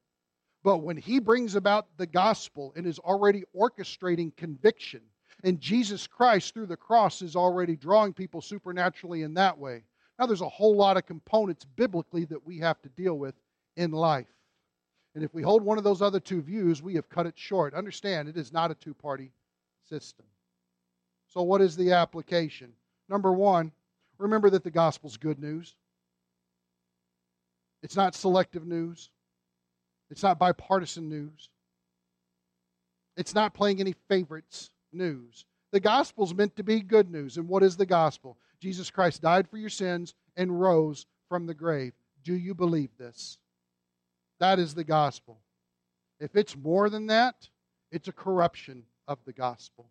But 0.64 0.78
when 0.78 0.96
He 0.96 1.20
brings 1.20 1.54
about 1.54 1.86
the 1.96 2.06
gospel 2.08 2.72
and 2.74 2.88
is 2.88 2.98
already 2.98 3.44
orchestrating 3.56 4.34
conviction, 4.34 5.02
and 5.44 5.60
Jesus 5.60 6.06
Christ, 6.06 6.52
through 6.52 6.66
the 6.66 6.76
cross, 6.76 7.22
is 7.22 7.36
already 7.36 7.76
drawing 7.76 8.12
people 8.12 8.40
supernaturally 8.40 9.22
in 9.22 9.34
that 9.34 9.56
way. 9.56 9.84
Now, 10.18 10.26
there's 10.26 10.40
a 10.40 10.48
whole 10.48 10.74
lot 10.74 10.96
of 10.96 11.06
components 11.06 11.64
biblically 11.76 12.24
that 12.26 12.44
we 12.44 12.58
have 12.58 12.80
to 12.82 12.88
deal 12.88 13.18
with 13.18 13.36
in 13.76 13.92
life. 13.92 14.26
And 15.14 15.24
if 15.24 15.32
we 15.32 15.42
hold 15.42 15.62
one 15.62 15.78
of 15.78 15.84
those 15.84 16.02
other 16.02 16.20
two 16.20 16.42
views, 16.42 16.82
we 16.82 16.94
have 16.94 17.08
cut 17.08 17.26
it 17.26 17.38
short. 17.38 17.74
Understand, 17.74 18.28
it 18.28 18.36
is 18.36 18.52
not 18.52 18.70
a 18.70 18.74
two 18.74 18.94
party 18.94 19.30
system. 19.88 20.26
So, 21.28 21.42
what 21.42 21.60
is 21.60 21.76
the 21.76 21.92
application? 21.92 22.72
Number 23.08 23.32
one, 23.32 23.70
remember 24.18 24.50
that 24.50 24.64
the 24.64 24.70
gospel's 24.70 25.16
good 25.16 25.38
news. 25.38 25.76
It's 27.82 27.96
not 27.96 28.14
selective 28.14 28.66
news. 28.66 29.10
It's 30.10 30.22
not 30.22 30.38
bipartisan 30.38 31.08
news. 31.08 31.48
It's 33.16 33.34
not 33.34 33.54
playing 33.54 33.80
any 33.80 33.94
favorites 34.08 34.70
news. 34.92 35.44
The 35.72 35.80
gospel's 35.80 36.34
meant 36.34 36.56
to 36.56 36.62
be 36.62 36.80
good 36.80 37.10
news. 37.10 37.36
And 37.36 37.48
what 37.48 37.62
is 37.62 37.76
the 37.76 37.86
gospel? 37.86 38.38
Jesus 38.60 38.90
Christ 38.90 39.22
died 39.22 39.48
for 39.48 39.58
your 39.58 39.68
sins 39.70 40.14
and 40.36 40.60
rose 40.60 41.06
from 41.28 41.46
the 41.46 41.54
grave. 41.54 41.92
Do 42.24 42.34
you 42.34 42.54
believe 42.54 42.90
this? 42.98 43.38
That 44.40 44.58
is 44.58 44.74
the 44.74 44.84
gospel. 44.84 45.38
If 46.20 46.36
it's 46.36 46.56
more 46.56 46.90
than 46.90 47.06
that, 47.08 47.48
it's 47.90 48.08
a 48.08 48.12
corruption 48.12 48.84
of 49.06 49.18
the 49.24 49.32
gospel. 49.32 49.88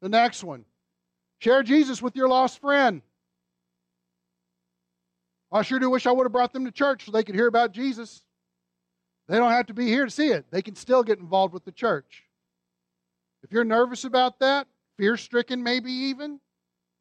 The 0.00 0.08
next 0.08 0.42
one 0.44 0.64
share 1.40 1.62
Jesus 1.62 2.00
with 2.00 2.16
your 2.16 2.28
lost 2.28 2.60
friend. 2.60 3.02
I 5.52 5.62
sure 5.62 5.78
do 5.78 5.90
wish 5.90 6.06
I 6.06 6.12
would 6.12 6.24
have 6.24 6.32
brought 6.32 6.52
them 6.52 6.64
to 6.64 6.70
church 6.70 7.04
so 7.04 7.12
they 7.12 7.24
could 7.24 7.34
hear 7.34 7.48
about 7.48 7.72
Jesus. 7.72 8.22
They 9.28 9.36
don't 9.36 9.50
have 9.50 9.66
to 9.66 9.74
be 9.74 9.86
here 9.86 10.04
to 10.04 10.10
see 10.10 10.28
it, 10.28 10.46
they 10.50 10.62
can 10.62 10.74
still 10.74 11.02
get 11.02 11.18
involved 11.18 11.54
with 11.54 11.64
the 11.64 11.72
church. 11.72 12.24
If 13.42 13.52
you're 13.52 13.64
nervous 13.64 14.04
about 14.04 14.38
that, 14.40 14.66
fear 14.96 15.16
stricken 15.16 15.62
maybe 15.62 15.92
even, 15.92 16.40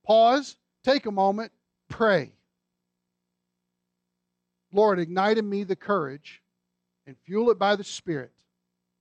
pause, 0.05 0.55
take 0.83 1.05
a 1.05 1.11
moment, 1.11 1.51
pray. 1.89 2.31
Lord, 4.71 4.99
ignite 4.99 5.37
in 5.37 5.49
me 5.49 5.63
the 5.63 5.75
courage 5.75 6.41
and 7.07 7.17
fuel 7.25 7.49
it 7.49 7.59
by 7.59 7.75
the 7.75 7.83
Spirit 7.83 8.31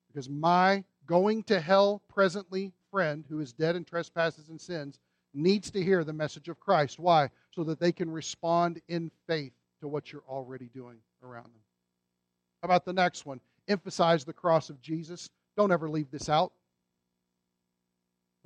because 0.09 0.29
my 0.29 0.83
going 1.07 1.43
to 1.45 1.61
hell 1.61 2.03
presently 2.09 2.73
friend 2.91 3.25
who 3.29 3.41
is 3.41 3.53
dead 3.53 3.77
in 3.77 3.85
trespasses 3.85 4.49
and 4.49 4.61
sins 4.61 4.99
needs 5.35 5.71
to 5.71 5.83
hear 5.83 6.05
the 6.05 6.13
message 6.13 6.49
of 6.49 6.59
Christ. 6.59 6.99
Why? 6.99 7.29
So 7.55 7.65
that 7.65 7.79
they 7.79 7.93
can 7.93 8.11
respond 8.11 8.81
in 8.89 9.11
faith 9.27 9.53
to 9.81 9.89
what 9.89 10.11
you're 10.11 10.25
already 10.29 10.71
doing 10.75 10.99
around 11.23 11.45
them. 11.45 11.63
How 12.63 12.67
about 12.67 12.85
the 12.85 12.93
next 12.93 13.27
one? 13.27 13.41
Emphasize 13.69 14.25
the 14.25 14.33
cross 14.33 14.71
of 14.71 14.81
Jesus. 14.81 15.29
Don't 15.57 15.73
ever 15.73 15.89
leave 15.89 16.11
this 16.11 16.29
out. 16.29 16.53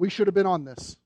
We 0.03 0.11
should 0.11 0.27
have 0.27 0.35
been 0.35 0.47
on 0.47 0.65
this. 0.65 0.97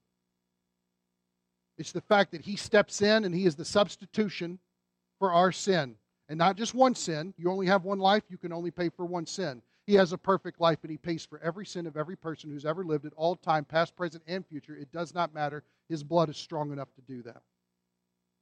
It's 1.76 1.92
the 1.92 2.00
fact 2.00 2.30
that 2.30 2.40
he 2.40 2.56
steps 2.56 3.02
in 3.02 3.26
and 3.26 3.34
he 3.34 3.44
is 3.44 3.54
the 3.54 3.62
substitution 3.62 4.58
for 5.18 5.34
our 5.34 5.52
sin. 5.52 5.96
And 6.30 6.38
not 6.38 6.56
just 6.56 6.74
one 6.74 6.94
sin. 6.94 7.34
You 7.36 7.50
only 7.50 7.66
have 7.66 7.84
one 7.84 7.98
life, 7.98 8.22
you 8.30 8.38
can 8.38 8.54
only 8.54 8.70
pay 8.70 8.88
for 8.88 9.04
one 9.04 9.26
sin. 9.26 9.60
He 9.86 9.92
has 9.96 10.14
a 10.14 10.16
perfect 10.16 10.62
life 10.62 10.78
and 10.80 10.90
he 10.90 10.96
pays 10.96 11.26
for 11.26 11.38
every 11.44 11.66
sin 11.66 11.86
of 11.86 11.98
every 11.98 12.16
person 12.16 12.48
who's 12.48 12.64
ever 12.64 12.86
lived 12.86 13.04
at 13.04 13.12
all 13.16 13.36
time, 13.36 13.66
past, 13.66 13.94
present, 13.96 14.22
and 14.26 14.46
future. 14.46 14.74
It 14.74 14.90
does 14.92 15.12
not 15.12 15.34
matter. 15.34 15.62
His 15.90 16.02
blood 16.02 16.30
is 16.30 16.38
strong 16.38 16.72
enough 16.72 16.88
to 16.94 17.02
do 17.02 17.20
that. 17.24 17.42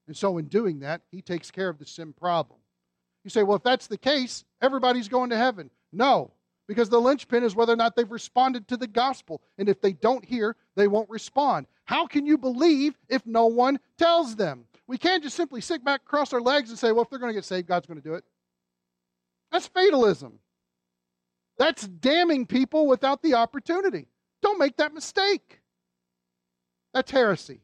And 0.06 0.16
so, 0.16 0.38
in 0.38 0.44
doing 0.44 0.78
that, 0.80 1.00
he 1.10 1.20
takes 1.20 1.50
care 1.50 1.68
of 1.68 1.80
the 1.80 1.86
sin 1.86 2.12
problem. 2.12 2.60
You 3.24 3.30
say, 3.30 3.42
well, 3.42 3.56
if 3.56 3.64
that's 3.64 3.88
the 3.88 3.98
case, 3.98 4.44
everybody's 4.62 5.08
going 5.08 5.30
to 5.30 5.36
heaven. 5.36 5.70
No, 5.92 6.30
because 6.66 6.88
the 6.88 7.00
linchpin 7.00 7.44
is 7.44 7.54
whether 7.54 7.72
or 7.72 7.76
not 7.76 7.96
they've 7.96 8.10
responded 8.10 8.68
to 8.68 8.76
the 8.76 8.86
gospel. 8.86 9.42
And 9.58 9.68
if 9.68 9.80
they 9.80 9.92
don't 9.92 10.24
hear, 10.24 10.56
they 10.76 10.88
won't 10.88 11.10
respond. 11.10 11.66
How 11.84 12.06
can 12.06 12.26
you 12.26 12.38
believe 12.38 12.96
if 13.08 13.26
no 13.26 13.46
one 13.46 13.78
tells 13.98 14.36
them? 14.36 14.64
We 14.86 14.98
can't 14.98 15.22
just 15.22 15.36
simply 15.36 15.60
sit 15.60 15.84
back, 15.84 16.04
cross 16.04 16.32
our 16.32 16.40
legs, 16.40 16.70
and 16.70 16.78
say, 16.78 16.92
well, 16.92 17.02
if 17.02 17.10
they're 17.10 17.18
going 17.18 17.30
to 17.30 17.34
get 17.34 17.44
saved, 17.44 17.68
God's 17.68 17.86
going 17.86 18.00
to 18.00 18.06
do 18.08 18.14
it. 18.14 18.24
That's 19.50 19.66
fatalism. 19.66 20.38
That's 21.58 21.86
damning 21.86 22.46
people 22.46 22.86
without 22.86 23.22
the 23.22 23.34
opportunity. 23.34 24.08
Don't 24.42 24.58
make 24.58 24.76
that 24.78 24.92
mistake. 24.92 25.60
That's 26.92 27.10
heresy. 27.10 27.60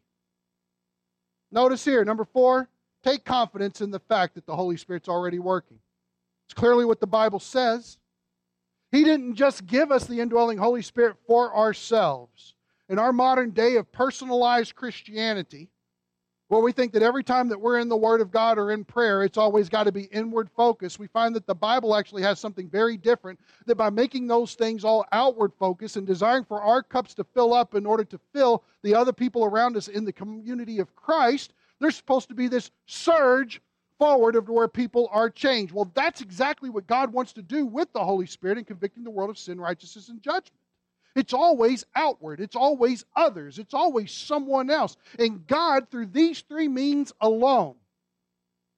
Notice 1.50 1.84
here, 1.84 2.04
number 2.04 2.24
four, 2.24 2.68
take 3.02 3.24
confidence 3.24 3.80
in 3.80 3.90
the 3.90 3.98
fact 3.98 4.34
that 4.34 4.46
the 4.46 4.54
Holy 4.54 4.76
Spirit's 4.76 5.08
already 5.08 5.38
working. 5.38 5.78
It's 6.46 6.54
clearly 6.54 6.84
what 6.84 7.00
the 7.00 7.06
Bible 7.06 7.40
says. 7.40 7.98
He 8.92 9.04
didn't 9.04 9.36
just 9.36 9.66
give 9.66 9.92
us 9.92 10.06
the 10.06 10.20
indwelling 10.20 10.58
Holy 10.58 10.82
Spirit 10.82 11.16
for 11.26 11.54
ourselves. 11.56 12.54
In 12.88 12.98
our 12.98 13.12
modern 13.12 13.50
day 13.50 13.76
of 13.76 13.92
personalized 13.92 14.74
Christianity, 14.74 15.70
where 16.48 16.60
we 16.60 16.72
think 16.72 16.92
that 16.92 17.02
every 17.04 17.22
time 17.22 17.48
that 17.48 17.60
we're 17.60 17.78
in 17.78 17.88
the 17.88 17.96
Word 17.96 18.20
of 18.20 18.32
God 18.32 18.58
or 18.58 18.72
in 18.72 18.84
prayer, 18.84 19.22
it's 19.22 19.38
always 19.38 19.68
got 19.68 19.84
to 19.84 19.92
be 19.92 20.06
inward 20.06 20.50
focused. 20.56 20.98
We 20.98 21.06
find 21.06 21.32
that 21.36 21.46
the 21.46 21.54
Bible 21.54 21.94
actually 21.94 22.22
has 22.22 22.40
something 22.40 22.68
very 22.68 22.96
different, 22.96 23.38
that 23.66 23.76
by 23.76 23.90
making 23.90 24.26
those 24.26 24.54
things 24.54 24.84
all 24.84 25.06
outward 25.12 25.52
focused 25.56 25.96
and 25.96 26.04
desiring 26.04 26.44
for 26.44 26.60
our 26.60 26.82
cups 26.82 27.14
to 27.14 27.24
fill 27.24 27.54
up 27.54 27.76
in 27.76 27.86
order 27.86 28.02
to 28.02 28.18
fill 28.32 28.64
the 28.82 28.96
other 28.96 29.12
people 29.12 29.44
around 29.44 29.76
us 29.76 29.86
in 29.86 30.04
the 30.04 30.12
community 30.12 30.80
of 30.80 30.96
Christ, 30.96 31.52
there's 31.78 31.94
supposed 31.94 32.28
to 32.30 32.34
be 32.34 32.48
this 32.48 32.72
surge 32.86 33.62
forward 34.00 34.34
of 34.34 34.48
where 34.48 34.66
people 34.66 35.08
are 35.12 35.30
changed. 35.30 35.72
Well, 35.72 35.92
that's 35.94 36.22
exactly 36.22 36.70
what 36.70 36.86
God 36.86 37.12
wants 37.12 37.34
to 37.34 37.42
do 37.42 37.66
with 37.66 37.92
the 37.92 38.04
Holy 38.04 38.26
Spirit 38.26 38.58
in 38.58 38.64
convicting 38.64 39.04
the 39.04 39.10
world 39.10 39.30
of 39.30 39.38
sin, 39.38 39.60
righteousness, 39.60 40.08
and 40.08 40.22
judgment. 40.22 40.58
It's 41.14 41.34
always 41.34 41.84
outward. 41.94 42.40
It's 42.40 42.56
always 42.56 43.04
others. 43.14 43.58
It's 43.58 43.74
always 43.74 44.10
someone 44.10 44.70
else. 44.70 44.96
And 45.18 45.46
God, 45.46 45.90
through 45.90 46.06
these 46.06 46.40
three 46.40 46.66
means 46.66 47.12
alone 47.20 47.74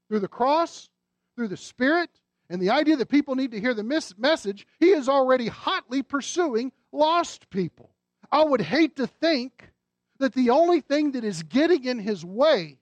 through 0.08 0.20
the 0.20 0.28
cross, 0.28 0.90
through 1.36 1.48
the 1.48 1.56
Spirit, 1.56 2.10
and 2.50 2.60
the 2.60 2.70
idea 2.70 2.96
that 2.96 3.08
people 3.08 3.34
need 3.34 3.52
to 3.52 3.60
hear 3.60 3.72
the 3.72 4.12
message, 4.18 4.66
He 4.78 4.90
is 4.90 5.08
already 5.08 5.46
hotly 5.46 6.02
pursuing 6.02 6.72
lost 6.90 7.48
people. 7.48 7.90
I 8.30 8.44
would 8.44 8.60
hate 8.60 8.96
to 8.96 9.06
think 9.06 9.70
that 10.18 10.34
the 10.34 10.50
only 10.50 10.80
thing 10.80 11.12
that 11.12 11.24
is 11.24 11.42
getting 11.44 11.84
in 11.84 11.98
His 11.98 12.24
way 12.24 12.78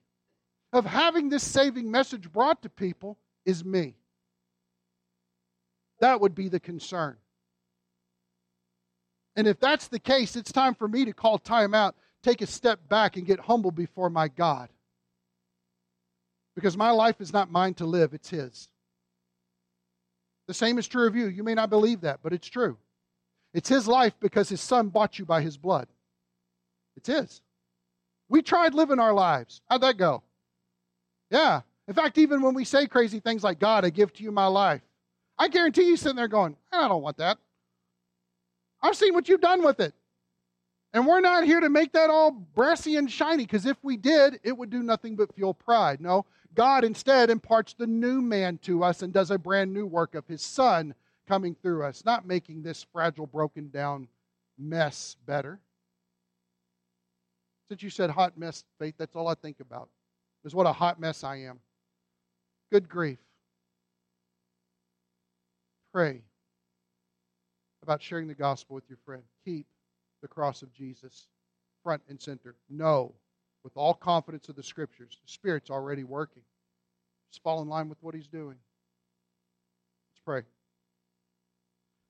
of 0.73 0.85
having 0.85 1.29
this 1.29 1.43
saving 1.43 1.91
message 1.91 2.31
brought 2.31 2.61
to 2.61 2.69
people 2.69 3.17
is 3.45 3.65
me. 3.65 3.95
That 5.99 6.21
would 6.21 6.33
be 6.33 6.47
the 6.47 6.59
concern. 6.59 7.17
And 9.35 9.47
if 9.47 9.59
that's 9.59 9.87
the 9.87 9.99
case, 9.99 10.35
it's 10.35 10.51
time 10.51 10.75
for 10.75 10.87
me 10.87 11.05
to 11.05 11.13
call 11.13 11.37
time 11.37 11.73
out, 11.73 11.95
take 12.23 12.41
a 12.41 12.47
step 12.47 12.87
back, 12.89 13.17
and 13.17 13.25
get 13.25 13.39
humble 13.39 13.71
before 13.71 14.09
my 14.09 14.27
God. 14.27 14.69
Because 16.55 16.75
my 16.75 16.91
life 16.91 17.21
is 17.21 17.31
not 17.31 17.51
mine 17.51 17.73
to 17.75 17.85
live, 17.85 18.13
it's 18.13 18.29
His. 18.29 18.67
The 20.47 20.53
same 20.53 20.77
is 20.77 20.87
true 20.87 21.07
of 21.07 21.15
you. 21.15 21.27
You 21.27 21.43
may 21.43 21.53
not 21.53 21.69
believe 21.69 22.01
that, 22.01 22.19
but 22.21 22.33
it's 22.33 22.47
true. 22.47 22.77
It's 23.53 23.69
His 23.69 23.87
life 23.87 24.13
because 24.19 24.49
His 24.49 24.59
Son 24.59 24.89
bought 24.89 25.17
you 25.17 25.25
by 25.25 25.41
His 25.41 25.57
blood. 25.57 25.87
It's 26.97 27.07
His. 27.07 27.41
We 28.27 28.41
tried 28.41 28.73
living 28.73 28.99
our 28.99 29.13
lives. 29.13 29.61
How'd 29.69 29.81
that 29.81 29.97
go? 29.97 30.23
Yeah. 31.31 31.61
In 31.87 31.95
fact, 31.95 32.17
even 32.19 32.41
when 32.41 32.53
we 32.53 32.65
say 32.65 32.85
crazy 32.85 33.19
things 33.19 33.43
like, 33.43 33.57
God, 33.57 33.83
I 33.85 33.89
give 33.89 34.13
to 34.13 34.23
you 34.23 34.31
my 34.31 34.45
life, 34.45 34.81
I 35.39 35.47
guarantee 35.47 35.87
you 35.87 35.97
sitting 35.97 36.17
there 36.17 36.27
going, 36.27 36.55
I 36.71 36.87
don't 36.87 37.01
want 37.01 37.17
that. 37.17 37.39
I've 38.83 38.95
seen 38.95 39.13
what 39.13 39.27
you've 39.27 39.41
done 39.41 39.63
with 39.63 39.79
it. 39.79 39.93
And 40.93 41.07
we're 41.07 41.21
not 41.21 41.45
here 41.45 41.61
to 41.61 41.69
make 41.69 41.93
that 41.93 42.09
all 42.09 42.31
brassy 42.31 42.97
and 42.97 43.09
shiny, 43.09 43.45
because 43.45 43.65
if 43.65 43.77
we 43.81 43.95
did, 43.95 44.39
it 44.43 44.57
would 44.57 44.69
do 44.69 44.83
nothing 44.83 45.15
but 45.15 45.33
fuel 45.33 45.53
pride. 45.53 46.01
No, 46.01 46.25
God 46.53 46.83
instead 46.83 47.29
imparts 47.29 47.73
the 47.73 47.87
new 47.87 48.21
man 48.21 48.57
to 48.63 48.83
us 48.83 49.01
and 49.01 49.13
does 49.13 49.31
a 49.31 49.37
brand 49.37 49.73
new 49.73 49.85
work 49.85 50.15
of 50.15 50.27
his 50.27 50.41
son 50.41 50.93
coming 51.27 51.55
through 51.55 51.85
us, 51.85 52.03
not 52.03 52.27
making 52.27 52.61
this 52.61 52.85
fragile, 52.91 53.25
broken 53.25 53.69
down 53.69 54.09
mess 54.57 55.15
better. 55.25 55.59
Since 57.69 57.83
you 57.83 57.89
said 57.89 58.09
hot 58.09 58.37
mess, 58.37 58.65
Faith, 58.77 58.95
that's 58.97 59.15
all 59.15 59.29
I 59.29 59.35
think 59.35 59.61
about, 59.61 59.87
is 60.43 60.55
what 60.55 60.67
a 60.67 60.73
hot 60.73 60.99
mess 60.99 61.23
I 61.23 61.37
am. 61.37 61.59
Good 62.71 62.89
grief. 62.89 63.19
Pray 65.93 66.21
about 67.83 68.01
sharing 68.01 68.27
the 68.27 68.33
gospel 68.33 68.75
with 68.75 68.87
your 68.87 68.99
friend. 69.05 69.23
Keep 69.43 69.65
the 70.21 70.27
cross 70.27 70.61
of 70.61 70.71
Jesus 70.73 71.27
front 71.83 72.01
and 72.09 72.21
center. 72.21 72.55
Know 72.69 73.13
with 73.63 73.73
all 73.75 73.93
confidence 73.93 74.49
of 74.49 74.55
the 74.55 74.63
scriptures, 74.63 75.17
the 75.23 75.31
Spirit's 75.31 75.69
already 75.69 76.03
working. 76.03 76.43
Just 77.31 77.43
fall 77.43 77.61
in 77.61 77.67
line 77.67 77.89
with 77.89 77.97
what 78.01 78.15
He's 78.15 78.27
doing. 78.27 78.57
Let's 80.11 80.21
pray. 80.25 80.41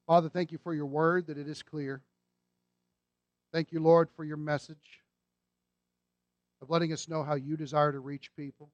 Father, 0.08 0.30
thank 0.30 0.52
you 0.52 0.58
for 0.58 0.74
your 0.74 0.86
word 0.86 1.28
that 1.28 1.38
it 1.38 1.48
is 1.48 1.64
clear. 1.64 2.02
Thank 3.54 3.72
you, 3.72 3.80
Lord, 3.80 4.10
for 4.16 4.24
your 4.24 4.38
message 4.38 5.01
of 6.62 6.70
letting 6.70 6.94
us 6.94 7.08
know 7.08 7.24
how 7.24 7.36
you 7.36 7.58
desire 7.58 7.92
to 7.92 8.00
reach 8.00 8.36
people, 8.36 8.70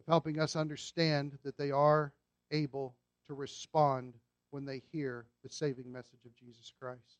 of 0.00 0.06
helping 0.06 0.40
us 0.40 0.56
understand 0.56 1.38
that 1.44 1.56
they 1.56 1.70
are 1.70 2.12
able 2.50 2.94
to 3.26 3.34
respond 3.34 4.14
when 4.50 4.64
they 4.64 4.82
hear 4.90 5.26
the 5.42 5.50
saving 5.50 5.92
message 5.92 6.24
of 6.24 6.34
Jesus 6.34 6.72
Christ. 6.80 7.18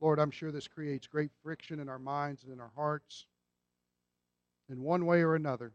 Lord, 0.00 0.18
I'm 0.18 0.30
sure 0.30 0.52
this 0.52 0.68
creates 0.68 1.06
great 1.06 1.30
friction 1.42 1.80
in 1.80 1.88
our 1.88 1.98
minds 1.98 2.42
and 2.42 2.52
in 2.52 2.60
our 2.60 2.72
hearts 2.76 3.26
in 4.68 4.82
one 4.82 5.06
way 5.06 5.22
or 5.22 5.34
another. 5.34 5.72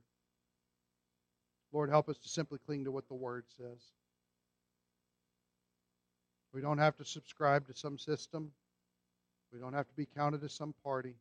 Lord, 1.72 1.90
help 1.90 2.10
us 2.10 2.18
to 2.20 2.30
simply 2.30 2.60
cling 2.64 2.84
to 2.84 2.92
what 2.92 3.08
the 3.08 3.16
Word 3.16 3.46
says. 3.58 3.80
We 6.54 6.62
don't 6.62 6.78
have 6.78 6.98
to 6.98 7.06
subscribe 7.06 7.68
to 7.68 7.76
some 7.76 7.98
system. 7.98 8.52
We 9.54 9.60
don't 9.60 9.74
have 9.74 9.88
to 9.88 9.96
be 9.96 10.06
counted 10.06 10.44
as 10.44 10.54
some 10.54 10.74
party. 10.84 11.16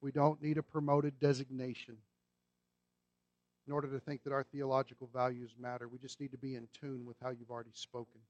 We 0.00 0.12
don't 0.12 0.42
need 0.42 0.58
a 0.58 0.62
promoted 0.62 1.18
designation 1.20 1.96
in 3.66 3.72
order 3.72 3.88
to 3.88 3.98
think 3.98 4.22
that 4.24 4.32
our 4.32 4.44
theological 4.44 5.08
values 5.12 5.54
matter. 5.58 5.88
We 5.88 5.98
just 5.98 6.20
need 6.20 6.32
to 6.32 6.38
be 6.38 6.54
in 6.54 6.68
tune 6.78 7.04
with 7.04 7.16
how 7.22 7.30
you've 7.30 7.50
already 7.50 7.70
spoken. 7.72 8.20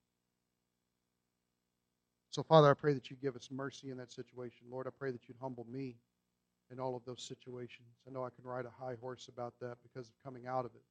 So, 2.30 2.43
Father, 2.43 2.70
I 2.70 2.74
pray 2.74 2.95
that 2.95 3.11
you 3.11 3.16
give 3.20 3.37
us 3.37 3.49
mercy 3.51 3.91
in 3.91 3.97
that 3.99 4.12
situation. 4.12 4.66
Lord, 4.70 4.87
I 4.87 4.91
pray 4.91 5.11
that 5.11 5.28
you'd 5.28 5.39
humble 5.41 5.66
me 5.70 5.97
in 6.70 6.80
all 6.80 6.97
of 6.97 7.05
those 7.05 7.22
situations. 7.22 7.89
I 8.07 8.11
know 8.11 8.24
I 8.24 8.30
can 8.30 8.45
ride 8.45 8.66
a 8.66 8.84
high 8.84 8.97
horse 9.01 9.28
about 9.28 9.55
that 9.61 9.76
because 9.82 10.09
of 10.09 10.14
coming 10.24 10.47
out 10.47 10.64
of 10.64 10.74
it. 10.74 10.82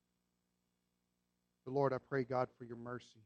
But, 1.65 1.73
Lord, 1.73 1.93
I 1.93 1.97
pray, 1.97 2.23
God, 2.23 2.47
for 2.57 2.65
your 2.65 2.77
mercy. 2.77 3.21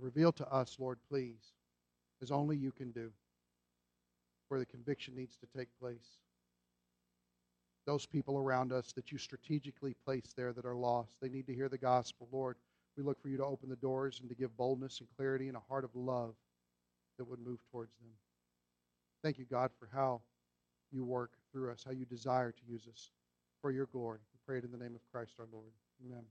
Reveal 0.00 0.32
to 0.32 0.48
us, 0.48 0.76
Lord, 0.78 0.98
please, 1.10 1.52
as 2.22 2.30
only 2.30 2.56
you 2.56 2.72
can 2.72 2.90
do, 2.92 3.10
where 4.48 4.60
the 4.60 4.66
conviction 4.66 5.14
needs 5.14 5.36
to 5.36 5.46
take 5.56 5.68
place. 5.80 6.18
Those 7.86 8.06
people 8.06 8.38
around 8.38 8.72
us 8.72 8.92
that 8.92 9.10
you 9.10 9.18
strategically 9.18 9.94
place 10.04 10.34
there 10.36 10.52
that 10.52 10.66
are 10.66 10.74
lost, 10.74 11.16
they 11.20 11.28
need 11.28 11.46
to 11.46 11.54
hear 11.54 11.68
the 11.68 11.78
gospel. 11.78 12.28
Lord, 12.30 12.56
we 12.96 13.02
look 13.02 13.20
for 13.20 13.28
you 13.28 13.36
to 13.38 13.44
open 13.44 13.68
the 13.68 13.76
doors 13.76 14.18
and 14.20 14.28
to 14.28 14.34
give 14.34 14.56
boldness 14.56 15.00
and 15.00 15.08
clarity 15.16 15.48
and 15.48 15.56
a 15.56 15.62
heart 15.68 15.84
of 15.84 15.94
love 15.94 16.34
that 17.16 17.24
would 17.24 17.40
move 17.40 17.60
towards 17.70 17.94
them. 17.98 18.10
Thank 19.22 19.38
you, 19.38 19.44
God, 19.44 19.70
for 19.78 19.88
how 19.92 20.20
you 20.92 21.04
work 21.04 21.32
through 21.52 21.72
us, 21.72 21.84
how 21.84 21.92
you 21.92 22.04
desire 22.04 22.52
to 22.52 22.62
use 22.66 22.86
us 22.92 23.10
for 23.60 23.70
your 23.70 23.86
glory. 23.86 24.20
We 24.32 24.38
pray 24.46 24.58
it 24.58 24.64
in 24.64 24.70
the 24.72 24.78
name 24.78 24.94
of 24.94 25.00
Christ 25.12 25.34
our 25.38 25.46
Lord. 25.52 25.72
Amen. 26.04 26.24